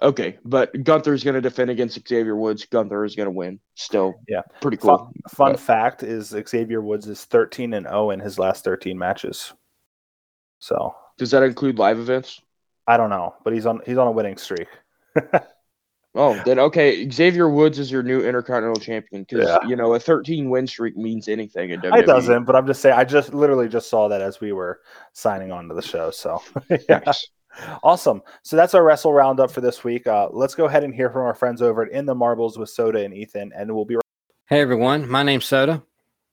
Okay, 0.02 0.38
but 0.46 0.84
Gunther's 0.84 1.24
going 1.24 1.34
to 1.34 1.42
defend 1.42 1.72
against 1.72 2.08
Xavier 2.08 2.36
Woods. 2.36 2.66
Gunther 2.66 3.04
is 3.04 3.16
going 3.16 3.26
to 3.26 3.32
win. 3.32 3.60
Still, 3.76 4.14
Yeah. 4.28 4.42
pretty 4.62 4.78
cool. 4.78 4.98
Fun, 4.98 5.14
fun 5.30 5.52
but- 5.54 5.60
fact 5.60 6.04
is 6.04 6.36
Xavier 6.48 6.82
Woods 6.82 7.08
is 7.08 7.26
13 7.26 7.74
and 7.74 7.88
0 7.88 8.12
in 8.12 8.20
his 8.20 8.38
last 8.38 8.64
13 8.64 8.98
matches. 8.98 9.54
So 10.60 10.96
Does 11.18 11.32
that 11.32 11.42
include 11.44 11.80
live 11.80 11.98
events? 12.00 12.40
I 12.86 12.98
don't 12.98 13.10
know, 13.10 13.34
but 13.44 13.54
he's 13.54 13.66
on 13.66 13.82
he's 13.86 13.98
on 13.98 14.08
a 14.08 14.12
winning 14.12 14.38
streak. 14.38 14.68
Oh, 16.20 16.34
then 16.46 16.58
okay. 16.58 17.08
Xavier 17.12 17.48
Woods 17.48 17.78
is 17.78 17.92
your 17.92 18.02
new 18.02 18.22
Intercontinental 18.22 18.82
Champion 18.82 19.24
because 19.30 19.48
Yeah. 19.48 19.68
you 19.68 19.76
know 19.76 19.94
a 19.94 20.00
13 20.00 20.50
win 20.50 20.66
streak 20.66 20.98
means 20.98 21.28
anything 21.28 21.70
in 21.70 21.80
WWE. 21.80 22.00
It 22.00 22.06
doesn't, 22.08 22.46
but 22.46 22.56
I'm 22.56 22.66
just 22.66 22.82
saying. 22.82 22.96
I 22.98 23.04
just 23.04 23.36
literally 23.36 23.68
just 23.70 23.88
saw 23.88 24.08
that 24.08 24.20
as 24.22 24.42
we 24.42 24.52
were 24.52 24.80
signing 25.14 25.52
on 25.52 25.68
to 25.70 25.76
the 25.76 25.82
show. 25.84 26.10
So, 26.10 26.42
yeah. 26.90 27.02
Nice. 27.06 27.28
Awesome. 27.84 28.22
So 28.44 28.56
that's 28.56 28.74
our 28.74 28.84
wrestle 28.84 29.14
roundup 29.14 29.52
for 29.52 29.62
this 29.62 29.84
week. 29.84 30.08
Uh, 30.08 30.30
let's 30.32 30.56
go 30.56 30.66
ahead 30.66 30.84
and 30.84 30.94
hear 30.94 31.10
from 31.10 31.24
our 31.24 31.34
friends 31.36 31.62
over 31.62 31.84
at 31.84 31.92
In 31.92 32.06
the 32.06 32.16
Marbles 32.16 32.58
with 32.58 32.70
Soda 32.70 33.04
and 33.04 33.14
Ethan, 33.14 33.52
and 33.56 33.74
we'll 33.74 33.86
be 33.86 33.96
right. 33.96 34.02
Hey 34.46 34.62
everyone, 34.62 35.10
my 35.10 35.24
name's 35.24 35.46
Soda, 35.46 35.84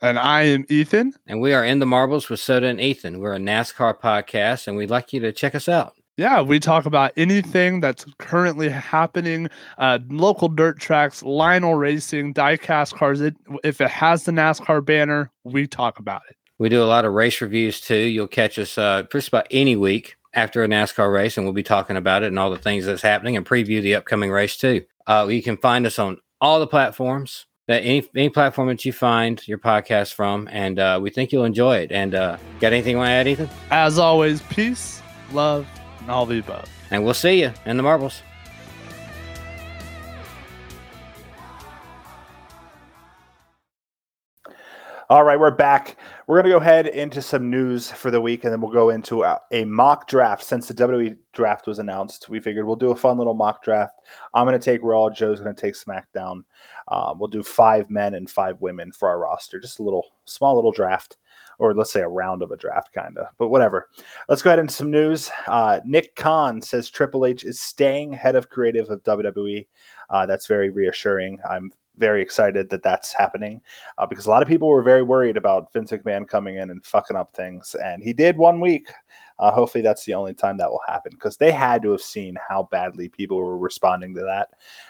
And 0.01 0.19
I 0.19 0.43
am 0.43 0.65
Ethan. 0.69 1.15
and 1.27 1.41
we 1.41 1.53
are 1.53 1.65
in 1.65 1.81
the 1.81 1.87
marbles 1.87 2.29
with 2.29 2.39
Soda 2.41 2.69
and 2.69 2.81
Ethan. 2.81 3.19
We're 3.19 3.35
a 3.35 3.39
NASCAR 3.39 3.99
podcast, 3.99 4.69
and 4.69 4.77
we'd 4.77 4.91
like 4.91 5.13
you 5.13 5.21
to 5.21 5.33
check 5.33 5.55
us 5.55 5.69
out. 5.69 5.95
Yeah, 6.17 6.43
we 6.43 6.61
talk 6.61 6.87
about 6.87 7.11
anything 7.17 7.81
that's 7.81 8.07
currently 8.19 8.69
happening, 8.69 9.49
uh, 9.79 9.99
local 10.09 10.47
dirt 10.49 10.79
tracks, 10.79 11.25
Lionel 11.25 11.75
racing, 11.75 12.35
diecast 12.35 12.95
cars. 12.95 13.21
It, 13.21 13.35
if 13.65 13.81
it 13.81 13.91
has 13.91 14.23
the 14.23 14.31
NASCAR 14.31 14.85
banner, 14.85 15.33
we 15.43 15.67
talk 15.67 15.99
about 15.99 16.23
it. 16.31 16.37
We 16.59 16.69
do 16.69 16.85
a 16.85 16.87
lot 16.87 17.05
of 17.05 17.15
race 17.15 17.41
reviews 17.41 17.81
too. 17.81 17.97
You'll 17.97 18.29
catch 18.29 18.61
us 18.61 18.79
uh, 18.79 19.03
just 19.11 19.27
about 19.27 19.49
any 19.51 19.75
week 19.75 20.15
after 20.35 20.63
a 20.65 20.69
NASCAR 20.69 21.13
race, 21.13 21.37
and 21.37 21.47
we'll 21.47 21.53
be 21.53 21.63
talking 21.63 21.97
about 21.97 22.23
it 22.23 22.29
and 22.29 22.39
all 22.39 22.51
the 22.51 22.59
things 22.59 22.85
that's 22.85 23.03
happening, 23.03 23.37
and 23.37 23.47
preview 23.47 23.81
the 23.81 23.95
upcoming 23.95 24.31
race 24.31 24.57
too. 24.57 24.85
Uh, 25.07 25.27
you 25.31 25.43
can 25.43 25.57
find 25.57 25.87
us 25.87 25.99
on 25.99 26.19
all 26.41 26.61
the 26.61 26.67
platforms 26.67 27.47
that 27.67 27.83
any 27.83 28.09
any 28.15 28.29
platform 28.29 28.69
that 28.69 28.85
you 28.85 28.93
find 28.93 29.47
your 29.49 29.59
podcast 29.59 30.15
from, 30.15 30.49
and 30.51 30.79
uh, 30.79 30.99
we 31.01 31.11
think 31.11 31.33
you'll 31.33 31.45
enjoy 31.45 31.79
it. 31.79 31.93
And 31.93 32.15
uh, 32.15 32.37
got 32.61 32.73
anything 32.73 32.93
you 32.93 32.99
want 32.99 33.09
to 33.09 33.13
add, 33.13 33.29
Ethan? 33.29 33.49
As 33.71 33.99
always, 33.99 34.43
peace, 34.43 35.03
love, 35.33 35.67
and 36.01 36.11
all 36.11 36.27
the 36.27 36.41
above. 36.41 36.69
And 36.91 37.05
we'll 37.05 37.15
see 37.15 37.41
you 37.41 37.53
in 37.65 37.77
the 37.77 37.83
marbles. 37.83 38.23
All 45.11 45.23
right, 45.23 45.39
we're 45.39 45.51
back. 45.51 45.99
We're 46.27 46.37
going 46.37 46.51
to 46.51 46.59
go 46.59 46.63
ahead 46.63 46.87
into 46.87 47.21
some 47.21 47.51
news 47.51 47.91
for 47.91 48.11
the 48.11 48.23
week, 48.23 48.45
and 48.45 48.51
then 48.51 48.63
we'll 48.63 48.73
go 48.73 48.89
into 48.89 49.23
a, 49.23 49.39
a 49.51 49.67
mock 49.67 50.09
draft. 50.09 50.43
Since 50.43 50.67
the 50.67 50.73
WWE 50.73 51.19
draft 51.35 51.67
was 51.67 51.79
announced, 51.79 52.31
we 52.31 52.41
figured 52.41 52.65
we'll 52.65 52.75
do 52.75 52.91
a 52.91 52.97
fun 52.97 53.19
little 53.19 53.35
mock 53.35 53.63
draft. 53.63 54.01
I'm 54.33 54.47
going 54.47 54.59
to 54.59 54.65
take 54.65 54.83
Raw. 54.83 55.11
Joe's 55.11 55.41
going 55.41 55.55
to 55.55 55.61
take 55.61 55.75
SmackDown. 55.75 56.45
Um, 56.89 57.19
we'll 57.19 57.29
do 57.29 57.43
five 57.43 57.91
men 57.91 58.15
and 58.15 58.31
five 58.31 58.59
women 58.63 58.93
for 58.93 59.11
our 59.11 59.19
roster. 59.19 59.61
Just 59.61 59.79
a 59.79 59.83
little 59.83 60.07
small 60.25 60.55
little 60.55 60.73
draft, 60.73 61.19
or 61.59 61.75
let's 61.75 61.93
say 61.93 62.01
a 62.01 62.09
round 62.09 62.41
of 62.41 62.51
a 62.51 62.57
draft, 62.57 62.95
kind 62.95 63.19
of. 63.19 63.27
But 63.37 63.49
whatever. 63.49 63.91
Let's 64.31 64.41
go 64.41 64.49
ahead 64.49 64.59
into 64.59 64.73
some 64.73 64.91
news. 64.91 65.31
Uh, 65.47 65.81
Nick 65.85 66.17
Khan 66.17 66.63
says 66.63 66.89
Triple 66.89 67.27
H 67.27 67.45
is 67.45 67.61
staying 67.61 68.15
head 68.15 68.37
of 68.37 68.49
creative 68.49 68.89
of 68.89 69.03
WWE. 69.03 69.67
Uh, 70.09 70.25
that's 70.25 70.47
very 70.47 70.71
reassuring. 70.71 71.41
I'm 71.49 71.71
very 71.97 72.23
excited 72.23 72.69
that 72.71 72.83
that's 72.83 73.13
happening 73.13 73.61
uh, 73.99 74.07
because 74.07 74.27
a 74.27 74.31
lot 74.31 74.43
of 74.43 74.49
people 74.49 74.69
were 74.69 74.83
very 74.83 75.03
worried 75.03 75.37
about 75.37 75.73
Vince 75.73 75.93
McMahon 75.93 76.27
coming 76.27 76.57
in 76.57 76.71
and 76.71 76.85
fucking 76.85 77.17
up 77.17 77.35
things, 77.35 77.75
and 77.83 78.03
he 78.03 78.13
did 78.13 78.37
one 78.37 78.61
week. 78.61 78.91
Uh, 79.39 79.51
hopefully, 79.51 79.83
that's 79.83 80.05
the 80.05 80.15
only 80.15 80.33
time 80.35 80.57
that 80.57 80.71
will 80.71 80.81
happen 80.87 81.11
because 81.13 81.37
they 81.37 81.51
had 81.51 81.83
to 81.83 81.91
have 81.91 82.01
seen 82.01 82.37
how 82.49 82.69
badly 82.71 83.09
people 83.09 83.37
were 83.37 83.59
responding 83.59 84.15
to 84.15 84.21
that, 84.21 84.49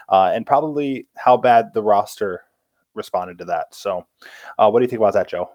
uh, 0.08 0.30
and 0.34 0.46
probably 0.46 1.06
how 1.16 1.36
bad 1.36 1.72
the 1.72 1.82
roster 1.82 2.42
responded 2.94 3.38
to 3.38 3.44
that. 3.44 3.74
So, 3.74 4.06
uh, 4.58 4.70
what 4.70 4.80
do 4.80 4.84
you 4.84 4.88
think 4.88 5.00
about 5.00 5.14
that, 5.14 5.28
Joe? 5.28 5.50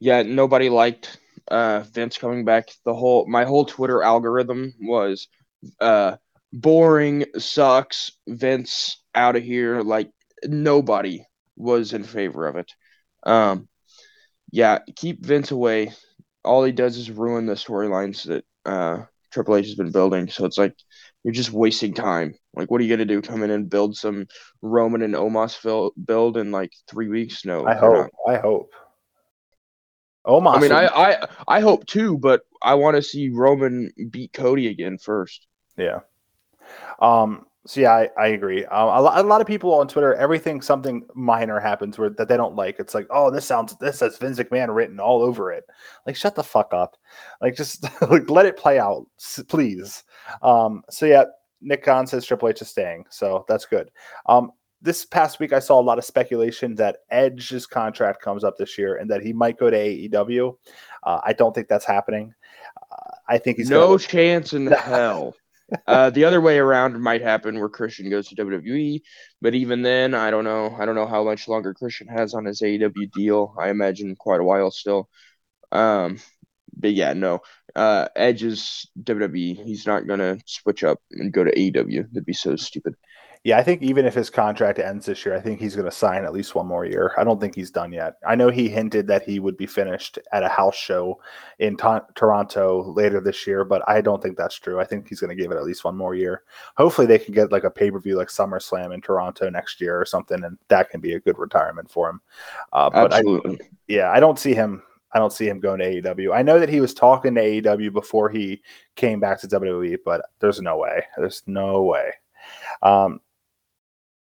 Yeah, 0.00 0.22
nobody 0.22 0.68
liked 0.68 1.20
uh, 1.48 1.80
Vince 1.80 2.18
coming 2.18 2.44
back. 2.44 2.70
The 2.84 2.94
whole 2.94 3.26
my 3.26 3.44
whole 3.44 3.64
Twitter 3.64 4.02
algorithm 4.02 4.74
was 4.80 5.28
uh, 5.80 6.16
boring, 6.52 7.24
sucks, 7.38 8.12
Vince 8.26 9.02
out 9.14 9.36
of 9.36 9.42
here. 9.42 9.82
Like 9.82 10.10
nobody 10.44 11.24
was 11.56 11.92
in 11.92 12.04
favor 12.04 12.46
of 12.46 12.56
it. 12.56 12.72
Um, 13.24 13.68
yeah, 14.50 14.78
keep 14.96 15.24
Vince 15.24 15.50
away. 15.50 15.92
All 16.44 16.64
he 16.64 16.72
does 16.72 16.96
is 16.96 17.10
ruin 17.10 17.46
the 17.46 17.54
storylines 17.54 18.24
that 18.24 18.44
uh, 18.64 19.04
Triple 19.32 19.56
H 19.56 19.66
has 19.66 19.74
been 19.74 19.90
building. 19.90 20.28
So 20.28 20.44
it's 20.44 20.58
like 20.58 20.74
you're 21.22 21.32
just 21.32 21.52
wasting 21.52 21.94
time. 21.94 22.34
Like, 22.54 22.70
what 22.70 22.80
are 22.80 22.84
you 22.84 22.90
gonna 22.90 23.04
do? 23.04 23.22
Come 23.22 23.42
in 23.42 23.50
and 23.50 23.68
build 23.68 23.96
some 23.96 24.26
Roman 24.62 25.02
and 25.02 25.14
Omos 25.14 25.90
build 26.04 26.36
in 26.36 26.50
like 26.50 26.72
three 26.88 27.08
weeks? 27.08 27.44
No, 27.44 27.66
I 27.66 27.74
hope. 27.74 28.10
not. 28.26 28.34
I 28.34 28.38
hope. 28.38 28.70
Omos. 30.26 30.54
I 30.54 30.60
mean, 30.60 30.72
I, 30.72 30.86
I 30.86 31.26
I 31.48 31.60
hope 31.60 31.86
too, 31.86 32.18
but 32.18 32.42
I 32.62 32.74
want 32.74 32.96
to 32.96 33.02
see 33.02 33.28
Roman 33.30 33.90
beat 34.10 34.32
Cody 34.32 34.68
again 34.68 34.98
first. 34.98 35.46
Yeah. 35.76 36.00
Um. 37.00 37.46
So 37.66 37.80
yeah, 37.80 37.92
I, 37.92 38.08
I 38.18 38.26
agree. 38.28 38.64
Um, 38.66 38.88
a, 38.88 39.00
lot, 39.00 39.24
a 39.24 39.26
lot 39.26 39.40
of 39.40 39.46
people 39.46 39.72
on 39.72 39.88
Twitter, 39.88 40.14
everything 40.16 40.60
something 40.60 41.06
minor 41.14 41.58
happens 41.58 41.98
where 41.98 42.10
that 42.10 42.28
they 42.28 42.36
don't 42.36 42.54
like. 42.56 42.76
It's 42.78 42.94
like, 42.94 43.06
oh, 43.08 43.30
this 43.30 43.46
sounds 43.46 43.74
this 43.78 43.98
says 44.00 44.18
Vince 44.18 44.38
McMahon 44.38 44.74
written 44.74 45.00
all 45.00 45.22
over 45.22 45.50
it. 45.50 45.64
Like, 46.06 46.14
shut 46.14 46.34
the 46.34 46.44
fuck 46.44 46.74
up. 46.74 46.96
Like, 47.40 47.56
just 47.56 47.84
like 48.10 48.28
let 48.28 48.44
it 48.44 48.58
play 48.58 48.78
out, 48.78 49.06
please. 49.48 50.04
Um. 50.42 50.82
So 50.90 51.06
yeah, 51.06 51.24
Nick 51.62 51.82
Khan 51.84 52.06
says 52.06 52.26
Triple 52.26 52.48
H 52.50 52.60
is 52.60 52.68
staying, 52.68 53.06
so 53.10 53.44
that's 53.48 53.64
good. 53.64 53.90
Um. 54.26 54.50
This 54.82 55.06
past 55.06 55.40
week, 55.40 55.54
I 55.54 55.60
saw 55.60 55.80
a 55.80 55.82
lot 55.82 55.96
of 55.96 56.04
speculation 56.04 56.74
that 56.74 56.98
Edge's 57.10 57.66
contract 57.66 58.20
comes 58.20 58.44
up 58.44 58.58
this 58.58 58.76
year 58.76 58.96
and 58.96 59.10
that 59.10 59.22
he 59.22 59.32
might 59.32 59.58
go 59.58 59.70
to 59.70 59.76
AEW. 59.78 60.54
Uh, 61.04 61.20
I 61.24 61.32
don't 61.32 61.54
think 61.54 61.68
that's 61.68 61.86
happening. 61.86 62.34
Uh, 62.92 63.14
I 63.26 63.38
think 63.38 63.56
he's 63.56 63.70
no 63.70 63.86
gonna- 63.86 63.98
chance 64.00 64.52
in 64.52 64.66
hell. 64.70 65.34
Uh, 65.86 66.10
the 66.10 66.24
other 66.24 66.40
way 66.40 66.58
around 66.58 67.00
might 67.00 67.22
happen 67.22 67.58
where 67.58 67.68
Christian 67.68 68.10
goes 68.10 68.28
to 68.28 68.34
WWE, 68.34 69.02
but 69.40 69.54
even 69.54 69.82
then, 69.82 70.14
I 70.14 70.30
don't 70.30 70.44
know. 70.44 70.74
I 70.78 70.84
don't 70.84 70.94
know 70.94 71.06
how 71.06 71.24
much 71.24 71.48
longer 71.48 71.74
Christian 71.74 72.08
has 72.08 72.34
on 72.34 72.44
his 72.44 72.62
AEW 72.62 73.06
deal. 73.06 73.54
I 73.58 73.70
imagine 73.70 74.14
quite 74.16 74.40
a 74.40 74.44
while 74.44 74.70
still. 74.70 75.08
Um, 75.72 76.18
but 76.76 76.94
yeah, 76.94 77.14
no. 77.14 77.40
Uh, 77.74 78.08
Edge 78.16 78.42
is 78.44 78.88
WWE. 79.02 79.54
He's 79.54 79.86
not 79.86 80.06
gonna 80.06 80.38
switch 80.46 80.84
up 80.84 81.00
and 81.12 81.32
go 81.32 81.44
to 81.44 81.58
AEW. 81.58 82.04
That'd 82.12 82.26
be 82.26 82.32
so 82.34 82.56
stupid. 82.56 82.96
Yeah, 83.44 83.58
I 83.58 83.62
think 83.62 83.82
even 83.82 84.06
if 84.06 84.14
his 84.14 84.30
contract 84.30 84.78
ends 84.78 85.04
this 85.04 85.26
year, 85.26 85.36
I 85.36 85.40
think 85.40 85.60
he's 85.60 85.76
going 85.76 85.84
to 85.84 85.94
sign 85.94 86.24
at 86.24 86.32
least 86.32 86.54
one 86.54 86.66
more 86.66 86.86
year. 86.86 87.12
I 87.18 87.24
don't 87.24 87.38
think 87.38 87.54
he's 87.54 87.70
done 87.70 87.92
yet. 87.92 88.14
I 88.26 88.34
know 88.34 88.48
he 88.48 88.70
hinted 88.70 89.06
that 89.08 89.22
he 89.22 89.38
would 89.38 89.58
be 89.58 89.66
finished 89.66 90.18
at 90.32 90.42
a 90.42 90.48
house 90.48 90.74
show 90.74 91.20
in 91.58 91.76
to- 91.76 92.06
Toronto 92.14 92.90
later 92.94 93.20
this 93.20 93.46
year, 93.46 93.62
but 93.62 93.82
I 93.86 94.00
don't 94.00 94.22
think 94.22 94.38
that's 94.38 94.58
true. 94.58 94.80
I 94.80 94.84
think 94.84 95.06
he's 95.06 95.20
going 95.20 95.36
to 95.36 95.40
give 95.40 95.52
it 95.52 95.58
at 95.58 95.64
least 95.64 95.84
one 95.84 95.94
more 95.94 96.14
year. 96.14 96.44
Hopefully, 96.78 97.06
they 97.06 97.18
can 97.18 97.34
get 97.34 97.52
like 97.52 97.64
a 97.64 97.70
pay 97.70 97.90
per 97.90 98.00
view 98.00 98.16
like 98.16 98.28
SummerSlam 98.28 98.94
in 98.94 99.02
Toronto 99.02 99.50
next 99.50 99.78
year 99.78 100.00
or 100.00 100.06
something, 100.06 100.42
and 100.42 100.56
that 100.68 100.88
can 100.88 101.02
be 101.02 101.12
a 101.12 101.20
good 101.20 101.38
retirement 101.38 101.90
for 101.90 102.08
him. 102.08 102.22
Uh, 102.72 102.88
but 102.88 103.12
I, 103.12 103.18
Absolutely. 103.18 103.60
yeah, 103.88 104.10
I 104.10 104.20
don't 104.20 104.38
see 104.38 104.54
him. 104.54 104.82
I 105.12 105.18
don't 105.18 105.34
see 105.34 105.48
him 105.48 105.60
going 105.60 105.80
to 105.80 106.00
AEW. 106.00 106.34
I 106.34 106.40
know 106.40 106.58
that 106.58 106.70
he 106.70 106.80
was 106.80 106.94
talking 106.94 107.34
to 107.34 107.42
AEW 107.42 107.92
before 107.92 108.30
he 108.30 108.62
came 108.96 109.20
back 109.20 109.38
to 109.42 109.48
WWE, 109.48 109.98
but 110.02 110.22
there's 110.40 110.62
no 110.62 110.78
way. 110.78 111.04
There's 111.18 111.42
no 111.46 111.82
way. 111.82 112.10
Um, 112.82 113.20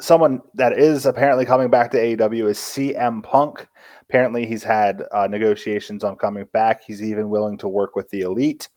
someone 0.01 0.40
that 0.55 0.78
is 0.78 1.07
apparently 1.07 1.44
coming 1.44 1.70
back 1.70 1.90
to 1.90 1.99
AEW 1.99 2.51
is 2.51 2.59
CM 2.59 3.22
Punk. 3.22 3.66
Apparently, 4.03 4.46
he's 4.46 4.62
had 4.62 5.05
uh, 5.12 5.26
negotiations 5.26 6.03
on 6.03 6.16
coming 6.16 6.46
back. 6.53 6.82
He's 6.82 7.03
even 7.03 7.28
willing 7.28 7.59
to 7.59 7.68
work 7.68 7.94
with 7.94 8.09
the 8.11 8.22
elite. 8.22 8.68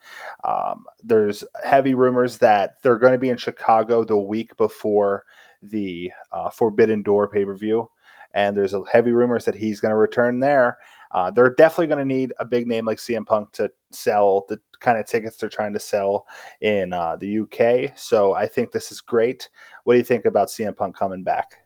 Um, 0.44 0.86
there's 1.04 1.44
heavy 1.64 1.94
rumors 1.94 2.38
that 2.40 2.82
they're 2.82 2.98
going 2.98 3.14
to 3.14 3.20
be 3.20 3.30
in 3.30 3.38
Chicago 3.38 4.04
the 4.04 4.18
week 4.18 4.56
before 4.58 5.24
the 5.62 6.12
uh, 6.32 6.50
Forbidden 6.50 7.02
Door 7.04 7.30
pay 7.30 7.46
per 7.46 7.56
view, 7.56 7.90
and 8.34 8.58
there's 8.58 8.74
a 8.74 8.84
heavy 8.92 9.12
rumors 9.12 9.46
that 9.46 9.56
he's 9.56 9.80
going 9.80 9.92
to 9.92 9.98
return 9.98 10.40
there. 10.40 10.78
Uh, 11.14 11.30
they're 11.32 11.54
definitely 11.56 11.88
going 11.88 12.00
to 12.08 12.14
need 12.14 12.34
a 12.40 12.46
big 12.46 12.68
name 12.68 12.86
like 12.86 12.98
CM 12.98 13.26
Punk 13.26 13.52
to 13.54 13.70
sell 13.92 14.46
the 14.48 14.60
kind 14.80 14.98
of 14.98 15.06
tickets 15.06 15.38
they're 15.38 15.50
trying 15.50 15.74
to 15.74 15.80
sell 15.80 16.26
in 16.62 16.94
uh, 16.94 17.16
the 17.18 17.40
UK. 17.40 17.98
So 17.98 18.34
I 18.34 18.48
think 18.48 18.72
this 18.72 18.92
is 18.92 19.02
great. 19.02 19.50
What 19.84 19.94
do 19.94 19.98
you 19.98 20.04
think 20.04 20.26
about 20.26 20.48
CM 20.48 20.76
Punk 20.76 20.96
coming 20.96 21.24
back? 21.24 21.58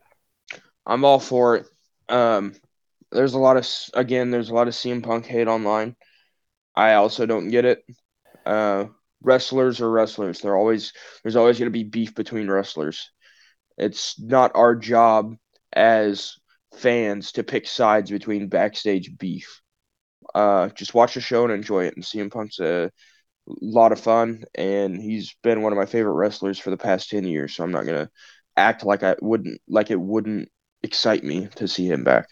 I'm 0.86 1.06
all 1.06 1.20
for 1.20 1.58
it. 1.58 1.68
Um, 2.10 2.56
there's 3.12 3.34
a 3.34 3.40
lot 3.40 3.58
of 3.58 3.68
again, 3.94 4.32
there's 4.32 4.50
a 4.50 4.54
lot 4.54 4.68
of 4.68 4.74
CM 4.74 5.04
Punk 5.04 5.26
hate 5.26 5.48
online. 5.48 5.96
I 6.76 6.96
also 6.96 7.26
don't 7.26 7.50
get 7.50 7.66
it. 7.66 7.84
Uh, 8.46 8.86
wrestlers 9.22 9.82
are 9.82 9.90
wrestlers. 9.90 10.40
They're 10.40 10.58
always 10.58 10.94
there's 11.24 11.36
always 11.36 11.58
going 11.58 11.72
to 11.72 11.78
be 11.78 11.84
beef 11.84 12.14
between 12.14 12.50
wrestlers. 12.50 13.12
It's 13.78 14.20
not 14.20 14.52
our 14.56 14.76
job 14.76 15.36
as 15.74 16.38
fans 16.78 17.32
to 17.34 17.44
pick 17.44 17.68
sides 17.68 18.12
between 18.12 18.48
backstage 18.48 19.18
beef. 19.18 19.62
Uh, 20.34 20.70
just 20.70 20.94
watch 20.94 21.14
the 21.14 21.22
show 21.22 21.44
and 21.44 21.54
enjoy 21.54 21.86
it. 21.86 21.96
And 21.96 22.04
CM 22.04 22.32
Punk's 22.32 22.60
a 22.60 22.92
lot 23.48 23.92
of 23.92 24.00
fun, 24.00 24.44
and 24.56 25.00
he's 25.00 25.36
been 25.44 25.62
one 25.62 25.72
of 25.72 25.78
my 25.78 25.86
favorite 25.86 26.14
wrestlers 26.14 26.60
for 26.60 26.72
the 26.72 26.78
past 26.78 27.10
ten 27.10 27.26
years. 27.26 27.56
So 27.56 27.64
I'm 27.64 27.72
not 27.72 27.86
gonna 27.86 28.10
act 28.58 28.84
like 28.86 29.04
I 29.04 29.16
wouldn't 29.22 29.60
like 29.68 29.92
it 29.92 30.00
wouldn't 30.00 30.50
excite 30.84 31.24
me 31.24 31.48
to 31.56 31.68
see 31.68 31.88
him 31.88 32.04
back. 32.04 32.28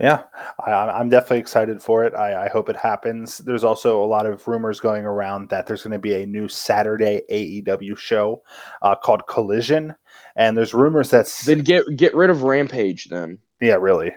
Yeah, 0.00 0.22
I, 0.64 0.98
am 0.98 1.10
definitely 1.10 1.40
excited 1.40 1.82
for 1.82 2.04
it. 2.04 2.14
I, 2.14 2.46
I, 2.46 2.48
hope 2.48 2.70
it 2.70 2.76
happens. 2.76 3.36
There's 3.36 3.64
also 3.64 4.02
a 4.02 4.06
lot 4.06 4.24
of 4.24 4.48
rumors 4.48 4.80
going 4.80 5.04
around 5.04 5.50
that 5.50 5.66
there's 5.66 5.82
going 5.82 5.92
to 5.92 5.98
be 5.98 6.14
a 6.14 6.26
new 6.26 6.48
Saturday 6.48 7.20
AEW 7.30 7.98
show 7.98 8.42
uh, 8.80 8.94
called 8.94 9.26
Collision, 9.26 9.94
and 10.36 10.56
there's 10.56 10.74
rumors 10.74 11.10
that 11.10 11.26
then 11.46 11.60
get 11.60 11.84
get 11.96 12.14
rid 12.14 12.30
of 12.30 12.42
Rampage. 12.42 13.06
Then 13.06 13.38
yeah, 13.60 13.74
really. 13.74 14.12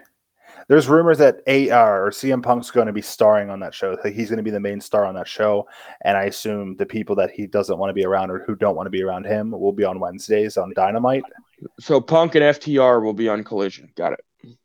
There's 0.68 0.88
rumors 0.88 1.18
that 1.18 1.42
AR 1.46 2.04
uh, 2.04 2.06
or 2.06 2.10
CM 2.10 2.42
Punk's 2.42 2.70
going 2.70 2.86
to 2.86 2.92
be 2.92 3.02
starring 3.02 3.50
on 3.50 3.60
that 3.60 3.74
show. 3.74 3.96
He's 4.02 4.30
going 4.30 4.38
to 4.38 4.42
be 4.42 4.50
the 4.50 4.60
main 4.60 4.80
star 4.80 5.04
on 5.04 5.14
that 5.14 5.28
show, 5.28 5.68
and 6.02 6.16
I 6.16 6.24
assume 6.24 6.76
the 6.76 6.86
people 6.86 7.14
that 7.16 7.30
he 7.30 7.46
doesn't 7.46 7.76
want 7.76 7.90
to 7.90 7.94
be 7.94 8.06
around 8.06 8.30
or 8.30 8.42
who 8.44 8.54
don't 8.54 8.74
want 8.74 8.86
to 8.86 8.90
be 8.90 9.02
around 9.02 9.26
him 9.26 9.50
will 9.50 9.72
be 9.72 9.84
on 9.84 10.00
Wednesdays 10.00 10.56
on 10.56 10.72
Dynamite. 10.74 11.24
So 11.80 12.00
Punk 12.00 12.34
and 12.34 12.44
FTR 12.44 13.02
will 13.02 13.12
be 13.12 13.28
on 13.28 13.44
Collision. 13.44 13.90
Got 13.94 14.14
it. 14.14 14.56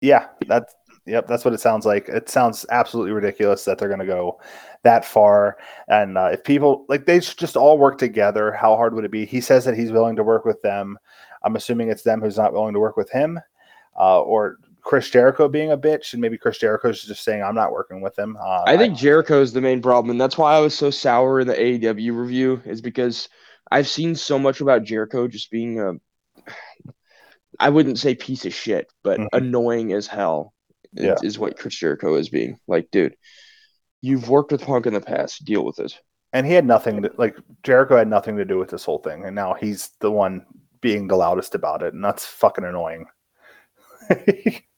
Yeah, 0.00 0.28
that's 0.46 0.74
yep, 1.06 1.26
that's 1.26 1.44
what 1.44 1.54
it 1.54 1.60
sounds 1.60 1.86
like. 1.86 2.08
It 2.08 2.28
sounds 2.28 2.66
absolutely 2.70 3.12
ridiculous 3.12 3.64
that 3.64 3.78
they're 3.78 3.88
going 3.88 4.00
to 4.00 4.06
go 4.06 4.40
that 4.82 5.04
far. 5.04 5.58
And 5.88 6.16
uh, 6.16 6.30
if 6.32 6.44
people 6.44 6.84
like 6.88 7.06
they 7.06 7.20
just 7.20 7.56
all 7.56 7.78
work 7.78 7.98
together, 7.98 8.52
how 8.52 8.76
hard 8.76 8.94
would 8.94 9.04
it 9.04 9.10
be? 9.10 9.26
He 9.26 9.40
says 9.40 9.64
that 9.64 9.76
he's 9.76 9.92
willing 9.92 10.16
to 10.16 10.24
work 10.24 10.44
with 10.44 10.60
them. 10.62 10.98
I'm 11.42 11.56
assuming 11.56 11.88
it's 11.88 12.02
them 12.02 12.20
who's 12.20 12.36
not 12.36 12.52
willing 12.52 12.74
to 12.74 12.80
work 12.80 12.96
with 12.96 13.10
him, 13.10 13.40
uh, 13.98 14.20
or 14.20 14.58
Chris 14.82 15.10
Jericho 15.10 15.48
being 15.48 15.72
a 15.72 15.78
bitch, 15.78 16.12
and 16.12 16.20
maybe 16.20 16.38
Chris 16.38 16.58
Jericho's 16.58 17.02
just 17.02 17.24
saying 17.24 17.42
I'm 17.42 17.54
not 17.54 17.72
working 17.72 18.00
with 18.00 18.18
him. 18.18 18.36
Uh, 18.40 18.64
I 18.66 18.76
think 18.76 18.96
Jericho 18.96 19.40
is 19.40 19.52
the 19.52 19.60
main 19.60 19.80
problem, 19.80 20.10
and 20.10 20.20
that's 20.20 20.38
why 20.38 20.54
I 20.54 20.60
was 20.60 20.74
so 20.74 20.90
sour 20.90 21.40
in 21.40 21.46
the 21.46 21.54
AEW 21.54 22.16
review, 22.16 22.62
is 22.64 22.80
because 22.80 23.28
I've 23.70 23.88
seen 23.88 24.14
so 24.14 24.38
much 24.38 24.60
about 24.60 24.84
Jericho 24.84 25.28
just 25.28 25.50
being 25.50 25.80
a 25.80 25.94
I 27.58 27.68
wouldn't 27.68 27.98
say 27.98 28.14
piece 28.14 28.46
of 28.46 28.54
shit, 28.54 28.90
but 29.02 29.20
mm-hmm. 29.20 29.36
annoying 29.36 29.92
as 29.92 30.06
hell 30.06 30.54
yeah. 30.92 31.16
is, 31.22 31.38
what 31.38 31.58
Chris 31.58 31.76
Jericho 31.76 32.14
is 32.16 32.28
being. 32.28 32.58
Like, 32.66 32.90
dude, 32.90 33.16
you've 34.00 34.28
worked 34.28 34.52
with 34.52 34.62
Punk 34.62 34.86
in 34.86 34.94
the 34.94 35.00
past. 35.00 35.44
Deal 35.44 35.64
with 35.64 35.78
it. 35.78 35.98
And 36.32 36.46
he 36.46 36.52
had 36.52 36.64
nothing 36.64 37.02
to 37.02 37.10
like 37.18 37.36
Jericho 37.64 37.96
had 37.96 38.08
nothing 38.08 38.36
to 38.36 38.44
do 38.44 38.56
with 38.56 38.70
this 38.70 38.84
whole 38.84 38.98
thing, 38.98 39.24
and 39.24 39.34
now 39.34 39.54
he's 39.54 39.90
the 40.00 40.12
one 40.12 40.46
being 40.80 41.08
the 41.08 41.16
loudest 41.16 41.56
about 41.56 41.82
it, 41.82 41.92
and 41.92 42.04
that's 42.04 42.24
fucking 42.24 42.64
annoying. 42.64 43.06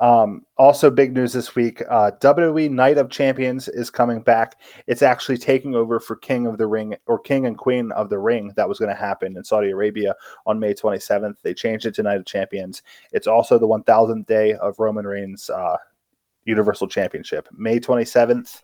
Um, 0.00 0.46
also, 0.56 0.90
big 0.90 1.12
news 1.12 1.34
this 1.34 1.54
week: 1.54 1.82
uh, 1.90 2.12
WWE 2.20 2.70
Night 2.70 2.96
of 2.96 3.10
Champions 3.10 3.68
is 3.68 3.90
coming 3.90 4.22
back. 4.22 4.58
It's 4.86 5.02
actually 5.02 5.36
taking 5.36 5.74
over 5.74 6.00
for 6.00 6.16
King 6.16 6.46
of 6.46 6.56
the 6.56 6.66
Ring 6.66 6.96
or 7.06 7.18
King 7.18 7.44
and 7.46 7.56
Queen 7.56 7.92
of 7.92 8.08
the 8.08 8.18
Ring 8.18 8.50
that 8.56 8.68
was 8.68 8.78
going 8.78 8.88
to 8.88 8.94
happen 8.94 9.36
in 9.36 9.44
Saudi 9.44 9.70
Arabia 9.70 10.14
on 10.46 10.58
May 10.58 10.72
27th. 10.72 11.34
They 11.42 11.52
changed 11.52 11.84
it 11.84 11.94
to 11.96 12.02
Night 12.02 12.16
of 12.16 12.24
Champions. 12.24 12.82
It's 13.12 13.26
also 13.26 13.58
the 13.58 13.68
1,000th 13.68 14.26
day 14.26 14.54
of 14.54 14.78
Roman 14.78 15.06
Reigns' 15.06 15.50
uh, 15.50 15.76
Universal 16.44 16.88
Championship, 16.88 17.46
May 17.52 17.78
27th. 17.78 18.62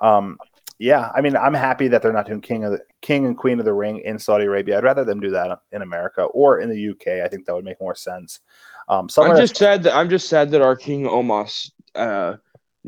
Um, 0.00 0.38
yeah, 0.78 1.10
I 1.14 1.20
mean, 1.20 1.36
I'm 1.36 1.54
happy 1.54 1.88
that 1.88 2.02
they're 2.02 2.12
not 2.12 2.26
doing 2.26 2.40
King 2.40 2.64
of 2.64 2.72
the 2.72 2.80
King 3.00 3.26
and 3.26 3.36
Queen 3.36 3.58
of 3.58 3.64
the 3.64 3.72
Ring 3.72 4.00
in 4.04 4.18
Saudi 4.18 4.44
Arabia. 4.44 4.78
I'd 4.78 4.84
rather 4.84 5.04
them 5.04 5.20
do 5.20 5.30
that 5.30 5.58
in 5.72 5.82
America 5.82 6.22
or 6.24 6.60
in 6.60 6.68
the 6.68 6.90
UK. 6.90 7.24
I 7.24 7.28
think 7.28 7.46
that 7.46 7.54
would 7.54 7.64
make 7.64 7.80
more 7.80 7.94
sense. 7.94 8.40
Um, 8.88 9.08
I'm 9.18 9.36
just 9.36 9.56
sad 9.56 9.82
that 9.84 9.94
I'm 9.94 10.10
just 10.10 10.28
sad 10.28 10.50
that 10.50 10.62
our 10.62 10.76
King 10.76 11.04
Omos 11.04 11.70
uh, 11.94 12.36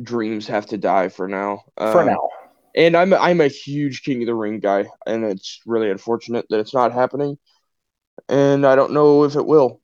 dreams 0.02 0.46
have 0.46 0.66
to 0.66 0.78
die 0.78 1.08
for 1.08 1.28
now. 1.28 1.62
Um, 1.78 1.92
for 1.92 2.04
now. 2.04 2.28
And 2.74 2.96
I'm 2.96 3.14
I'm 3.14 3.40
a 3.40 3.48
huge 3.48 4.02
King 4.02 4.22
of 4.22 4.26
the 4.26 4.34
Ring 4.34 4.60
guy, 4.60 4.86
and 5.06 5.24
it's 5.24 5.60
really 5.64 5.90
unfortunate 5.90 6.46
that 6.50 6.60
it's 6.60 6.74
not 6.74 6.92
happening. 6.92 7.38
And 8.28 8.66
I 8.66 8.76
don't 8.76 8.92
know 8.92 9.24
if 9.24 9.36
it 9.36 9.46
will. 9.46 9.80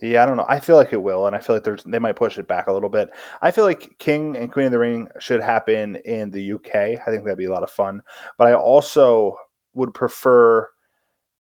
Yeah, 0.00 0.22
I 0.22 0.26
don't 0.26 0.36
know. 0.36 0.46
I 0.48 0.60
feel 0.60 0.76
like 0.76 0.92
it 0.92 1.02
will, 1.02 1.26
and 1.26 1.34
I 1.34 1.40
feel 1.40 1.56
like 1.56 1.64
there's 1.64 1.82
they 1.84 1.98
might 1.98 2.16
push 2.16 2.38
it 2.38 2.48
back 2.48 2.66
a 2.66 2.72
little 2.72 2.88
bit. 2.88 3.10
I 3.42 3.50
feel 3.50 3.64
like 3.64 3.98
King 3.98 4.36
and 4.36 4.50
Queen 4.50 4.66
of 4.66 4.72
the 4.72 4.78
Ring 4.78 5.08
should 5.20 5.40
happen 5.40 5.96
in 6.04 6.30
the 6.30 6.52
UK. 6.52 6.74
I 6.74 7.04
think 7.06 7.24
that'd 7.24 7.38
be 7.38 7.46
a 7.46 7.52
lot 7.52 7.62
of 7.62 7.70
fun. 7.70 8.02
But 8.36 8.48
I 8.48 8.54
also 8.54 9.36
would 9.74 9.94
prefer 9.94 10.68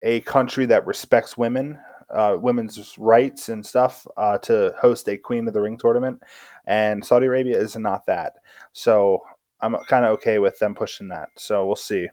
a 0.03 0.21
country 0.21 0.65
that 0.67 0.85
respects 0.85 1.37
women 1.37 1.79
uh, 2.09 2.37
women's 2.39 2.97
rights 2.97 3.49
and 3.49 3.65
stuff 3.65 4.05
uh, 4.17 4.37
to 4.39 4.73
host 4.79 5.07
a 5.09 5.17
Queen 5.17 5.47
of 5.47 5.53
the 5.53 5.61
Ring 5.61 5.77
tournament, 5.77 6.21
and 6.67 7.03
Saudi 7.03 7.25
Arabia 7.25 7.57
is 7.57 7.75
not 7.75 8.05
that. 8.05 8.33
So 8.73 9.21
I'm 9.61 9.75
kind 9.87 10.05
of 10.05 10.11
okay 10.13 10.39
with 10.39 10.57
them 10.59 10.75
pushing 10.75 11.07
that. 11.09 11.29
So 11.37 11.65
we'll 11.65 11.75
see. 11.75 12.07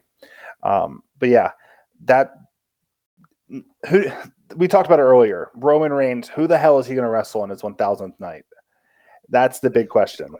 Um, 0.63 1.03
but 1.19 1.29
yeah, 1.29 1.51
that 2.05 2.33
who 3.87 4.05
we 4.55 4.67
talked 4.67 4.87
about 4.87 4.99
it 4.99 5.03
earlier. 5.03 5.49
Roman 5.55 5.93
Reigns. 5.93 6.29
Who 6.29 6.47
the 6.47 6.57
hell 6.57 6.79
is 6.79 6.87
he 6.87 6.95
going 6.95 7.03
to 7.03 7.09
wrestle 7.09 7.41
on 7.41 7.49
his 7.49 7.61
1,000th 7.61 8.19
night? 8.19 8.45
That's 9.29 9.59
the 9.59 9.69
big 9.69 9.89
question. 9.89 10.35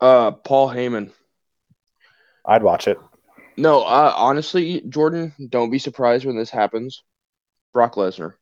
Uh, 0.00 0.32
Paul 0.32 0.68
Heyman. 0.68 1.12
I'd 2.44 2.62
watch 2.62 2.86
it. 2.88 2.98
No, 3.56 3.82
uh, 3.82 4.12
honestly, 4.16 4.82
Jordan, 4.88 5.32
don't 5.48 5.70
be 5.70 5.78
surprised 5.78 6.26
when 6.26 6.36
this 6.36 6.50
happens. 6.50 7.02
Brock 7.76 7.96
Lesnar. 7.96 8.32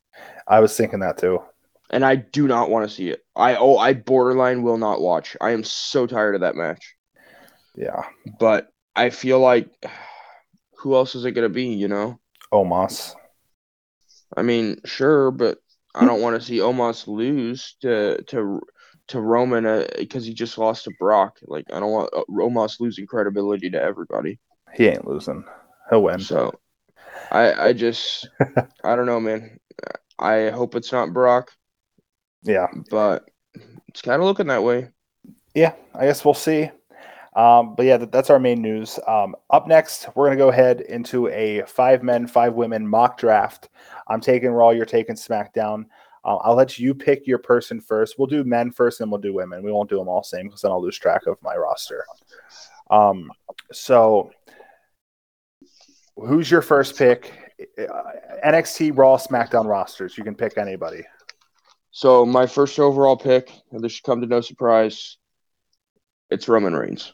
I 0.47 0.61
was 0.61 0.77
thinking 0.77 1.01
that 1.01 1.19
too. 1.19 1.43
And 1.91 2.05
I 2.05 2.15
do 2.15 2.47
not 2.47 2.71
want 2.71 2.89
to 2.89 2.95
see 2.95 3.09
it. 3.09 3.25
I 3.35 3.57
oh 3.57 3.77
I 3.77 3.93
borderline 3.93 4.63
will 4.63 4.79
not 4.79 5.01
watch. 5.01 5.37
I 5.41 5.51
am 5.51 5.65
so 5.65 6.07
tired 6.07 6.37
of 6.37 6.43
that 6.43 6.55
match. 6.55 6.95
Yeah. 7.75 8.05
But 8.39 8.69
I 8.95 9.11
feel 9.11 9.41
like 9.41 9.71
who 10.79 10.95
else 10.95 11.17
is 11.17 11.25
it 11.25 11.33
gonna 11.33 11.49
be, 11.49 11.67
you 11.67 11.89
know? 11.89 12.21
Omos. 12.53 13.17
I 14.37 14.43
mean, 14.43 14.77
sure, 14.85 15.33
but 15.33 15.59
I 15.97 16.05
don't 16.05 16.23
want 16.23 16.41
to 16.41 16.47
see 16.47 16.59
Omos 16.59 17.09
lose 17.09 17.75
to 17.81 18.23
to 18.29 18.61
to 19.09 19.21
Roman 19.21 19.65
because 19.99 20.23
uh, 20.23 20.27
he 20.27 20.33
just 20.33 20.59
lost 20.59 20.85
to 20.85 20.93
Brock. 21.01 21.39
Like 21.43 21.65
I 21.73 21.81
don't 21.81 21.91
want 21.91 22.11
uh, 22.15 22.23
Omos 22.31 22.79
losing 22.79 23.09
credibility 23.09 23.69
to 23.71 23.83
everybody. 23.83 24.39
He 24.75 24.87
ain't 24.87 25.09
losing. 25.09 25.43
He'll 25.91 26.05
win. 26.05 26.21
So 26.21 26.53
I 27.31 27.69
I 27.69 27.73
just 27.73 28.29
I 28.85 28.97
don't 28.97 29.07
know, 29.07 29.21
man. 29.21 29.59
I 30.19 30.51
hope 30.51 30.75
it's 30.75 30.93
not 30.93 31.13
Brock. 31.13 31.53
Yeah, 32.43 32.67
but 32.91 33.29
it's 33.89 34.03
kind 34.03 34.21
of 34.21 34.27
looking 34.27 34.47
that 34.49 34.63
way. 34.63 34.91
Yeah, 35.55 35.73
I 35.95 36.07
guess 36.07 36.25
we'll 36.25 36.35
see. 36.35 36.71
Um, 37.37 37.75
but 37.75 37.87
yeah, 37.87 37.97
that, 37.97 38.13
that's 38.13 38.31
our 38.31 38.39
main 38.39 38.63
news. 38.63 38.99
Um, 39.09 39.35
up 39.51 39.67
next, 39.67 40.09
we're 40.15 40.27
gonna 40.27 40.37
go 40.37 40.51
ahead 40.51 40.83
into 40.83 41.29
a 41.29 41.63
five 41.67 42.03
men, 42.03 42.27
five 42.27 42.55
women 42.55 42.87
mock 42.87 43.19
draft. 43.19 43.71
I'm 44.09 44.21
taking 44.21 44.51
Raw. 44.51 44.71
You're 44.71 44.87
taking 44.87 45.17
SmackDown. 45.17 45.87
Uh, 46.25 46.37
I'll 46.37 46.55
let 46.55 46.79
you 46.79 46.95
pick 46.95 47.27
your 47.27 47.39
person 47.39 47.81
first. 47.81 48.19
We'll 48.19 48.29
do 48.29 48.45
men 48.45 48.71
first, 48.71 49.01
and 49.01 49.11
we'll 49.11 49.21
do 49.21 49.35
women. 49.35 49.63
We 49.63 49.73
won't 49.73 49.91
do 49.91 49.99
them 49.99 50.09
all 50.09 50.23
same 50.23 50.47
because 50.47 50.63
then 50.63 50.71
I'll 50.71 50.83
lose 50.83 50.99
track 50.99 51.27
of 51.27 51.37
my 51.43 51.57
roster. 51.57 52.05
Um, 52.91 53.31
so 53.73 54.31
who's 56.17 56.51
your 56.51 56.63
first 56.63 56.97
pick? 56.97 57.33
Uh, 57.79 57.85
NXT, 58.45 58.97
Raw, 58.97 59.17
SmackDown 59.17 59.67
rosters. 59.67 60.19
You 60.19 60.25
can 60.25 60.35
pick 60.35 60.59
anybody. 60.59 61.05
So 61.93 62.27
my 62.27 62.47
first 62.47 62.79
overall 62.81 63.17
pick, 63.17 63.51
and 63.71 63.81
this 63.83 63.93
should 63.93 64.05
come 64.05 64.21
to 64.21 64.27
no 64.27 64.41
surprise, 64.41 65.19
it's 66.31 66.49
Roman 66.49 66.75
Reigns. 66.75 67.13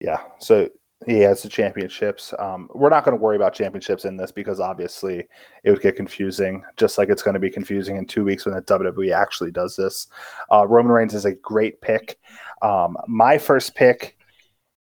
Yeah. 0.00 0.20
So 0.38 0.68
He 1.06 1.18
has 1.20 1.42
the 1.42 1.48
championships. 1.48 2.32
Um, 2.38 2.68
we're 2.74 2.88
not 2.90 3.04
going 3.04 3.16
to 3.16 3.20
worry 3.22 3.36
about 3.36 3.54
championships 3.54 4.04
in 4.04 4.16
this 4.16 4.30
because 4.30 4.60
obviously 4.60 5.26
it 5.64 5.70
would 5.70 5.82
get 5.82 5.96
confusing, 5.96 6.62
just 6.76 6.98
like 6.98 7.08
it's 7.08 7.22
going 7.22 7.34
to 7.34 7.40
be 7.40 7.50
confusing 7.50 7.96
in 7.96 8.06
two 8.06 8.24
weeks 8.24 8.46
when 8.46 8.54
the 8.54 8.62
WWE 8.62 9.12
actually 9.12 9.50
does 9.50 9.74
this. 9.74 10.06
Uh, 10.52 10.66
Roman 10.66 10.92
Reigns 10.92 11.14
is 11.14 11.24
a 11.24 11.34
great 11.34 11.80
pick. 11.80 12.18
Um, 12.62 12.96
my 13.08 13.38
first 13.38 13.74
pick 13.74 14.16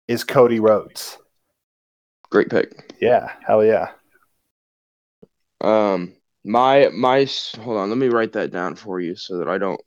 is 0.08 0.24
Cody 0.24 0.60
Rhodes. 0.60 1.18
Great 2.32 2.50
pick. 2.50 2.94
Yeah, 3.02 3.32
hell 3.46 3.64
yeah. 3.64 3.90
Um, 5.60 6.14
my 6.44 6.90
my 6.90 7.28
hold 7.60 7.78
on, 7.78 7.90
let 7.90 7.98
me 7.98 8.08
write 8.08 8.34
that 8.34 8.52
down 8.52 8.76
for 8.76 9.00
you 9.00 9.16
so 9.16 9.38
that 9.38 9.48
I 9.48 9.58
don't 9.58 9.80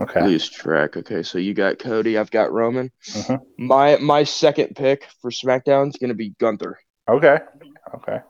Okay. 0.00 0.22
lose 0.22 0.48
track. 0.48 0.96
Okay, 0.96 1.22
so 1.22 1.38
you 1.38 1.54
got 1.54 1.78
Cody, 1.78 2.18
I've 2.18 2.30
got 2.30 2.52
Roman. 2.52 2.90
Mhm. 3.10 3.40
My 3.58 3.96
my 3.96 4.24
second 4.24 4.76
pick 4.76 5.06
for 5.20 5.30
SmackDown 5.30 5.88
is 5.88 5.96
gonna 5.96 6.14
be 6.14 6.30
Gunther. 6.38 6.78
Okay. 7.08 7.38
Okay. 7.94 8.20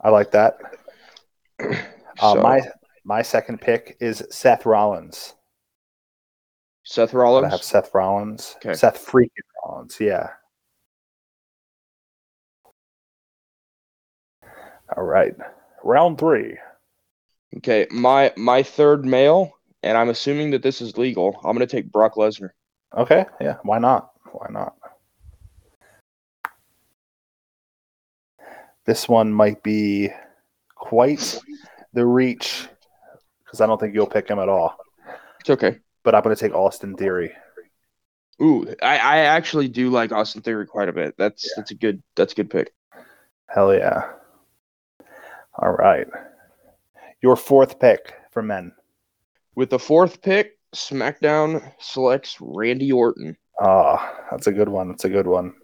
I 0.00 0.10
like 0.10 0.30
that. 0.32 0.58
Uh, 2.20 2.34
So, 2.34 2.42
my 2.42 2.60
my 3.04 3.22
second 3.22 3.60
pick 3.60 3.96
is 4.00 4.24
Seth 4.30 4.66
Rollins. 4.66 5.34
Seth 6.82 7.14
Rollins. 7.14 7.46
I 7.46 7.50
have 7.50 7.62
Seth 7.62 7.94
Rollins. 7.94 8.56
Okay. 8.56 8.74
Seth 8.74 9.06
freaking 9.06 9.28
Rollins. 9.64 9.98
Yeah. 10.00 10.30
All 14.96 15.04
right. 15.04 15.34
Round 15.84 16.18
three. 16.18 16.56
Okay, 17.56 17.86
my 17.90 18.32
my 18.36 18.62
third 18.62 19.04
male, 19.04 19.52
and 19.82 19.96
I'm 19.96 20.08
assuming 20.10 20.50
that 20.50 20.62
this 20.62 20.80
is 20.82 20.98
legal. 20.98 21.40
I'm 21.44 21.54
gonna 21.54 21.66
take 21.66 21.90
Brock 21.90 22.14
Lesnar. 22.14 22.50
Okay. 22.96 23.24
Yeah. 23.40 23.56
Why 23.62 23.78
not? 23.78 24.10
Why 24.32 24.48
not? 24.50 24.74
This 28.86 29.08
one 29.08 29.32
might 29.32 29.62
be 29.62 30.10
quite 30.74 31.38
the 31.92 32.06
reach 32.06 32.66
because 33.44 33.60
I 33.60 33.66
don't 33.66 33.78
think 33.78 33.94
you'll 33.94 34.06
pick 34.06 34.28
him 34.28 34.38
at 34.38 34.48
all. 34.48 34.76
It's 35.40 35.50
okay. 35.50 35.78
But 36.04 36.14
I'm 36.14 36.22
going 36.22 36.34
to 36.34 36.40
take 36.40 36.54
Austin 36.54 36.96
Theory. 36.96 37.32
Ooh, 38.40 38.66
I, 38.82 38.96
I 38.98 39.18
actually 39.18 39.68
do 39.68 39.90
like 39.90 40.12
Austin 40.12 40.40
Theory 40.42 40.66
quite 40.66 40.88
a 40.88 40.92
bit. 40.92 41.14
That's 41.18 41.44
Yeah. 41.44 41.50
that's 41.56 41.70
a 41.72 41.74
good 41.74 42.02
that's 42.16 42.32
a 42.32 42.36
good 42.36 42.50
pick. 42.50 42.72
Hell 43.48 43.74
yeah. 43.74 44.10
All 45.58 45.72
right. 45.72 46.06
Your 47.22 47.36
fourth 47.36 47.80
pick 47.80 48.14
for 48.30 48.42
men. 48.42 48.72
With 49.56 49.70
the 49.70 49.78
fourth 49.78 50.22
pick, 50.22 50.58
SmackDown 50.74 51.72
selects 51.80 52.36
Randy 52.40 52.92
Orton. 52.92 53.36
Ah, 53.60 54.14
that's 54.30 54.46
a 54.46 54.52
good 54.52 54.68
one. 54.68 54.88
That's 54.88 55.04
a 55.04 55.08
good 55.08 55.26
one. 55.26 55.54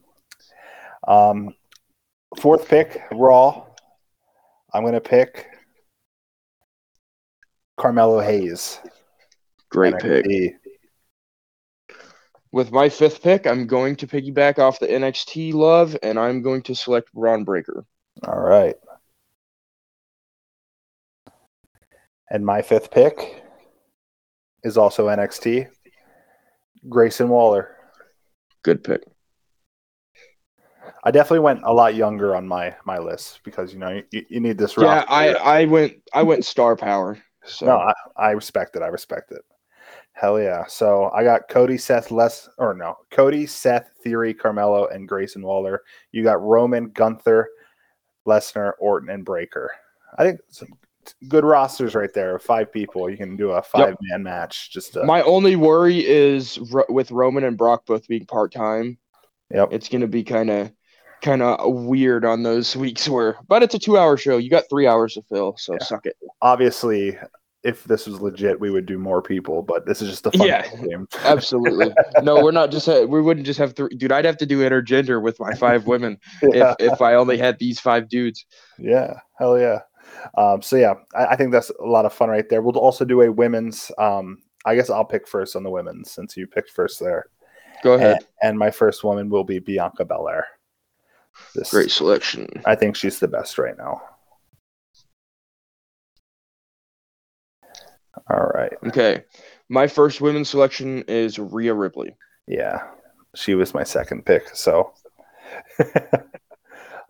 Um, 1.07 1.55
fourth 2.41 2.67
pick, 2.69 3.01
Raw. 3.13 3.67
I'm 4.73 4.83
going 4.83 4.95
to 4.95 5.01
pick 5.01 5.47
Carmelo 7.77 8.21
Hayes. 8.21 8.81
Great 9.71 9.99
pick. 10.01 10.27
With 12.51 12.73
my 12.73 12.89
fifth 12.89 13.23
pick, 13.23 13.47
I'm 13.47 13.67
going 13.67 13.97
to 13.97 14.07
piggyback 14.07 14.59
off 14.59 14.81
the 14.81 14.87
NXT 14.87 15.55
love, 15.55 15.97
and 16.03 16.19
I'm 16.19 16.43
going 16.43 16.63
to 16.63 16.75
select 16.75 17.13
Bron 17.13 17.45
Breakker. 17.45 17.85
All 18.27 18.41
right. 18.41 18.77
And 22.31 22.45
my 22.45 22.62
fifth 22.62 22.91
pick 22.91 23.43
is 24.62 24.77
also 24.77 25.09
NXT. 25.09 25.68
Grayson 26.89 27.29
Waller. 27.29 27.77
Good 28.62 28.83
pick. 28.83 29.03
I 31.05 31.11
definitely 31.11 31.41
went 31.41 31.61
a 31.64 31.72
lot 31.72 31.95
younger 31.95 32.35
on 32.35 32.49
my 32.49 32.75
my 32.87 32.99
list 32.99 33.41
because 33.45 33.72
you 33.72 33.79
know 33.79 34.01
you, 34.11 34.25
you 34.29 34.41
need 34.41 34.57
this. 34.57 34.77
Yeah, 34.77 35.05
roster. 35.05 35.12
I, 35.12 35.33
I 35.33 35.64
went 35.66 35.95
I 36.14 36.22
went 36.22 36.45
star 36.45 36.77
power. 36.77 37.22
So 37.45 37.66
no, 37.66 37.77
I, 37.77 37.93
I 38.16 38.31
respect 38.31 38.75
it. 38.75 38.83
I 38.83 38.87
respect 38.87 39.31
it. 39.31 39.43
Hell 40.14 40.41
yeah! 40.41 40.64
So 40.66 41.11
I 41.12 41.22
got 41.22 41.49
Cody, 41.49 41.77
Seth, 41.77 42.11
Les, 42.11 42.49
or 42.57 42.72
no, 42.72 42.97
Cody, 43.11 43.47
Seth, 43.47 43.91
Theory, 44.03 44.33
Carmelo, 44.33 44.87
and 44.87 45.09
Grayson 45.09 45.43
Waller. 45.43 45.83
You 46.12 46.22
got 46.22 46.41
Roman, 46.41 46.89
Gunther, 46.91 47.49
Lesnar, 48.27 48.72
Orton, 48.79 49.11
and 49.11 49.25
Breakker. 49.25 49.70
I 50.16 50.25
think 50.25 50.41
some 50.49 50.68
good 51.29 51.45
rosters 51.45 51.95
right 51.95 52.13
there. 52.15 52.39
Five 52.39 52.73
people. 52.73 53.11
You 53.11 53.17
can 53.17 53.37
do 53.37 53.51
a 53.51 53.63
five 53.63 53.97
man 54.03 54.23
match. 54.23 54.71
Just 54.73 54.93
to, 54.95 55.05
my 55.05 55.23
only 55.23 55.57
worry 55.57 56.05
is 56.07 56.59
Ro- 56.73 56.85
with 56.89 57.11
Roman 57.11 57.45
and 57.45 57.59
Brock 57.59 57.85
both 57.87 58.07
being 58.09 58.27
part 58.27 58.53
time. 58.53 58.99
Yep. 59.51 59.69
It's 59.73 59.89
gonna 59.89 60.07
be 60.09 60.25
kind 60.25 60.51
of 60.51 60.73
kind 61.23 61.43
of 61.43 61.73
weird 61.73 62.25
on 62.25 62.43
those 62.43 62.77
weeks 62.85 63.09
where, 63.09 63.37
but 63.49 63.63
it's 63.63 63.75
a 63.75 63.79
two 63.79 63.99
hour 63.99 64.17
show. 64.17 64.37
You 64.39 64.51
got 64.51 64.65
three 64.71 64.87
hours 64.87 65.15
to 65.15 65.23
fill, 65.23 65.57
so 65.59 65.75
Yeah. 65.75 65.85
suck 65.85 66.07
it. 66.07 66.17
obviously, 66.43 67.19
if 67.63 67.83
this 67.85 68.07
was 68.07 68.21
legit, 68.21 68.61
we 68.61 68.71
would 68.71 68.85
do 68.85 68.99
more 68.99 69.23
people. 69.23 69.63
But 69.63 69.87
this 69.87 70.03
is 70.03 70.11
just 70.11 70.27
a 70.27 70.31
fun 70.33 70.47
Yeah. 70.47 70.69
game. 70.87 71.09
Absolutely. 71.25 71.95
no, 72.23 72.43
we're 72.45 72.51
not 72.51 72.71
just 72.71 72.85
ha- 72.85 73.05
we 73.07 73.23
wouldn't 73.23 73.47
just 73.47 73.59
have 73.59 73.75
three. 73.75 73.89
Dude, 73.97 74.13
I'd 74.13 74.27
have 74.27 74.37
to 74.39 74.47
do 74.47 74.59
intergender 74.61 75.23
with 75.23 75.41
my 75.41 75.55
five 75.55 75.87
women 75.87 76.19
Yeah. 76.43 76.75
if 76.79 76.93
if 76.93 77.01
I 77.03 77.15
only 77.15 77.39
had 77.39 77.59
these 77.59 77.81
five 77.81 78.09
dudes. 78.11 78.45
Yeah, 78.79 79.15
hell 79.39 79.59
yeah. 79.59 79.81
Um, 80.37 80.62
so 80.62 80.77
yeah, 80.77 80.95
I, 81.15 81.27
I 81.27 81.37
think 81.37 81.53
that's 81.53 81.71
a 81.81 81.87
lot 81.87 82.07
of 82.07 82.12
fun 82.12 82.29
right 82.29 82.49
there. 82.49 82.62
We'll 82.62 82.79
also 82.79 83.05
do 83.05 83.23
a 83.23 83.33
women's. 83.33 83.91
Um, 83.99 84.39
I 84.65 84.75
guess 84.75 84.91
I'll 84.91 85.05
pick 85.05 85.29
first 85.29 85.57
on 85.57 85.62
the 85.62 85.71
women's 85.71 86.11
since 86.11 86.37
you 86.37 86.47
picked 86.47 86.71
first 86.71 87.01
there. 87.01 87.27
Go 87.83 87.95
ahead. 87.95 88.17
And, 88.17 88.51
and 88.51 88.59
my 88.59 88.71
first 88.71 89.05
woman 89.05 89.29
will 89.29 89.45
be 89.45 89.59
Bianca 89.59 90.05
Belair. 90.05 90.47
This, 91.55 91.71
Great 91.71 91.91
selection. 91.91 92.49
I 92.65 92.75
think 92.75 92.97
she's 92.97 93.19
the 93.19 93.29
best 93.29 93.59
right 93.59 93.77
now. 93.77 94.01
All 98.31 98.51
right. 98.55 98.73
Okay. 98.87 99.25
My 99.69 99.87
first 99.87 100.21
women's 100.21 100.49
selection 100.51 101.03
is 101.09 101.39
Rhea 101.39 101.75
Ripley. 101.75 102.17
Yeah, 102.47 102.83
she 103.35 103.55
was 103.55 103.75
my 103.75 103.83
second 103.83 104.25
pick. 104.25 104.49
So, 104.55 104.93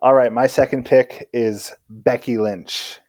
all 0.05 0.13
right, 0.13 0.31
my 0.31 0.47
second 0.47 0.85
pick 0.85 1.31
is 1.33 1.73
Becky 1.89 2.37
Lynch. 2.37 3.01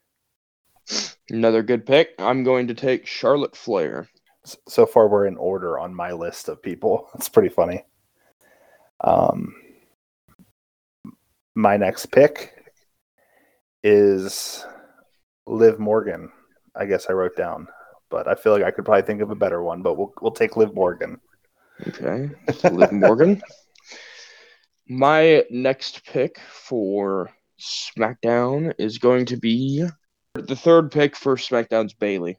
Another 1.29 1.61
good 1.61 1.85
pick. 1.85 2.11
I'm 2.19 2.45
going 2.45 2.67
to 2.69 2.73
take 2.73 3.05
Charlotte 3.05 3.53
Flair. 3.53 4.07
So 4.69 4.85
far 4.85 5.09
we're 5.09 5.27
in 5.27 5.35
order 5.35 5.77
on 5.77 5.93
my 5.93 6.13
list 6.13 6.47
of 6.47 6.63
people. 6.63 7.09
It's 7.15 7.27
pretty 7.27 7.49
funny. 7.49 7.83
Um, 9.01 9.53
my 11.53 11.75
next 11.75 12.13
pick 12.13 12.53
is 13.83 14.65
Liv 15.45 15.79
Morgan. 15.79 16.31
I 16.77 16.85
guess 16.85 17.07
I 17.09 17.13
wrote 17.13 17.35
down, 17.35 17.67
but 18.09 18.29
I 18.29 18.35
feel 18.35 18.53
like 18.53 18.63
I 18.63 18.71
could 18.71 18.85
probably 18.85 19.01
think 19.01 19.21
of 19.21 19.31
a 19.31 19.35
better 19.35 19.61
one. 19.61 19.81
But 19.81 19.97
we'll 19.97 20.13
we'll 20.21 20.31
take 20.31 20.55
Liv 20.55 20.73
Morgan. 20.73 21.19
Okay. 21.87 22.29
Liv 22.69 22.93
Morgan. 22.93 23.41
My 24.87 25.43
next 25.49 26.05
pick 26.05 26.39
for 26.39 27.31
SmackDown 27.59 28.73
is 28.77 28.97
going 28.97 29.25
to 29.27 29.37
be 29.37 29.85
the 30.33 30.55
third 30.55 30.91
pick 30.91 31.15
for 31.15 31.35
SmackDown's 31.35 31.93
Bayley. 31.93 32.37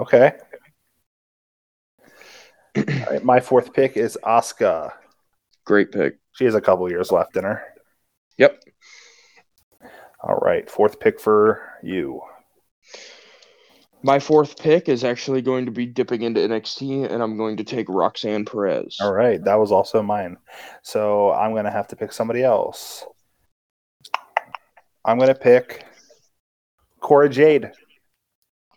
Okay. 0.00 0.32
Right, 2.76 3.24
my 3.24 3.40
fourth 3.40 3.72
pick 3.72 3.96
is 3.96 4.16
Asuka. 4.24 4.92
Great 5.64 5.90
pick. 5.90 6.18
She 6.32 6.44
has 6.44 6.54
a 6.54 6.60
couple 6.60 6.88
years 6.88 7.10
left 7.10 7.36
in 7.36 7.44
her. 7.44 7.62
Yep. 8.38 8.62
All 10.22 10.36
right, 10.36 10.70
fourth 10.70 11.00
pick 11.00 11.18
for 11.18 11.60
you. 11.82 12.20
My 14.02 14.18
fourth 14.18 14.58
pick 14.58 14.88
is 14.88 15.04
actually 15.04 15.42
going 15.42 15.66
to 15.66 15.72
be 15.72 15.84
dipping 15.84 16.22
into 16.22 16.40
NXT, 16.40 17.10
and 17.10 17.22
I'm 17.22 17.36
going 17.36 17.58
to 17.58 17.64
take 17.64 17.86
Roxanne 17.88 18.46
Perez. 18.46 18.96
All 19.00 19.12
right, 19.12 19.42
that 19.44 19.56
was 19.56 19.70
also 19.70 20.02
mine. 20.02 20.38
So 20.82 21.32
I'm 21.32 21.54
gonna 21.54 21.70
have 21.70 21.88
to 21.88 21.96
pick 21.96 22.12
somebody 22.12 22.42
else. 22.42 23.04
I'm 25.04 25.18
gonna 25.18 25.34
pick 25.34 25.84
Cora 27.00 27.28
Jade. 27.28 27.72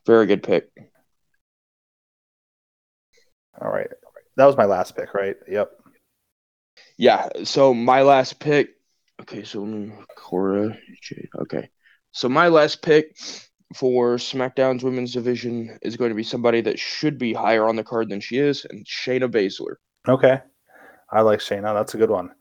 Very 0.05 0.25
good 0.25 0.43
pick. 0.43 0.69
All 3.61 3.71
right, 3.71 3.89
that 4.35 4.45
was 4.45 4.57
my 4.57 4.65
last 4.65 4.95
pick, 4.95 5.13
right? 5.13 5.37
Yep. 5.47 5.71
Yeah. 6.97 7.29
So 7.43 7.73
my 7.73 8.01
last 8.01 8.39
pick. 8.39 8.75
Okay. 9.21 9.43
So 9.43 9.89
Cora 10.17 10.77
Jade. 11.01 11.29
Okay. 11.41 11.69
So 12.11 12.27
my 12.29 12.49
last 12.49 12.81
pick 12.81 13.15
for 13.73 14.15
SmackDown's 14.15 14.83
women's 14.83 15.13
division 15.13 15.77
is 15.81 15.97
going 15.97 16.09
to 16.09 16.15
be 16.15 16.23
somebody 16.23 16.61
that 16.61 16.79
should 16.79 17.17
be 17.17 17.33
higher 17.33 17.67
on 17.67 17.75
the 17.75 17.83
card 17.83 18.09
than 18.09 18.19
she 18.19 18.37
is, 18.37 18.65
and 18.69 18.85
Shayna 18.85 19.29
Baszler. 19.29 19.75
Okay, 20.07 20.39
I 21.11 21.21
like 21.21 21.39
Shayna. 21.39 21.73
That's 21.73 21.93
a 21.95 21.97
good 21.97 22.09
one. 22.09 22.31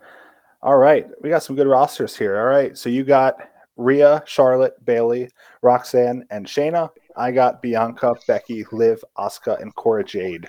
All 0.63 0.77
right, 0.77 1.07
we 1.21 1.29
got 1.29 1.43
some 1.43 1.57
good 1.57 1.67
rosters 1.67 2.17
here. 2.17 2.39
All 2.39 2.47
right, 2.47 2.77
so 2.77 2.89
you 2.89 3.05
got 3.05 3.37
Rhea, 3.77 4.23
Charlotte, 4.27 4.75
Bayley, 4.85 5.29
Roxanne, 5.63 6.25
and 6.31 6.47
Shayna. 6.47 6.91
I 7.17 7.31
got 7.33 7.61
Bianca, 7.63 8.15
Becky, 8.27 8.65
Liv, 8.73 9.05
Asuka, 9.19 9.61
and 9.61 9.75
Cora 9.75 10.05
Jade. 10.05 10.49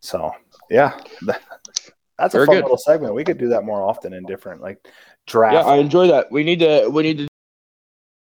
So 0.00 0.32
yeah, 0.68 0.98
That's 2.20 2.34
a 2.34 2.38
Very 2.38 2.46
fun 2.46 2.56
good. 2.56 2.62
little 2.64 2.76
segment. 2.76 3.14
We 3.14 3.24
could 3.24 3.38
do 3.38 3.48
that 3.48 3.64
more 3.64 3.82
often 3.82 4.12
in 4.12 4.24
different 4.26 4.60
like 4.60 4.86
draft. 5.26 5.54
Yeah, 5.54 5.62
I 5.62 5.76
enjoy 5.76 6.06
that. 6.08 6.30
We 6.30 6.44
need 6.44 6.58
to. 6.58 6.88
We 6.90 7.02
need 7.02 7.18
to. 7.18 7.28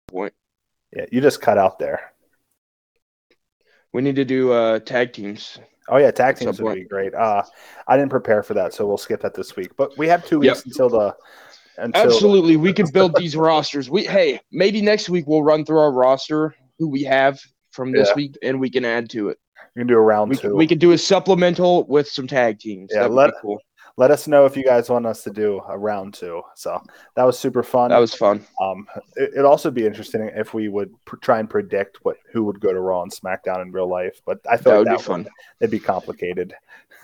Point. 0.07 0.34
Yeah, 0.95 1.05
you 1.11 1.21
just 1.21 1.41
cut 1.41 1.57
out 1.57 1.79
there. 1.79 2.11
We 3.93 4.01
need 4.01 4.15
to 4.17 4.25
do 4.25 4.51
uh 4.51 4.79
tag 4.79 5.13
teams. 5.13 5.59
Oh 5.87 5.97
yeah, 5.97 6.11
tag 6.11 6.37
teams 6.37 6.59
would 6.61 6.67
point. 6.67 6.79
be 6.81 6.85
great. 6.85 7.15
Uh, 7.15 7.41
I 7.87 7.97
didn't 7.97 8.11
prepare 8.11 8.43
for 8.43 8.53
that, 8.53 8.73
so 8.75 8.85
we'll 8.85 8.97
skip 8.99 9.21
that 9.21 9.33
this 9.33 9.55
week. 9.55 9.71
But 9.75 9.97
we 9.97 10.07
have 10.07 10.23
two 10.25 10.39
Yep. 10.43 10.55
weeks 10.57 10.65
until 10.65 10.89
the 10.89 11.15
until 11.77 12.03
Absolutely, 12.03 12.57
we 12.57 12.73
can 12.73 12.87
build 12.91 13.15
these 13.17 13.35
rosters. 13.35 13.89
We 13.89 14.03
hey, 14.03 14.39
maybe 14.51 14.81
next 14.81 15.09
week 15.09 15.25
we'll 15.27 15.41
run 15.43 15.65
through 15.65 15.79
our 15.79 15.91
roster, 15.91 16.53
who 16.77 16.87
we 16.89 17.03
have 17.03 17.39
from 17.71 17.91
this 17.91 18.09
Yeah. 18.09 18.13
week, 18.15 18.37
and 18.43 18.59
we 18.59 18.69
can 18.69 18.85
add 18.85 19.09
to 19.11 19.29
it. 19.29 19.39
we 19.75 19.79
can 19.81 19.87
do 19.87 19.95
a 19.95 20.01
round 20.01 20.29
We 20.29 20.35
two. 20.35 20.41
can, 20.49 20.55
we 20.57 20.67
can 20.67 20.77
do 20.77 20.91
a 20.91 20.97
supplemental 20.97 21.85
with 21.87 22.07
some 22.07 22.27
tag 22.27 22.59
teams. 22.59 22.91
Yeah, 22.93 23.01
that 23.01 23.09
would 23.09 23.15
let- 23.15 23.31
be 23.31 23.37
cool. 23.41 23.59
Let 23.97 24.11
us 24.11 24.27
know 24.27 24.45
if 24.45 24.55
you 24.57 24.63
guys 24.63 24.89
want 24.89 25.05
us 25.05 25.23
to 25.23 25.31
do 25.31 25.61
a 25.67 25.77
round 25.77 26.13
two. 26.13 26.41
So 26.55 26.81
that 27.15 27.23
was 27.23 27.37
super 27.37 27.63
fun. 27.63 27.89
That 27.89 27.97
was 27.99 28.13
fun. 28.13 28.45
Um, 28.61 28.87
it, 29.15 29.31
it'd 29.33 29.45
also 29.45 29.71
be 29.71 29.85
interesting 29.85 30.29
if 30.35 30.53
we 30.53 30.67
would 30.69 30.93
pr- 31.05 31.17
try 31.17 31.39
and 31.39 31.49
predict 31.49 31.99
what 32.03 32.17
who 32.31 32.43
would 32.45 32.59
go 32.59 32.73
to 32.73 32.79
Raw 32.79 33.03
and 33.03 33.11
SmackDown 33.11 33.61
in 33.61 33.71
real 33.71 33.89
life. 33.89 34.21
But 34.25 34.39
I 34.49 34.57
thought 34.57 34.63
That 34.63 34.75
feel 34.75 34.79
would 34.79 34.87
like 34.87 34.97
be 34.97 34.97
that 34.97 35.03
fun. 35.03 35.27
it'd 35.59 35.71
be 35.71 35.79
complicated. 35.79 36.53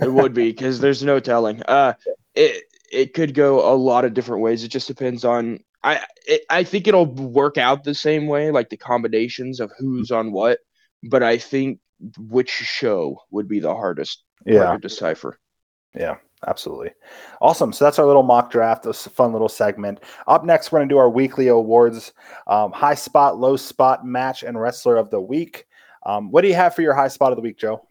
It 0.01 0.09
would 0.11 0.33
be 0.33 0.51
because 0.51 0.79
there's 0.79 1.03
no 1.03 1.19
telling. 1.19 1.61
Uh, 1.63 1.93
it 2.33 2.63
it 2.91 3.13
could 3.13 3.33
go 3.33 3.73
a 3.73 3.75
lot 3.75 4.05
of 4.05 4.13
different 4.13 4.41
ways. 4.43 4.63
It 4.63 4.69
just 4.69 4.87
depends 4.87 5.25
on. 5.25 5.59
I 5.83 6.05
it, 6.27 6.41
I 6.49 6.63
think 6.63 6.87
it'll 6.87 7.05
work 7.05 7.57
out 7.57 7.83
the 7.83 7.93
same 7.95 8.27
way, 8.27 8.51
like 8.51 8.69
the 8.69 8.77
combinations 8.77 9.59
of 9.59 9.71
who's 9.77 10.11
on 10.11 10.31
what. 10.31 10.59
But 11.03 11.23
I 11.23 11.37
think 11.37 11.79
which 12.17 12.49
show 12.49 13.21
would 13.31 13.47
be 13.47 13.59
the 13.59 13.73
hardest 13.73 14.23
Yeah, 14.45 14.73
to 14.73 14.77
decipher. 14.79 15.39
Absolutely. 16.47 16.91
Awesome. 17.41 17.73
So 17.73 17.85
that's 17.85 17.99
our 17.99 18.05
little 18.05 18.23
mock 18.23 18.51
draft. 18.51 18.85
A 18.85 18.93
fun 18.93 19.31
little 19.33 19.49
segment. 19.49 19.99
Up 20.27 20.45
next, 20.45 20.71
we're 20.71 20.79
going 20.79 20.89
to 20.89 20.93
do 20.93 20.99
our 20.99 21.09
weekly 21.09 21.47
awards 21.47 22.13
um, 22.47 22.71
high 22.71 22.95
spot, 22.95 23.39
low 23.39 23.55
spot, 23.57 24.05
match, 24.05 24.43
and 24.43 24.59
wrestler 24.59 24.97
of 24.97 25.09
the 25.09 25.19
week. 25.21 25.65
Um, 26.05 26.29
what 26.31 26.41
do 26.41 26.47
you 26.47 26.53
have 26.55 26.75
for 26.75 26.81
your 26.81 26.93
high 26.93 27.07
spot 27.07 27.31
of 27.31 27.35
the 27.35 27.41
week, 27.41 27.57
Joe? 27.57 27.87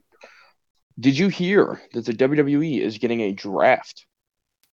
Did 1.01 1.19
you 1.19 1.29
hear 1.29 1.83
that 1.93 2.05
the 2.07 2.13
WWE 2.13 2.81
is 2.81 2.99
getting 2.99 3.21
a 3.23 3.33
draft? 3.33 4.07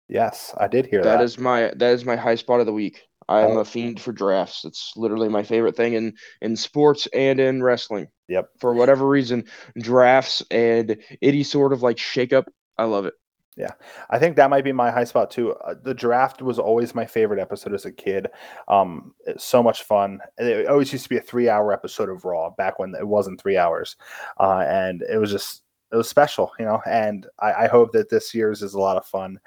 Yes, 0.08 0.54
I 0.56 0.68
did 0.68 0.86
hear 0.86 1.02
that. 1.02 1.18
That 1.18 1.24
is 1.24 1.38
my 1.38 1.72
that 1.76 1.92
is 1.92 2.04
my 2.04 2.16
high 2.16 2.34
spot 2.36 2.60
of 2.60 2.66
the 2.66 2.72
week. 2.72 3.02
I 3.28 3.40
am 3.42 3.52
Oh. 3.52 3.60
a 3.60 3.64
fiend 3.64 4.00
for 4.00 4.12
drafts. 4.12 4.64
It's 4.64 4.92
literally 4.96 5.28
my 5.28 5.42
favorite 5.42 5.74
thing 5.76 5.94
in 5.94 6.14
in 6.42 6.54
sports 6.56 7.08
and 7.14 7.40
in 7.40 7.62
wrestling. 7.62 8.08
Yep. 8.28 8.48
For 8.60 8.74
whatever 8.74 9.08
reason, 9.08 9.44
drafts 9.78 10.42
and 10.50 10.96
any 11.22 11.42
sort 11.42 11.72
of 11.72 11.82
like 11.82 11.96
shakeup, 11.96 12.44
I 12.78 12.84
love 12.84 13.06
it. 13.06 13.14
I 14.10 14.18
think 14.18 14.36
that 14.36 14.50
might 14.50 14.64
be 14.64 14.72
my 14.72 14.90
high 14.90 15.04
spot 15.04 15.30
too. 15.30 15.52
Uh, 15.54 15.74
the 15.82 15.94
draft 15.94 16.40
was 16.40 16.58
always 16.58 16.94
my 16.94 17.04
favorite 17.04 17.40
episode 17.40 17.74
as 17.74 17.84
a 17.84 17.92
kid. 17.92 18.28
Um, 18.68 19.14
it's 19.26 19.44
so 19.44 19.62
much 19.62 19.82
fun. 19.82 20.20
It 20.38 20.66
always 20.68 20.92
used 20.92 21.04
to 21.04 21.10
be 21.10 21.18
a 21.18 21.22
three-hour 21.22 21.72
episode 21.72 22.08
of 22.08 22.24
Raw 22.24 22.50
back 22.50 22.78
when 22.78 22.94
it 22.94 23.06
wasn't 23.06 23.40
three 23.40 23.58
hours, 23.58 23.96
uh, 24.40 24.64
and 24.66 25.02
it 25.02 25.18
was 25.18 25.30
just 25.30 25.62
it 25.92 25.96
was 25.96 26.08
special, 26.08 26.50
you 26.58 26.64
know. 26.64 26.80
And 26.86 27.26
I, 27.38 27.52
I 27.64 27.66
hope 27.68 27.92
that 27.92 28.08
this 28.08 28.34
year's 28.34 28.62
is 28.62 28.72
a 28.72 28.80
lot 28.80 28.96
of 28.96 29.04
fun. 29.04 29.38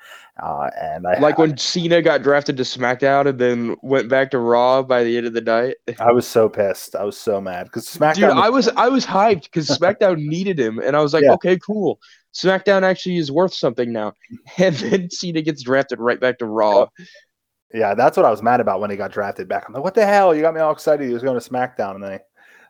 Uh, 0.42 0.70
and 0.80 1.08
I 1.08 1.18
Like 1.20 1.40
when 1.40 1.58
Cena 1.58 2.04
got 2.04 2.22
drafted 2.22 2.58
to 2.58 2.64
SmackDown 2.64 3.26
and 3.26 3.40
then 3.40 3.76
went 3.82 4.10
back 4.10 4.30
to 4.32 4.38
Raw 4.38 4.84
by 4.84 5.04
the 5.04 5.18
end 5.18 5.26
of 5.26 5.34
the 5.34 5.42
night. 5.42 5.78
I 6.00 6.12
was 6.12 6.28
so 6.28 6.48
pissed. 6.48 6.96
I 6.96 7.04
was 7.04 7.18
so 7.18 7.42
mad 7.42 7.64
because 7.64 7.88
SmackDown. 7.88 8.16
Dude, 8.16 8.24
was- 8.28 8.38
I 8.38 8.50
was 8.50 8.68
I 8.70 8.90
was 8.90 9.06
hyped 9.06 9.44
because 9.46 9.68
SmackDown 9.68 10.18
needed 10.24 10.60
him, 10.60 10.78
and 10.78 10.96
I 10.96 11.02
was 11.02 11.14
like, 11.14 11.24
Yeah. 11.24 11.34
okay, 11.34 11.58
cool. 11.58 12.00
SmackDown 12.36 12.84
actually 12.84 13.18
is 13.18 13.32
worth 13.32 13.54
something 13.54 13.92
now. 13.92 14.14
And 14.58 14.76
then 14.76 15.10
Cena 15.10 15.42
gets 15.42 15.64
drafted 15.64 16.00
right 16.00 16.20
back 16.20 16.38
to 16.40 16.46
Raw. 16.46 16.88
Yeah, 17.74 17.94
that's 17.94 18.16
what 18.16 18.26
I 18.26 18.32
was 18.32 18.44
mad 18.44 18.60
about 18.60 18.80
when 18.80 18.90
he 18.90 18.98
got 18.98 19.12
drafted 19.12 19.48
back. 19.48 19.66
I'm 19.68 19.74
like, 19.74 19.84
what 19.84 19.96
the 19.96 20.06
hell? 20.06 20.36
You 20.36 20.42
got 20.42 20.54
me 20.54 20.62
all 20.62 20.72
excited. 20.72 21.08
He 21.08 21.14
was 21.14 21.24
going 21.24 21.40
to 21.40 21.50
SmackDown, 21.50 21.96
and 21.96 22.04
then. 22.04 22.20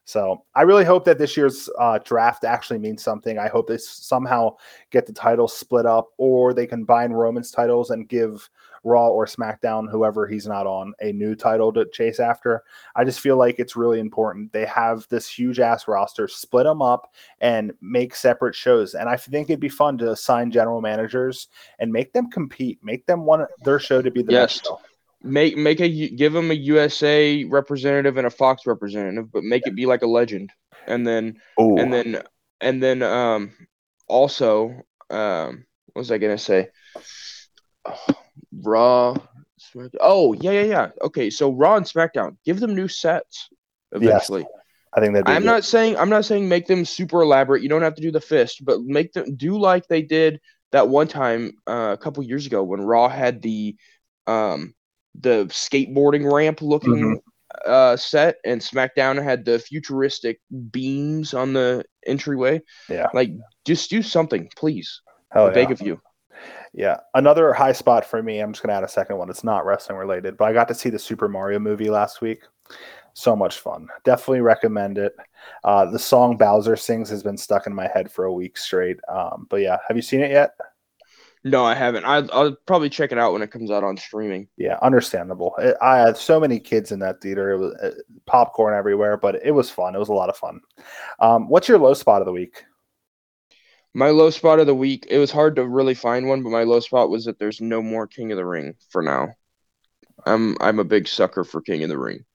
So 0.08 0.44
I 0.54 0.62
really 0.62 0.86
hope 0.86 1.04
that 1.06 1.18
this 1.18 1.36
year's 1.36 1.68
uh, 1.80 1.98
draft 2.06 2.44
actually 2.44 2.78
means 2.78 3.04
something. 3.04 3.40
I 3.40 3.48
hope 3.48 3.68
they 3.68 3.80
somehow 3.80 4.56
get 4.92 5.08
the 5.08 5.14
titles 5.14 5.58
split 5.58 5.88
up, 5.88 6.10
or 6.18 6.54
they 6.54 6.68
combine 6.68 7.12
Roman's 7.12 7.50
titles 7.50 7.90
and 7.90 8.08
give 8.08 8.48
Raw 8.86 9.10
or 9.10 9.26
SmackDown, 9.26 9.90
whoever 9.90 10.28
he's 10.28 10.48
not 10.48 10.68
on, 10.68 10.94
a 11.02 11.12
new 11.12 11.36
title 11.36 11.74
to 11.74 11.86
chase 11.92 12.20
after. 12.20 12.64
I 12.96 13.04
just 13.04 13.20
feel 13.20 13.36
like 13.36 13.60
it's 13.60 13.76
really 13.76 14.00
important. 14.00 14.54
They 14.54 14.66
have 14.66 15.08
this 15.10 15.28
huge 15.28 15.60
ass 15.60 15.88
roster, 15.88 16.28
split 16.28 16.66
them 16.66 16.82
up, 16.82 17.12
and 17.42 17.74
make 17.82 18.16
separate 18.16 18.56
shows. 18.56 18.94
And 18.94 19.10
I 19.10 19.18
think 19.18 19.50
it'd 19.50 19.60
be 19.60 19.70
fun 19.70 19.98
to 19.98 20.12
assign 20.12 20.52
general 20.52 20.82
managers 20.82 21.48
and 21.80 21.92
make 21.92 22.14
them 22.14 22.30
compete, 22.30 22.80
make 22.84 23.06
them 23.08 23.26
want 23.26 23.50
their 23.64 23.80
show 23.80 24.02
to 24.02 24.12
be 24.12 24.22
the 24.22 24.32
Yes. 24.32 24.54
best 24.54 24.66
show. 24.66 24.80
Make 25.24 25.58
make 25.58 25.80
a 25.80 26.10
give 26.10 26.34
them 26.34 26.52
a 26.52 26.54
USA 26.54 27.44
representative 27.46 28.18
and 28.18 28.28
a 28.28 28.30
Fox 28.30 28.68
representative, 28.68 29.32
but 29.32 29.44
make 29.44 29.66
it 29.66 29.74
be 29.76 29.88
like 29.88 30.04
a 30.04 30.08
legend. 30.08 30.52
And 30.86 31.08
then 31.08 31.42
Ooh. 31.60 31.78
and 31.80 31.92
then 31.92 32.22
and 32.62 32.84
then 32.84 33.02
um 33.02 33.52
also 34.08 34.84
um 35.10 35.66
what 35.94 36.02
was 36.02 36.12
I 36.12 36.20
gonna 36.20 36.38
say? 36.38 36.70
Raw. 38.66 39.16
Smack- 39.58 39.92
Oh 40.02 40.34
yeah 40.34 40.52
yeah 40.52 40.62
yeah. 40.64 40.90
Okay, 41.02 41.30
so 41.30 41.52
Raw 41.52 41.76
and 41.78 41.86
SmackDown, 41.86 42.38
give 42.46 42.60
them 42.60 42.76
new 42.76 42.88
sets 42.88 43.50
eventually. 43.92 44.46
I 44.94 45.02
think 45.02 45.14
that'd 45.14 45.26
be 45.26 45.32
I'm 45.32 45.42
good. 45.42 45.48
not 45.48 45.64
saying 45.66 45.98
I'm 45.98 46.10
not 46.10 46.26
saying 46.26 46.48
make 46.48 46.68
them 46.68 46.86
super 46.86 47.22
elaborate. 47.22 47.62
You 47.64 47.70
don't 47.70 47.82
have 47.82 47.96
to 47.96 48.02
do 48.02 48.12
the 48.12 48.22
fist, 48.22 48.64
but 48.66 48.82
make 48.82 49.14
them 49.14 49.36
do 49.36 49.58
like 49.58 49.88
they 49.88 50.02
did 50.02 50.40
that 50.72 50.88
one 50.90 51.08
time 51.08 51.52
uh, 51.68 51.92
a 51.94 51.98
couple 51.98 52.24
years 52.24 52.46
ago 52.46 52.64
when 52.64 52.82
Raw 52.82 53.08
had 53.10 53.42
the 53.42 53.76
um 54.28 54.74
the 55.20 55.46
skateboarding 55.48 56.30
ramp 56.32 56.62
looking 56.62 56.94
Mm-hmm. 56.96 57.72
uh 57.72 57.96
set 57.96 58.36
and 58.44 58.60
SmackDown 58.60 59.22
had 59.24 59.46
the 59.46 59.60
futuristic 59.60 60.40
beams 60.72 61.34
on 61.34 61.54
the 61.54 61.86
entryway. 62.06 62.62
Yeah. 62.90 63.08
Like 63.14 63.32
just 63.66 63.90
do 63.90 64.02
something, 64.02 64.50
please. 64.58 65.02
Hell 65.32 65.48
I 65.48 65.54
beg 65.54 65.72
of 65.72 65.82
you. 65.82 66.02
Yeah. 66.76 66.98
Another 67.14 67.54
high 67.54 67.72
spot 67.72 68.06
for 68.06 68.22
me. 68.22 68.40
I'm 68.40 68.52
just 68.52 68.62
gonna 68.62 68.78
add 68.78 68.84
a 68.84 68.88
second 68.88 69.18
one. 69.18 69.30
It's 69.30 69.44
not 69.44 69.66
wrestling 69.66 69.98
related, 69.98 70.38
but 70.38 70.46
I 70.46 70.54
got 70.54 70.68
to 70.68 70.76
see 70.76 70.90
the 70.90 71.00
Super 71.00 71.30
Mario 71.30 71.58
movie 71.58 71.90
last 71.90 72.22
week. 72.22 72.42
So 73.14 73.34
much 73.34 73.60
fun. 73.60 73.88
Definitely 74.04 74.42
recommend 74.42 74.98
it. 74.98 75.16
Uh, 75.64 75.86
the 75.86 75.98
song 75.98 76.36
Bowser 76.36 76.76
sings 76.76 77.10
has 77.10 77.24
been 77.24 77.38
stuck 77.38 77.66
in 77.66 77.74
my 77.74 77.88
head 77.88 78.12
for 78.12 78.26
a 78.26 78.34
week 78.34 78.58
straight. 78.58 78.98
Um, 79.08 79.48
but 79.50 79.62
yeah, 79.62 79.78
have 79.88 79.96
you 79.96 80.04
seen 80.04 80.20
it 80.20 80.32
yet? 80.32 80.52
No, 81.46 81.64
I 81.64 81.76
haven't. 81.76 82.04
I, 82.04 82.24
I'll 82.34 82.56
probably 82.66 82.90
check 82.90 83.12
it 83.14 83.20
out 83.20 83.32
when 83.32 83.44
it 83.44 83.52
comes 83.52 83.72
out 83.72 83.84
on 83.84 83.96
streaming. 83.96 84.48
Yeah, 84.58 84.78
understandable. 84.82 85.54
It, 85.60 85.78
I 85.80 86.00
had 86.00 86.18
so 86.18 86.40
many 86.40 86.60
kids 86.60 86.92
in 86.92 87.00
that 87.00 87.22
theater. 87.22 87.52
It 87.52 87.60
was 87.60 87.74
uh, 87.76 87.92
popcorn 88.26 88.74
everywhere, 88.74 89.16
but 89.16 89.36
it 89.46 89.52
was 89.52 89.70
fun. 89.70 89.96
It 89.96 90.00
was 90.00 90.10
a 90.10 90.14
lot 90.14 90.30
of 90.30 90.36
fun. 90.36 90.60
Um, 91.20 91.48
what's 91.48 91.70
your 91.70 91.78
low 91.78 91.94
spot 91.94 92.22
of 92.22 92.26
the 92.26 92.32
week? 92.34 92.66
My 93.96 94.10
low 94.10 94.30
spot 94.30 94.60
of 94.60 94.68
the 94.68 94.76
week, 94.76 95.08
it 95.10 95.18
was 95.18 95.32
hard 95.32 95.56
to 95.56 95.66
really 95.66 95.94
find 95.94 96.28
one, 96.28 96.44
but 96.44 96.50
my 96.50 96.64
low 96.64 96.82
spot 96.82 97.10
was 97.10 97.24
that 97.26 97.40
there's 97.40 97.62
no 97.62 97.82
more 97.82 98.08
King 98.08 98.34
of 98.34 98.38
the 98.38 98.46
Ring 98.46 98.76
for 98.90 99.02
now. 99.02 99.30
I'm 100.26 100.58
I'm 100.60 100.80
a 100.80 100.84
big 100.84 101.08
sucker 101.08 101.46
for 101.46 101.62
King 101.62 101.82
of 101.84 101.90
the 101.90 101.98
Ring. 101.98 102.26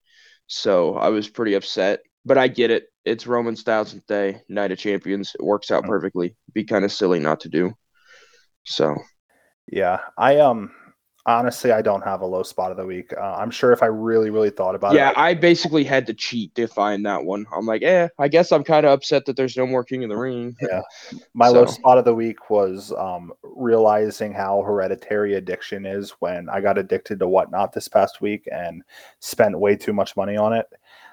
So 0.46 0.94
I 0.94 1.10
was 1.10 1.28
pretty 1.28 1.52
upset, 1.54 2.00
but 2.24 2.38
I 2.38 2.48
get 2.48 2.70
it. 2.70 2.86
It's 3.04 3.26
Roman's 3.26 3.62
thousandth 3.62 4.06
day, 4.06 4.40
Night 4.48 4.72
of 4.72 4.78
Champions. 4.78 5.32
It 5.38 5.44
works 5.44 5.70
out 5.70 5.84
Mhm. 5.84 5.88
perfectly. 5.88 6.36
Be 6.54 6.64
kind 6.64 6.84
of 6.84 6.92
silly 6.92 7.20
not 7.20 7.40
to 7.40 7.50
do. 7.50 7.74
So 8.64 8.96
Yeah, 9.66 10.00
I 10.16 10.38
um 10.38 10.72
honestly 11.26 11.72
I 11.72 11.82
don't 11.82 12.02
have 12.02 12.20
a 12.20 12.26
low 12.26 12.42
spot 12.42 12.70
of 12.70 12.76
the 12.76 12.86
week. 12.86 13.12
Uh, 13.16 13.34
I'm 13.34 13.50
sure 13.50 13.72
if 13.72 13.82
I 13.82 13.86
really 13.86 14.30
really 14.30 14.50
thought 14.50 14.74
about 14.74 14.94
yeah, 14.94 15.10
it, 15.10 15.16
Yeah, 15.16 15.22
I 15.22 15.34
basically 15.34 15.84
had 15.84 16.06
to 16.06 16.14
cheat 16.14 16.54
to 16.54 16.66
find 16.66 17.04
that 17.06 17.24
one. 17.24 17.46
I'm 17.54 17.66
like, 17.66 17.82
eh, 17.82 18.08
I 18.18 18.28
guess 18.28 18.52
I'm 18.52 18.64
kind 18.64 18.86
of 18.86 18.92
upset 18.92 19.26
that 19.26 19.36
there's 19.36 19.56
no 19.56 19.66
more 19.66 19.84
King 19.84 20.04
of 20.04 20.10
the 20.10 20.16
Ring. 20.16 20.56
Yeah. 20.70 20.82
My 21.34 21.48
low 21.48 21.66
spot 21.66 21.98
of 21.98 22.04
the 22.04 22.14
week 22.14 22.48
was 22.48 22.92
um, 22.92 23.32
realizing 23.42 24.32
how 24.32 24.62
hereditary 24.62 25.34
addiction 25.34 25.84
is 25.84 26.10
when 26.20 26.48
I 26.48 26.60
got 26.60 26.78
addicted 26.78 27.18
to 27.18 27.26
whatnot 27.28 27.72
this 27.72 27.88
past 27.88 28.20
week 28.20 28.48
and 28.52 28.82
spent 29.18 29.58
way 29.58 29.74
too 29.74 29.92
much 29.92 30.16
money 30.16 30.36
on 30.36 30.52
it. 30.52 30.66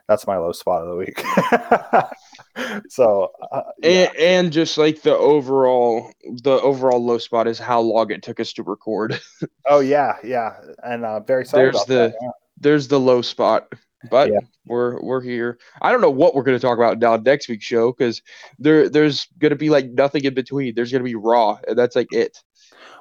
That's 0.07 0.27
my 0.27 0.37
low 0.37 0.51
spot 0.51 0.83
of 0.83 0.89
the 0.89 0.95
week. 0.95 1.23
so, 2.89 3.31
uh, 3.51 3.61
yeah. 3.81 3.89
And, 4.09 4.17
and 4.17 4.51
just 4.53 4.77
like 4.77 5.01
the 5.01 5.15
overall, 5.15 6.11
the 6.43 6.59
overall 6.61 7.03
low 7.03 7.17
spot 7.17 7.47
is 7.47 7.59
how 7.59 7.79
long 7.79 8.11
it 8.11 8.23
took 8.23 8.39
us 8.39 8.53
to 8.53 8.63
record. 8.63 9.19
oh 9.67 9.79
yeah, 9.79 10.13
yeah, 10.23 10.55
and 10.83 11.05
uh, 11.05 11.19
very 11.21 11.45
sorry 11.45 11.63
There's 11.65 11.75
about 11.75 11.87
the- 11.87 11.93
that. 11.93 12.15
yeah. 12.21 12.29
there's 12.59 12.87
the 12.87 12.99
low 12.99 13.21
spot. 13.21 13.67
But 14.11 14.29
Yeah. 14.31 14.39
we're 14.67 15.01
we're 15.01 15.21
here. 15.21 15.57
I 15.81 15.91
don't 15.91 16.01
know 16.01 16.11
what 16.11 16.35
we're 16.35 16.43
gonna 16.43 16.59
talk 16.59 16.77
about 16.77 16.99
now 16.99 17.15
next 17.17 17.49
week's 17.49 17.65
show 17.65 17.91
because 17.91 18.21
there 18.59 18.89
there's 18.89 19.27
gonna 19.39 19.55
be 19.55 19.71
like 19.71 19.89
nothing 19.89 20.23
in 20.23 20.35
between. 20.35 20.75
There's 20.75 20.91
gonna 20.91 21.03
be 21.03 21.15
raw, 21.15 21.57
and 21.67 21.75
that's 21.77 21.95
like 21.95 22.13
it. 22.13 22.37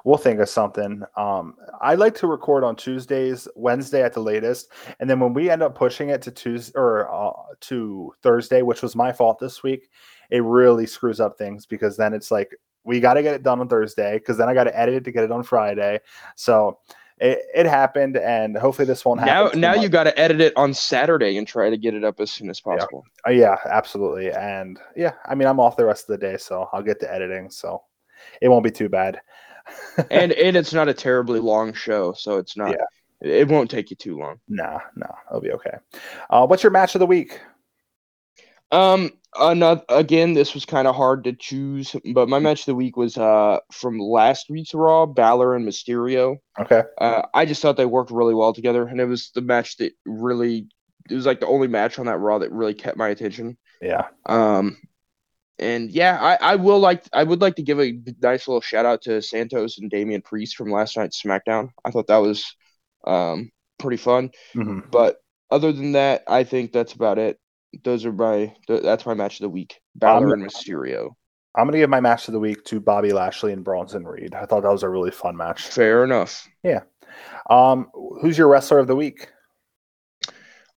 We'll 0.03 0.17
think 0.17 0.39
of 0.39 0.49
something. 0.49 1.03
Um, 1.15 1.55
I 1.81 1.95
like 1.95 2.15
to 2.15 2.27
record 2.27 2.63
on 2.63 2.75
Tuesdays, 2.75 3.47
Wednesday 3.55 4.03
at 4.03 4.13
the 4.13 4.21
latest, 4.21 4.71
and 4.99 5.09
then 5.09 5.19
when 5.19 5.33
we 5.33 5.49
end 5.49 5.61
up 5.61 5.75
pushing 5.75 6.09
it 6.09 6.21
to 6.23 6.31
Tuesday 6.31 6.73
or 6.75 7.11
uh, 7.11 7.31
to 7.61 8.13
Thursday, 8.21 8.61
which 8.61 8.81
was 8.81 8.95
my 8.95 9.11
fault 9.11 9.39
this 9.39 9.63
week, 9.63 9.89
it 10.29 10.43
really 10.43 10.85
screws 10.85 11.19
up 11.19 11.37
things 11.37 11.65
because 11.65 11.97
then 11.97 12.13
it's 12.13 12.31
like 12.31 12.55
we 12.83 12.99
got 12.99 13.15
to 13.15 13.23
get 13.23 13.35
it 13.35 13.43
done 13.43 13.59
on 13.59 13.67
Thursday 13.67 14.15
because 14.15 14.37
then 14.37 14.49
I 14.49 14.53
got 14.53 14.65
to 14.65 14.79
edit 14.79 14.95
it 14.95 15.03
to 15.05 15.11
get 15.11 15.23
it 15.23 15.31
on 15.31 15.43
Friday. 15.43 15.99
So 16.35 16.79
it, 17.19 17.39
it 17.53 17.65
happened, 17.65 18.17
and 18.17 18.55
hopefully 18.55 18.85
this 18.85 19.03
won't 19.03 19.19
happen. 19.19 19.59
Now, 19.59 19.69
now 19.69 19.75
much. 19.75 19.83
you 19.83 19.89
got 19.89 20.03
to 20.03 20.19
edit 20.19 20.39
it 20.39 20.53
on 20.55 20.73
Saturday 20.73 21.37
and 21.37 21.47
try 21.47 21.69
to 21.69 21.77
get 21.77 21.93
it 21.93 22.03
up 22.03 22.19
as 22.19 22.31
soon 22.31 22.49
as 22.49 22.61
possible. 22.61 23.03
Uh, 23.27 23.31
yeah, 23.31 23.57
absolutely. 23.65 24.31
And 24.31 24.79
yeah, 24.95 25.13
I 25.25 25.35
mean, 25.35 25.47
I'm 25.47 25.59
off 25.59 25.77
the 25.77 25.85
rest 25.85 26.09
of 26.09 26.19
the 26.19 26.25
day, 26.25 26.37
so 26.37 26.69
I'll 26.71 26.83
get 26.83 26.99
to 26.99 27.11
editing. 27.11 27.49
So 27.49 27.83
it 28.41 28.49
won't 28.49 28.63
be 28.63 28.71
too 28.71 28.87
bad. 28.87 29.19
And 30.11 30.31
and 30.31 30.57
it's 30.57 30.73
not 30.73 30.89
a 30.89 30.93
terribly 30.93 31.39
long 31.39 31.73
show, 31.73 32.13
so 32.13 32.37
it's 32.37 32.57
not. 32.57 32.71
Yeah. 32.71 32.85
It 33.19 33.47
won't 33.47 33.71
take 33.71 33.89
you 33.89 33.95
too 33.95 34.17
long. 34.17 34.39
nah, 34.47 34.79
nah, 34.95 35.15
it'll 35.29 35.41
be 35.41 35.51
okay. 35.53 35.77
Uh, 36.29 36.45
what's 36.45 36.61
your 36.61 36.71
match 36.71 36.93
of 36.93 36.99
the 36.99 37.07
week? 37.07 37.39
Um, 38.71 39.11
another 39.39 39.83
again, 39.89 40.33
this 40.33 40.53
was 40.53 40.65
kind 40.65 40.87
of 40.87 40.95
hard 40.95 41.23
to 41.23 41.33
choose, 41.33 41.95
but 42.13 42.29
my 42.29 42.39
match 42.39 42.61
of 42.61 42.65
the 42.67 42.75
week 42.75 42.97
was 42.97 43.17
uh 43.17 43.59
from 43.71 43.97
last 43.99 44.49
week's 44.49 44.73
Raw, 44.73 45.05
Balor 45.05 45.55
and 45.55 45.67
Mysterio. 45.67 46.37
Okay. 46.59 46.83
Uh, 46.99 47.23
I 47.33 47.45
just 47.45 47.61
thought 47.61 47.77
they 47.77 47.85
worked 47.85 48.11
really 48.11 48.35
well 48.35 48.53
together, 48.53 48.87
and 48.87 48.99
it 48.99 49.05
was 49.05 49.31
the 49.33 49.41
match 49.41 49.77
that 49.77 49.93
really 50.05 50.67
it 51.09 51.15
was 51.15 51.25
like 51.25 51.39
the 51.39 51.47
only 51.47 51.67
match 51.67 51.99
on 51.99 52.05
that 52.07 52.17
Raw 52.17 52.39
that 52.39 52.51
really 52.51 52.73
kept 52.73 52.97
my 52.97 53.09
attention. 53.09 53.57
Yeah. 53.81 54.07
Um, 54.25 54.77
and 55.59 55.89
yeah, 55.91 56.17
I, 56.21 56.53
I 56.53 56.55
will 56.55 56.79
like 56.79 57.03
I 57.13 57.23
would 57.23 57.41
like 57.41 57.55
to 57.55 57.63
give 57.63 57.79
a 57.79 57.93
nice 58.21 58.47
little 58.47 58.61
shout 58.61 58.85
out 58.85 59.01
to 59.03 59.21
Santos 59.21 59.77
and 59.79 59.89
Damian 59.89 60.21
Priest 60.21 60.55
from 60.55 60.71
last 60.71 60.97
night's 60.97 61.21
SmackDown. 61.21 61.69
I 61.83 61.91
thought 61.91 62.07
that 62.07 62.17
was 62.17 62.55
um 63.05 63.51
pretty 63.79 63.97
fun. 63.97 64.31
hmm 64.53 64.79
But 64.91 65.17
other 65.49 65.71
than 65.71 65.93
that, 65.93 66.23
I 66.27 66.43
think 66.43 66.71
that's 66.71 66.93
about 66.93 67.17
it. 67.17 67.39
Those 67.83 68.05
are 68.05 68.13
my 68.13 68.53
th- 68.67 68.83
that's 68.83 69.05
my 69.05 69.13
match 69.13 69.39
of 69.39 69.43
the 69.43 69.49
week. 69.49 69.79
Balor 69.95 70.33
and 70.33 70.43
Mysterio. 70.43 71.11
I'm 71.55 71.65
gonna 71.65 71.77
give 71.79 71.89
my 71.89 72.01
match 72.01 72.27
of 72.27 72.33
the 72.33 72.39
week 72.39 72.63
to 72.65 72.79
Bobby 72.79 73.11
Lashley 73.11 73.51
and 73.51 73.63
Bronson 73.63 74.05
Reed. 74.05 74.35
I 74.35 74.45
thought 74.45 74.61
that 74.61 74.71
was 74.71 74.83
a 74.83 74.89
really 74.89 75.11
fun 75.11 75.35
match. 75.35 75.63
Fair 75.63 76.03
enough. 76.03 76.47
Yeah. 76.63 76.81
Um, 77.49 77.89
who's 78.21 78.37
your 78.37 78.47
wrestler 78.47 78.79
of 78.79 78.87
the 78.87 78.95
week? 78.95 79.29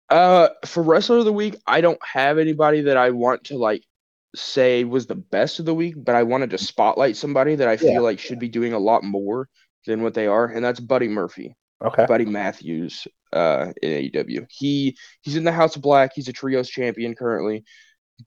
Uh, 0.09 0.49
for 0.65 0.81
wrestler 0.81 1.17
of 1.17 1.25
the 1.25 1.33
week, 1.33 1.55
I 1.67 1.81
don't 1.81 1.99
have 2.03 2.37
anybody 2.37 2.81
that 2.81 2.97
I 2.97 3.11
want 3.11 3.45
to 3.45 3.57
like 3.57 3.83
say 4.35 4.83
was 4.83 5.07
the 5.07 5.15
best 5.15 5.59
of 5.59 5.65
the 5.65 5.73
week, 5.75 5.95
but 5.97 6.15
I 6.15 6.23
wanted 6.23 6.51
to 6.51 6.57
spotlight 6.57 7.17
somebody 7.17 7.55
that 7.55 7.67
I 7.67 7.77
feel 7.77 7.87
Yeah. 7.87 7.99
like 8.03 8.19
should 8.19 8.39
be 8.39 8.49
doing 8.49 8.73
a 8.73 8.79
lot 8.79 9.03
more 9.03 9.49
than 9.85 10.03
what 10.03 10.13
they 10.13 10.27
are, 10.27 10.45
and 10.45 10.63
that's 10.63 10.79
Buddy 10.79 11.07
Murphy. 11.07 11.55
Okay. 11.81 12.05
Buddy 12.07 12.25
Matthews 12.25 13.07
uh, 13.33 13.73
in 13.81 13.91
AEW. 13.91 14.45
He 14.49 14.97
he's 15.21 15.35
in 15.35 15.43
the 15.43 15.51
House 15.51 15.75
of 15.75 15.81
Black. 15.81 16.11
He's 16.15 16.27
a 16.27 16.33
trios 16.33 16.69
champion 16.69 17.15
currently, 17.15 17.63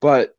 but 0.00 0.34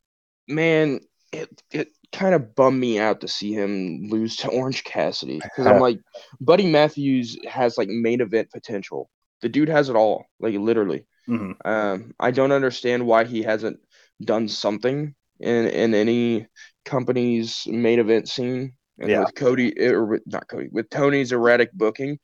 man, 0.48 1.00
it 1.32 1.62
it 1.72 1.88
kind 2.12 2.34
of 2.34 2.54
bummed 2.54 2.80
me 2.80 2.98
out 2.98 3.20
to 3.22 3.28
see 3.28 3.52
him 3.52 4.08
lose 4.08 4.36
to 4.36 4.48
Orange 4.48 4.84
Cassidy 4.84 5.40
because 5.50 5.66
I'm 5.66 5.78
like, 5.80 6.00
Buddy 6.40 6.66
Matthews 6.70 7.38
has 7.48 7.78
like 7.78 7.88
main 7.88 8.20
event 8.20 8.50
potential. 8.52 9.10
The 9.42 9.48
dude 9.48 9.68
has 9.68 9.88
it 9.90 9.96
all, 9.96 10.26
like 10.40 10.54
literally. 10.56 11.06
hmm 11.26 11.54
Um, 11.64 12.14
I 12.20 12.30
don't 12.30 12.52
understand 12.52 13.06
why 13.06 13.24
he 13.24 13.42
hasn't 13.42 13.80
done 14.22 14.48
something 14.48 15.14
in 15.40 15.66
in 15.68 15.94
any 15.94 16.46
company's 16.84 17.66
main 17.66 17.98
event 17.98 18.28
scene. 18.28 18.74
And 19.00 19.10
Yeah. 19.10 19.20
with 19.20 19.34
Cody 19.34 19.74
or 19.88 20.04
with, 20.04 20.22
not 20.26 20.46
Cody, 20.48 20.68
with 20.70 20.88
Tony's 20.90 21.32
erratic 21.32 21.72
booking, 21.72 22.18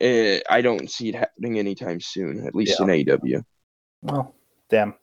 eh, 0.00 0.40
I 0.48 0.60
don't 0.60 0.88
see 0.90 1.08
it 1.08 1.14
happening 1.16 1.58
anytime 1.58 2.00
soon, 2.00 2.46
at 2.46 2.54
least 2.54 2.78
in 2.80 2.88
E 2.90 3.04
AEW. 3.04 3.42
Well, 4.02 4.34
damn. 4.70 4.94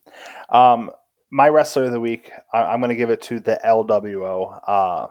Um, 0.49 0.91
my 1.29 1.49
wrestler 1.49 1.83
of 1.85 1.91
the 1.91 1.99
week, 1.99 2.31
I, 2.53 2.63
I'm 2.63 2.79
gonna 2.79 2.95
give 2.95 3.09
it 3.09 3.21
to 3.23 3.39
the 3.39 3.59
LWO. 3.65 4.59
Uh, 4.67 5.07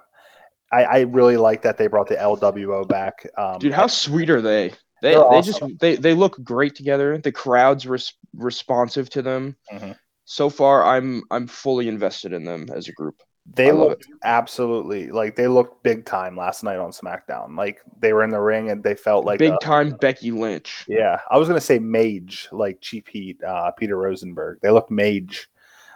I, 0.72 0.84
I 0.84 1.00
really 1.00 1.36
like 1.36 1.62
that 1.62 1.76
they 1.76 1.86
brought 1.88 2.08
the 2.08 2.16
LWO 2.16 2.86
back. 2.88 3.26
Um, 3.36 3.58
Dude, 3.58 3.72
how 3.72 3.86
sweet 3.88 4.30
are 4.30 4.40
they? 4.40 4.68
They 5.02 5.12
They're 5.12 5.20
awesome. 5.24 5.68
just 5.70 5.80
they 5.80 5.96
they 5.96 6.14
look 6.14 6.42
great 6.44 6.74
together. 6.74 7.18
The 7.18 7.32
crowd's 7.32 7.86
res- 7.86 8.12
responsive 8.34 9.10
to 9.10 9.22
them. 9.22 9.56
Mhm. 9.72 9.96
So 10.30 10.48
far, 10.48 10.84
I'm 10.84 11.24
I'm 11.32 11.48
fully 11.48 11.88
invested 11.88 12.32
in 12.32 12.44
them 12.44 12.68
as 12.72 12.86
a 12.86 12.92
group. 12.92 13.20
They 13.52 13.72
looked 13.72 14.06
absolutely 14.22 15.10
like 15.10 15.34
they 15.34 15.48
looked 15.48 15.82
big 15.82 16.06
time 16.06 16.36
last 16.36 16.62
night 16.62 16.78
on 16.78 16.92
SmackDown. 16.92 17.56
Like 17.56 17.80
they 17.98 18.12
were 18.12 18.22
in 18.22 18.30
the 18.30 18.40
ring 18.40 18.70
and 18.70 18.80
they 18.80 18.94
felt 18.94 19.24
like 19.24 19.40
Big 19.40 19.54
a- 19.54 19.58
time 19.58 19.96
Becky 20.00 20.30
Lynch. 20.30 20.84
Yeah, 20.86 21.18
I 21.28 21.36
was 21.36 21.48
gonna 21.48 21.60
say 21.60 21.80
mage, 21.80 22.48
like 22.52 22.80
Cheap 22.80 23.08
Heat, 23.08 23.42
uh, 23.42 23.72
Peter 23.72 23.96
Rosenberg. 23.96 24.60
They 24.62 24.70
look 24.70 24.88
mage 24.88 25.48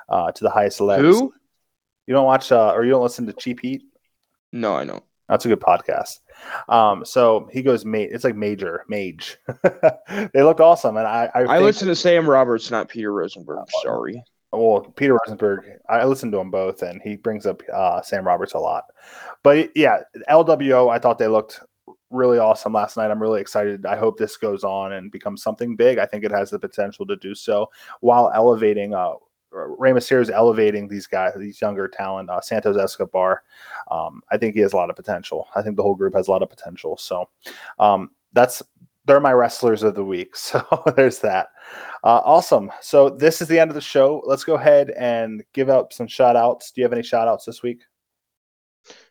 uh, 0.09 0.33
to 0.33 0.43
the 0.43 0.51
highest 0.51 0.81
legs. 0.81 1.03
Who? 1.03 1.33
You 2.09 2.15
don't 2.15 2.27
watch 2.27 2.51
uh, 2.51 2.73
or 2.73 2.85
you 2.85 2.91
don't 2.91 3.05
listen 3.05 3.27
to 3.27 3.33
Cheap 3.35 3.61
Heat? 3.61 3.83
No, 4.51 4.75
I 4.75 4.83
know. 4.83 5.05
That's 5.29 5.45
a 5.45 5.49
good 5.49 5.61
podcast. 5.61 6.19
Um, 6.69 7.05
so 7.05 7.49
he 7.53 7.63
goes 7.63 7.85
mate. 7.85 8.11
It's 8.13 8.25
like 8.25 8.37
major 8.37 8.85
mage. 8.89 9.39
they 10.33 10.43
look 10.43 10.61
awesome, 10.61 10.97
and 10.97 11.07
I 11.07 11.31
I, 11.35 11.43
I 11.43 11.47
think- 11.47 11.63
listen 11.63 11.89
to 11.89 11.97
Sam 11.97 12.29
Roberts, 12.29 12.71
not 12.71 12.89
Peter 12.89 13.13
Rosenberg. 13.13 13.67
Sorry. 13.83 14.23
well, 14.53 14.81
Peter 14.97 15.19
Rosenberg, 15.27 15.65
I 15.89 16.05
listen 16.05 16.31
to 16.33 16.39
him 16.39 16.51
both, 16.51 16.83
and 16.83 17.01
he 17.03 17.17
brings 17.17 17.47
up 17.47 17.63
uh, 17.73 18.03
Sam 18.03 18.27
Roberts 18.27 18.55
a 18.55 18.59
lot. 18.59 18.85
But 19.43 19.71
yeah, 19.77 20.01
LWO, 20.31 20.91
I 20.93 20.99
thought 20.99 21.19
they 21.19 21.29
looked 21.29 21.61
really 22.11 22.39
awesome 22.39 22.73
last 22.73 22.97
night. 22.97 23.11
I'm 23.11 23.21
really 23.21 23.41
excited. 23.41 23.85
I 23.87 23.97
hope 23.97 24.17
this 24.17 24.37
goes 24.37 24.63
on 24.63 24.93
and 24.93 25.11
becomes 25.11 25.43
something 25.43 25.75
big. 25.75 25.99
I 25.99 26.07
think 26.07 26.25
it 26.25 26.31
has 26.31 26.51
the 26.51 26.59
potential 26.59 27.05
to 27.07 27.17
do 27.17 27.35
so 27.35 27.69
while 28.01 28.31
elevating. 28.35 28.95
Uh, 28.95 29.15
Rey 29.55 29.93
Mysterio 29.93 30.21
is 30.21 30.31
elevating 30.31 30.89
these 30.89 31.07
guys, 31.07 31.33
these 31.37 31.61
younger 31.61 31.89
talent. 31.89 32.31
Uh, 32.31 32.41
Santos 32.41 32.77
Escobar, 32.77 33.43
um, 33.91 34.23
I 34.31 34.37
think 34.39 34.55
he 34.55 34.61
has 34.61 34.73
a 34.73 34.77
lot 34.77 34.91
of 34.91 34.97
potential. 34.97 35.49
I 35.55 35.63
think 35.63 35.77
the 35.77 35.83
whole 35.83 35.95
group 35.95 36.15
has 36.15 36.29
a 36.29 36.31
lot 36.31 36.43
of 36.43 36.51
potential. 36.51 36.97
So 36.97 37.29
um, 37.79 38.11
that's 38.33 38.63
they're 39.07 39.21
my 39.21 39.33
wrestlers 39.33 39.83
of 39.83 39.95
the 39.95 40.05
week. 40.05 40.35
So 40.37 40.65
there's 40.97 41.19
that. 41.21 41.49
Uh, 42.03 42.21
awesome. 42.25 42.71
So 42.81 43.11
this 43.11 43.41
is 43.41 43.49
the 43.49 43.59
end 43.59 43.71
of 43.71 43.75
the 43.75 43.81
show. 43.81 44.23
Let's 44.27 44.45
go 44.45 44.55
ahead 44.55 44.91
and 44.91 45.43
give 45.53 45.71
out 45.71 45.93
some 45.93 46.07
shout 46.07 46.37
outs. 46.37 46.71
Do 46.71 46.81
you 46.81 46.85
have 46.85 46.93
any 46.93 47.03
shout 47.03 47.29
outs 47.29 47.45
this 47.45 47.63
week? 47.63 47.83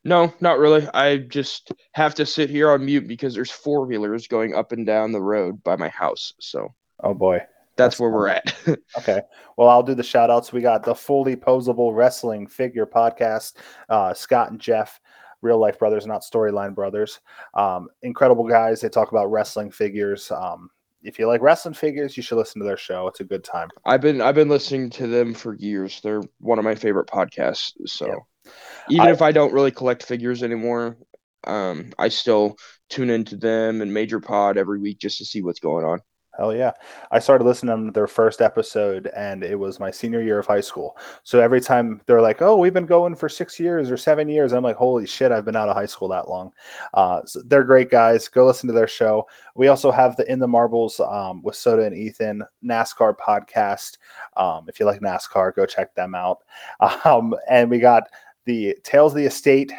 No, 0.04 0.32
not 0.40 0.60
really. 0.60 0.88
I 0.94 1.18
just 1.18 1.72
have 1.94 2.14
to 2.16 2.26
sit 2.26 2.50
here 2.50 2.72
on 2.72 2.86
mute 2.86 3.08
because 3.08 3.34
there's 3.34 3.50
four 3.50 3.86
wheelers 3.86 4.28
going 4.28 4.54
up 4.54 4.72
and 4.72 4.86
down 4.86 5.12
the 5.12 5.22
road 5.22 5.64
by 5.64 5.76
my 5.76 5.90
house. 5.90 6.34
So 6.40 6.74
Oh 7.04 7.14
boy. 7.14 7.42
That's 7.76 7.96
That's 7.96 8.00
where 8.00 8.10
we're 8.10 8.28
at. 8.28 8.54
Okay. 8.98 9.22
Well, 9.58 9.70
I'll 9.70 9.84
do 9.84 9.96
the 9.96 10.04
shout 10.04 10.30
outs. 10.30 10.54
We 10.54 10.62
got 10.62 10.84
the 10.84 10.96
fully 10.96 11.36
posable 11.36 11.96
wrestling 11.96 12.48
figure 12.48 12.86
podcast, 12.86 13.54
uh, 13.90 14.14
Scott 14.14 14.52
and 14.52 14.60
Jeff, 14.60 15.00
real 15.42 15.58
life 15.60 15.78
brothers, 15.80 16.06
not 16.06 16.22
storyline 16.22 16.74
brothers. 16.76 17.20
Um, 17.54 17.90
incredible 18.02 18.48
guys. 18.48 18.82
They 18.82 18.90
talk 18.90 19.12
about 19.12 19.32
wrestling 19.32 19.72
figures. 19.72 20.32
Um, 20.32 20.70
if 21.04 21.20
you 21.20 21.28
like 21.28 21.42
wrestling 21.42 21.74
figures, 21.74 22.16
you 22.16 22.24
should 22.24 22.38
listen 22.38 22.62
to 22.62 22.66
their 22.68 22.78
show. 22.78 23.08
It's 23.08 23.20
a 23.20 23.24
good 23.26 23.44
time. 23.44 23.70
I've 23.86 24.02
been 24.02 24.22
I've 24.22 24.36
been 24.36 24.50
listening 24.50 24.90
to 24.92 25.08
them 25.08 25.34
for 25.34 25.56
years. 25.56 26.00
They're 26.02 26.22
one 26.40 26.60
of 26.60 26.64
my 26.66 26.76
favorite 26.76 27.08
podcasts. 27.08 27.74
So 27.88 28.08
Yeah. 28.08 28.52
even 28.90 29.08
I- 29.08 29.12
if 29.12 29.22
I 29.22 29.32
don't 29.34 29.54
really 29.54 29.72
collect 29.72 30.04
figures 30.04 30.44
anymore, 30.44 30.98
um, 31.46 31.92
I 32.00 32.08
still 32.08 32.56
tune 32.90 33.10
into 33.10 33.36
them 33.36 33.82
and 33.82 33.94
Major 33.94 34.20
Pod 34.22 34.58
every 34.58 34.80
week 34.80 35.00
just 35.00 35.18
to 35.18 35.26
see 35.26 35.42
what's 35.42 35.60
going 35.60 35.84
on. 35.86 36.00
Hell 36.38 36.56
yeah. 36.56 36.72
I 37.12 37.20
started 37.20 37.44
listening 37.44 37.86
to 37.86 37.92
their 37.92 38.08
first 38.08 38.42
episode 38.42 39.08
and 39.16 39.44
it 39.44 39.56
was 39.56 39.80
my 39.80 39.92
senior 39.92 40.22
year 40.22 40.40
of 40.40 40.48
high 40.48 40.62
school. 40.62 40.98
So 41.24 41.40
every 41.40 41.62
time 41.62 42.02
they're 42.08 42.22
like, 42.22 42.42
oh, 42.42 42.58
we've 42.58 42.74
been 42.74 42.88
going 42.88 43.16
for 43.16 43.30
six 43.30 43.60
years 43.60 43.92
or 43.92 43.98
seven 43.98 44.28
years, 44.28 44.52
I'm 44.52 44.64
like, 44.64 44.76
holy 44.76 45.06
shit, 45.06 45.32
I've 45.32 45.46
been 45.46 45.56
out 45.56 45.70
of 45.70 45.76
high 45.76 45.86
school 45.86 46.08
that 46.08 46.28
long. 46.28 46.52
Uh, 46.96 47.22
so 47.26 47.42
they're 47.46 47.64
great 47.64 47.92
guys. 47.92 48.28
Go 48.28 48.48
listen 48.48 48.66
to 48.68 48.74
their 48.74 48.88
show. 48.88 49.28
We 49.54 49.68
also 49.68 49.92
have 49.92 50.16
the 50.16 50.32
In 50.32 50.40
the 50.40 50.48
Marbles 50.48 51.00
um, 51.00 51.44
with 51.44 51.56
Soda 51.56 51.84
and 51.84 51.96
Ethan 51.96 52.44
NASCAR 52.66 53.16
podcast. 53.16 54.00
Um, 54.36 54.66
if 54.68 54.80
you 54.80 54.88
like 54.88 55.02
NASCAR, 55.02 55.56
go 55.56 55.66
check 55.66 55.94
them 55.96 56.16
out. 56.16 56.40
Um, 57.06 57.36
and 57.50 57.70
we 57.70 57.80
got 57.80 58.04
the 58.46 58.78
Tales 58.84 59.12
of 59.12 59.18
the 59.18 59.26
Estate 59.26 59.72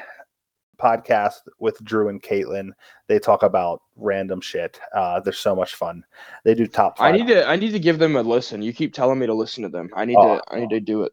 podcast 0.85 1.37
with 1.59 1.82
Drew 1.82 2.09
and 2.09 2.22
Caitlin. 2.22 2.70
They 3.09 3.18
talk 3.18 3.43
about 3.43 3.80
random 3.97 4.41
shit. 4.41 4.78
Uh, 4.95 5.20
they're 5.20 5.32
so 5.32 5.57
much 5.57 5.74
fun. 5.74 6.05
They 6.45 6.55
do 6.55 6.66
top 6.66 6.97
I 7.01 7.12
need 7.12 7.26
to 7.28 7.47
I 7.49 7.57
need 7.57 7.72
to 7.72 7.78
give 7.78 7.99
them 7.99 8.16
a 8.16 8.22
listen. 8.22 8.61
You 8.62 8.72
keep 8.72 8.93
telling 8.93 9.18
me 9.18 9.26
to 9.26 9.35
listen 9.35 9.62
to 9.62 9.68
them. 9.70 9.89
I 9.95 10.05
need 10.05 10.16
Oh. 10.18 10.37
to 10.37 10.43
I 10.55 10.61
need 10.61 10.70
to 10.70 10.80
do 10.80 11.05
it. 11.05 11.12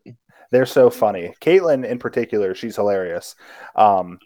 They're 0.52 0.66
so 0.66 0.90
funny. 0.90 1.34
Caitlin, 1.40 1.86
in 1.86 1.98
particular, 1.98 2.54
she's 2.54 2.76
hilarious. 2.76 3.36
Um, 3.76 4.20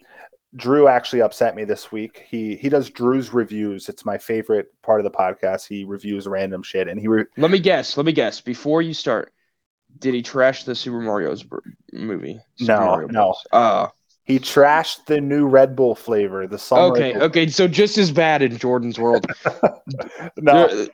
Drew 0.56 0.88
actually 0.88 1.20
upset 1.22 1.54
me 1.54 1.64
this 1.64 1.92
week. 1.92 2.24
He 2.28 2.56
he 2.56 2.68
does 2.68 2.90
Drew's 2.90 3.32
reviews. 3.32 3.88
It's 3.88 4.04
my 4.04 4.16
favorite 4.18 4.68
part 4.82 5.00
of 5.00 5.04
the 5.04 5.10
podcast. 5.10 5.68
He 5.68 5.84
reviews 5.84 6.26
random 6.26 6.62
shit, 6.62 6.88
and 6.88 6.98
he 6.98 7.06
re- 7.08 7.26
Let 7.36 7.50
me 7.50 7.58
guess. 7.60 7.96
Let 7.96 8.06
me 8.06 8.12
guess. 8.12 8.40
Before 8.40 8.80
you 8.82 8.94
start, 8.94 9.32
did 9.98 10.14
he 10.14 10.22
trash 10.22 10.64
the 10.64 10.74
Super 10.74 11.00
Mario's 11.00 11.44
movie? 11.92 12.40
Super 12.56 12.72
No, 12.72 12.86
Mario 12.86 13.08
no. 13.08 13.34
Uh, 13.52 13.88
he 14.26 14.38
trashed 14.40 15.06
the 15.06 15.20
new 15.20 15.46
Red 15.46 15.76
Bull 15.76 15.94
flavor. 15.94 16.46
The 16.46 16.58
summer. 16.58 16.82
okay, 16.92 17.16
okay. 17.16 17.46
So 17.46 17.68
just 17.68 17.96
as 17.96 18.10
bad 18.10 18.42
in 18.42 18.58
Jordan's 18.58 18.98
world. 18.98 19.24
no, 20.36 20.86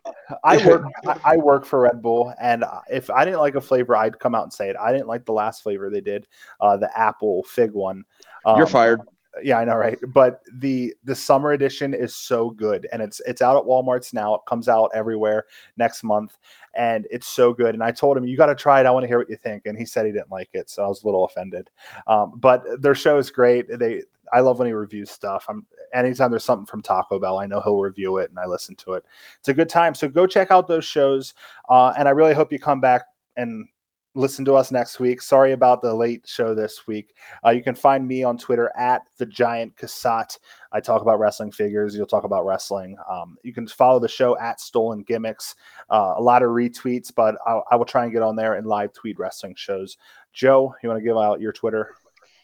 I 0.45 0.65
work. 0.67 0.85
I- 1.25 1.37
work 1.39 1.65
for 1.65 1.81
Red 1.81 2.03
Bull, 2.03 2.33
and 2.41 2.65
if 2.91 3.09
I 3.11 3.25
didn't 3.25 3.41
like 3.41 3.55
a 3.55 3.61
flavor, 3.61 3.97
I'd 3.97 4.19
come 4.19 4.35
out 4.35 4.45
and 4.45 4.53
say 4.53 4.69
it. 4.69 4.77
I 4.79 4.93
didn't 4.93 5.09
like 5.09 5.25
the 5.25 5.33
last 5.33 5.63
flavor 5.63 5.89
they 5.91 6.01
did, 6.03 6.27
uh, 6.61 6.77
the 6.77 6.91
apple 6.99 7.43
fig 7.45 7.73
one. 7.73 8.05
You're 8.47 8.63
Um, 8.63 8.67
fired. 8.67 9.01
Yeah, 9.43 9.59
I 9.59 9.65
know, 9.65 9.77
right? 9.77 9.99
But 10.09 10.43
the 10.53 10.95
the 11.05 11.15
summer 11.15 11.53
edition 11.53 11.95
is 11.95 12.15
so 12.15 12.51
good, 12.51 12.87
and 12.93 13.01
it's 13.01 13.21
it's 13.27 13.41
out 13.41 13.57
at 13.57 13.65
Walmart's 13.65 14.13
now. 14.13 14.35
It 14.35 14.43
comes 14.47 14.69
out 14.69 14.91
everywhere 14.95 15.47
next 15.77 16.03
month, 16.03 16.37
and 16.75 17.07
it's 17.11 17.27
so 17.27 17.55
good. 17.55 17.75
And 17.75 17.83
I 17.83 17.93
told 17.93 18.17
him, 18.17 18.25
you 18.25 18.37
got 18.37 18.47
to 18.47 18.55
try 18.55 18.81
it. 18.81 18.87
I 18.87 18.91
want 18.91 19.05
to 19.05 19.09
hear 19.09 19.19
what 19.19 19.31
you 19.31 19.37
think. 19.37 19.65
And 19.67 19.79
he 19.79 19.87
said 19.87 20.05
he 20.05 20.13
didn't 20.13 20.31
like 20.31 20.51
it, 20.53 20.69
so 20.69 20.85
I 20.85 20.87
was 20.87 21.03
a 21.03 21.07
little 21.07 21.25
offended. 21.25 21.71
Um, 22.07 22.33
but 22.37 22.63
their 22.83 22.95
show 22.95 23.17
is 23.17 23.31
great. 23.31 23.67
They 23.79 24.03
I 24.33 24.41
love 24.41 24.59
when 24.59 24.67
he 24.67 24.73
reviews 24.73 25.11
stuff. 25.11 25.47
I'm 25.49 25.67
anytime 25.95 26.31
there's 26.31 26.45
something 26.45 26.67
from 26.67 26.83
Taco 26.83 27.19
Bell, 27.19 27.39
I 27.39 27.47
know 27.47 27.61
he'll 27.63 27.81
review 27.81 28.19
it, 28.19 28.29
and 28.31 28.39
I 28.39 28.47
listen 28.47 28.75
to 28.77 28.95
it. 28.95 29.05
It's 29.39 29.49
a 29.49 29.55
good 29.55 29.69
time. 29.69 29.95
So 29.95 30.09
go 30.09 30.27
check 30.27 30.51
out 30.51 30.69
those 30.69 30.85
shows, 30.85 31.33
uh, 31.71 31.95
and 31.97 32.07
I 32.07 32.11
really 32.11 32.35
hope 32.35 32.53
you 32.53 32.59
come 32.59 32.81
back 32.81 33.03
and 33.37 33.67
listen 34.15 34.45
to 34.45 34.55
us 34.55 34.71
next 34.71 35.01
week. 35.01 35.23
Sorry 35.23 35.53
about 35.53 35.81
the 35.81 35.95
late 35.95 36.27
show 36.27 36.55
this 36.55 36.87
week. 36.87 37.15
Uh, 37.45 37.51
you 37.51 37.63
can 37.63 37.75
find 37.75 38.07
me 38.07 38.23
on 38.23 38.37
Twitter 38.37 38.71
at 38.77 39.03
the 39.19 39.27
Giant 39.27 39.77
Cassat. 39.77 40.39
I 40.73 40.81
talk 40.81 41.03
about 41.03 41.19
wrestling 41.19 41.53
figures. 41.53 41.97
You'll 41.97 42.07
talk 42.07 42.25
about 42.25 42.45
wrestling. 42.45 42.97
Um, 43.11 43.37
you 43.43 43.53
can 43.53 43.67
follow 43.67 43.99
the 43.99 44.09
show 44.09 44.39
at 44.39 44.61
Stolen 44.61 45.03
Gimmicks. 45.03 45.55
Uh, 45.91 46.15
a 46.17 46.23
lot 46.23 46.43
of 46.43 46.51
retweets, 46.51 47.13
but 47.15 47.37
I'll, 47.47 47.65
I 47.71 47.77
will 47.77 47.85
try 47.85 48.05
and 48.05 48.13
get 48.13 48.23
on 48.23 48.37
there 48.37 48.55
and 48.55 48.67
live 48.67 48.93
tweet 48.93 49.19
wrestling 49.19 49.55
shows. 49.57 49.97
Joe, 50.33 50.75
you 50.83 50.89
want 50.89 50.99
to 50.99 51.05
give 51.05 51.17
out 51.17 51.41
your 51.41 51.53
Twitter? 51.53 51.95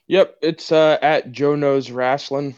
Yep, 0.06 0.36
it's 0.40 0.72
uh, 0.72 0.98
at 1.02 1.32
Joe 1.32 1.54
Knows 1.54 1.90
Wrestling. 1.90 2.56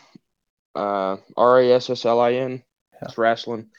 Uh, 0.74 1.16
R 1.36 1.60
A 1.60 1.72
S 1.72 1.90
S 1.90 2.04
L 2.04 2.20
I 2.20 2.34
N. 2.34 2.62
It's 3.02 3.18
wrestling. 3.18 3.70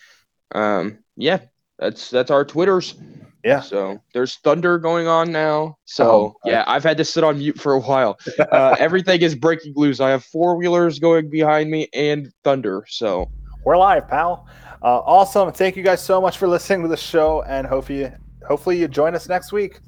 Um, 0.54 1.00
yeah, 1.16 1.40
that's 1.82 2.10
that's 2.10 2.32
our 2.32 2.46
Twitters. 2.46 2.96
Yeah. 3.44 3.60
So 3.60 4.00
there's 4.14 4.36
thunder 4.38 4.78
going 4.78 5.08
on 5.08 5.32
now. 5.32 5.78
So 5.86 6.10
Oh, 6.12 6.36
yeah, 6.46 6.64
I've 6.68 6.84
had 6.84 6.96
to 6.98 7.06
sit 7.06 7.24
on 7.24 7.40
mute 7.40 7.60
for 7.60 7.74
a 7.74 7.80
while. 7.80 8.20
Uh, 8.38 8.76
everything 8.80 9.22
is 9.22 9.34
breaking 9.34 9.74
loose. 9.76 10.00
I 10.00 10.12
have 10.12 10.24
four 10.24 10.56
wheelers 10.56 11.00
going 11.00 11.30
behind 11.30 11.72
me 11.72 11.88
and 11.94 12.32
thunder. 12.44 12.86
So 12.88 13.32
We're 13.66 13.78
live, 13.78 14.08
pal. 14.08 14.48
Uh, 14.84 15.00
awesome. 15.00 15.52
Thank 15.52 15.76
you 15.76 15.84
guys 15.84 16.02
so 16.02 16.22
much 16.22 16.38
for 16.38 16.48
listening 16.48 16.84
to 16.84 16.88
the 16.88 16.98
show, 16.98 17.44
and 17.44 17.68
hope 17.68 17.90
you 17.90 18.12
hopefully 18.48 18.80
you 18.80 18.88
join 18.88 19.16
us 19.16 19.28
next 19.28 19.52
week. 19.52 19.80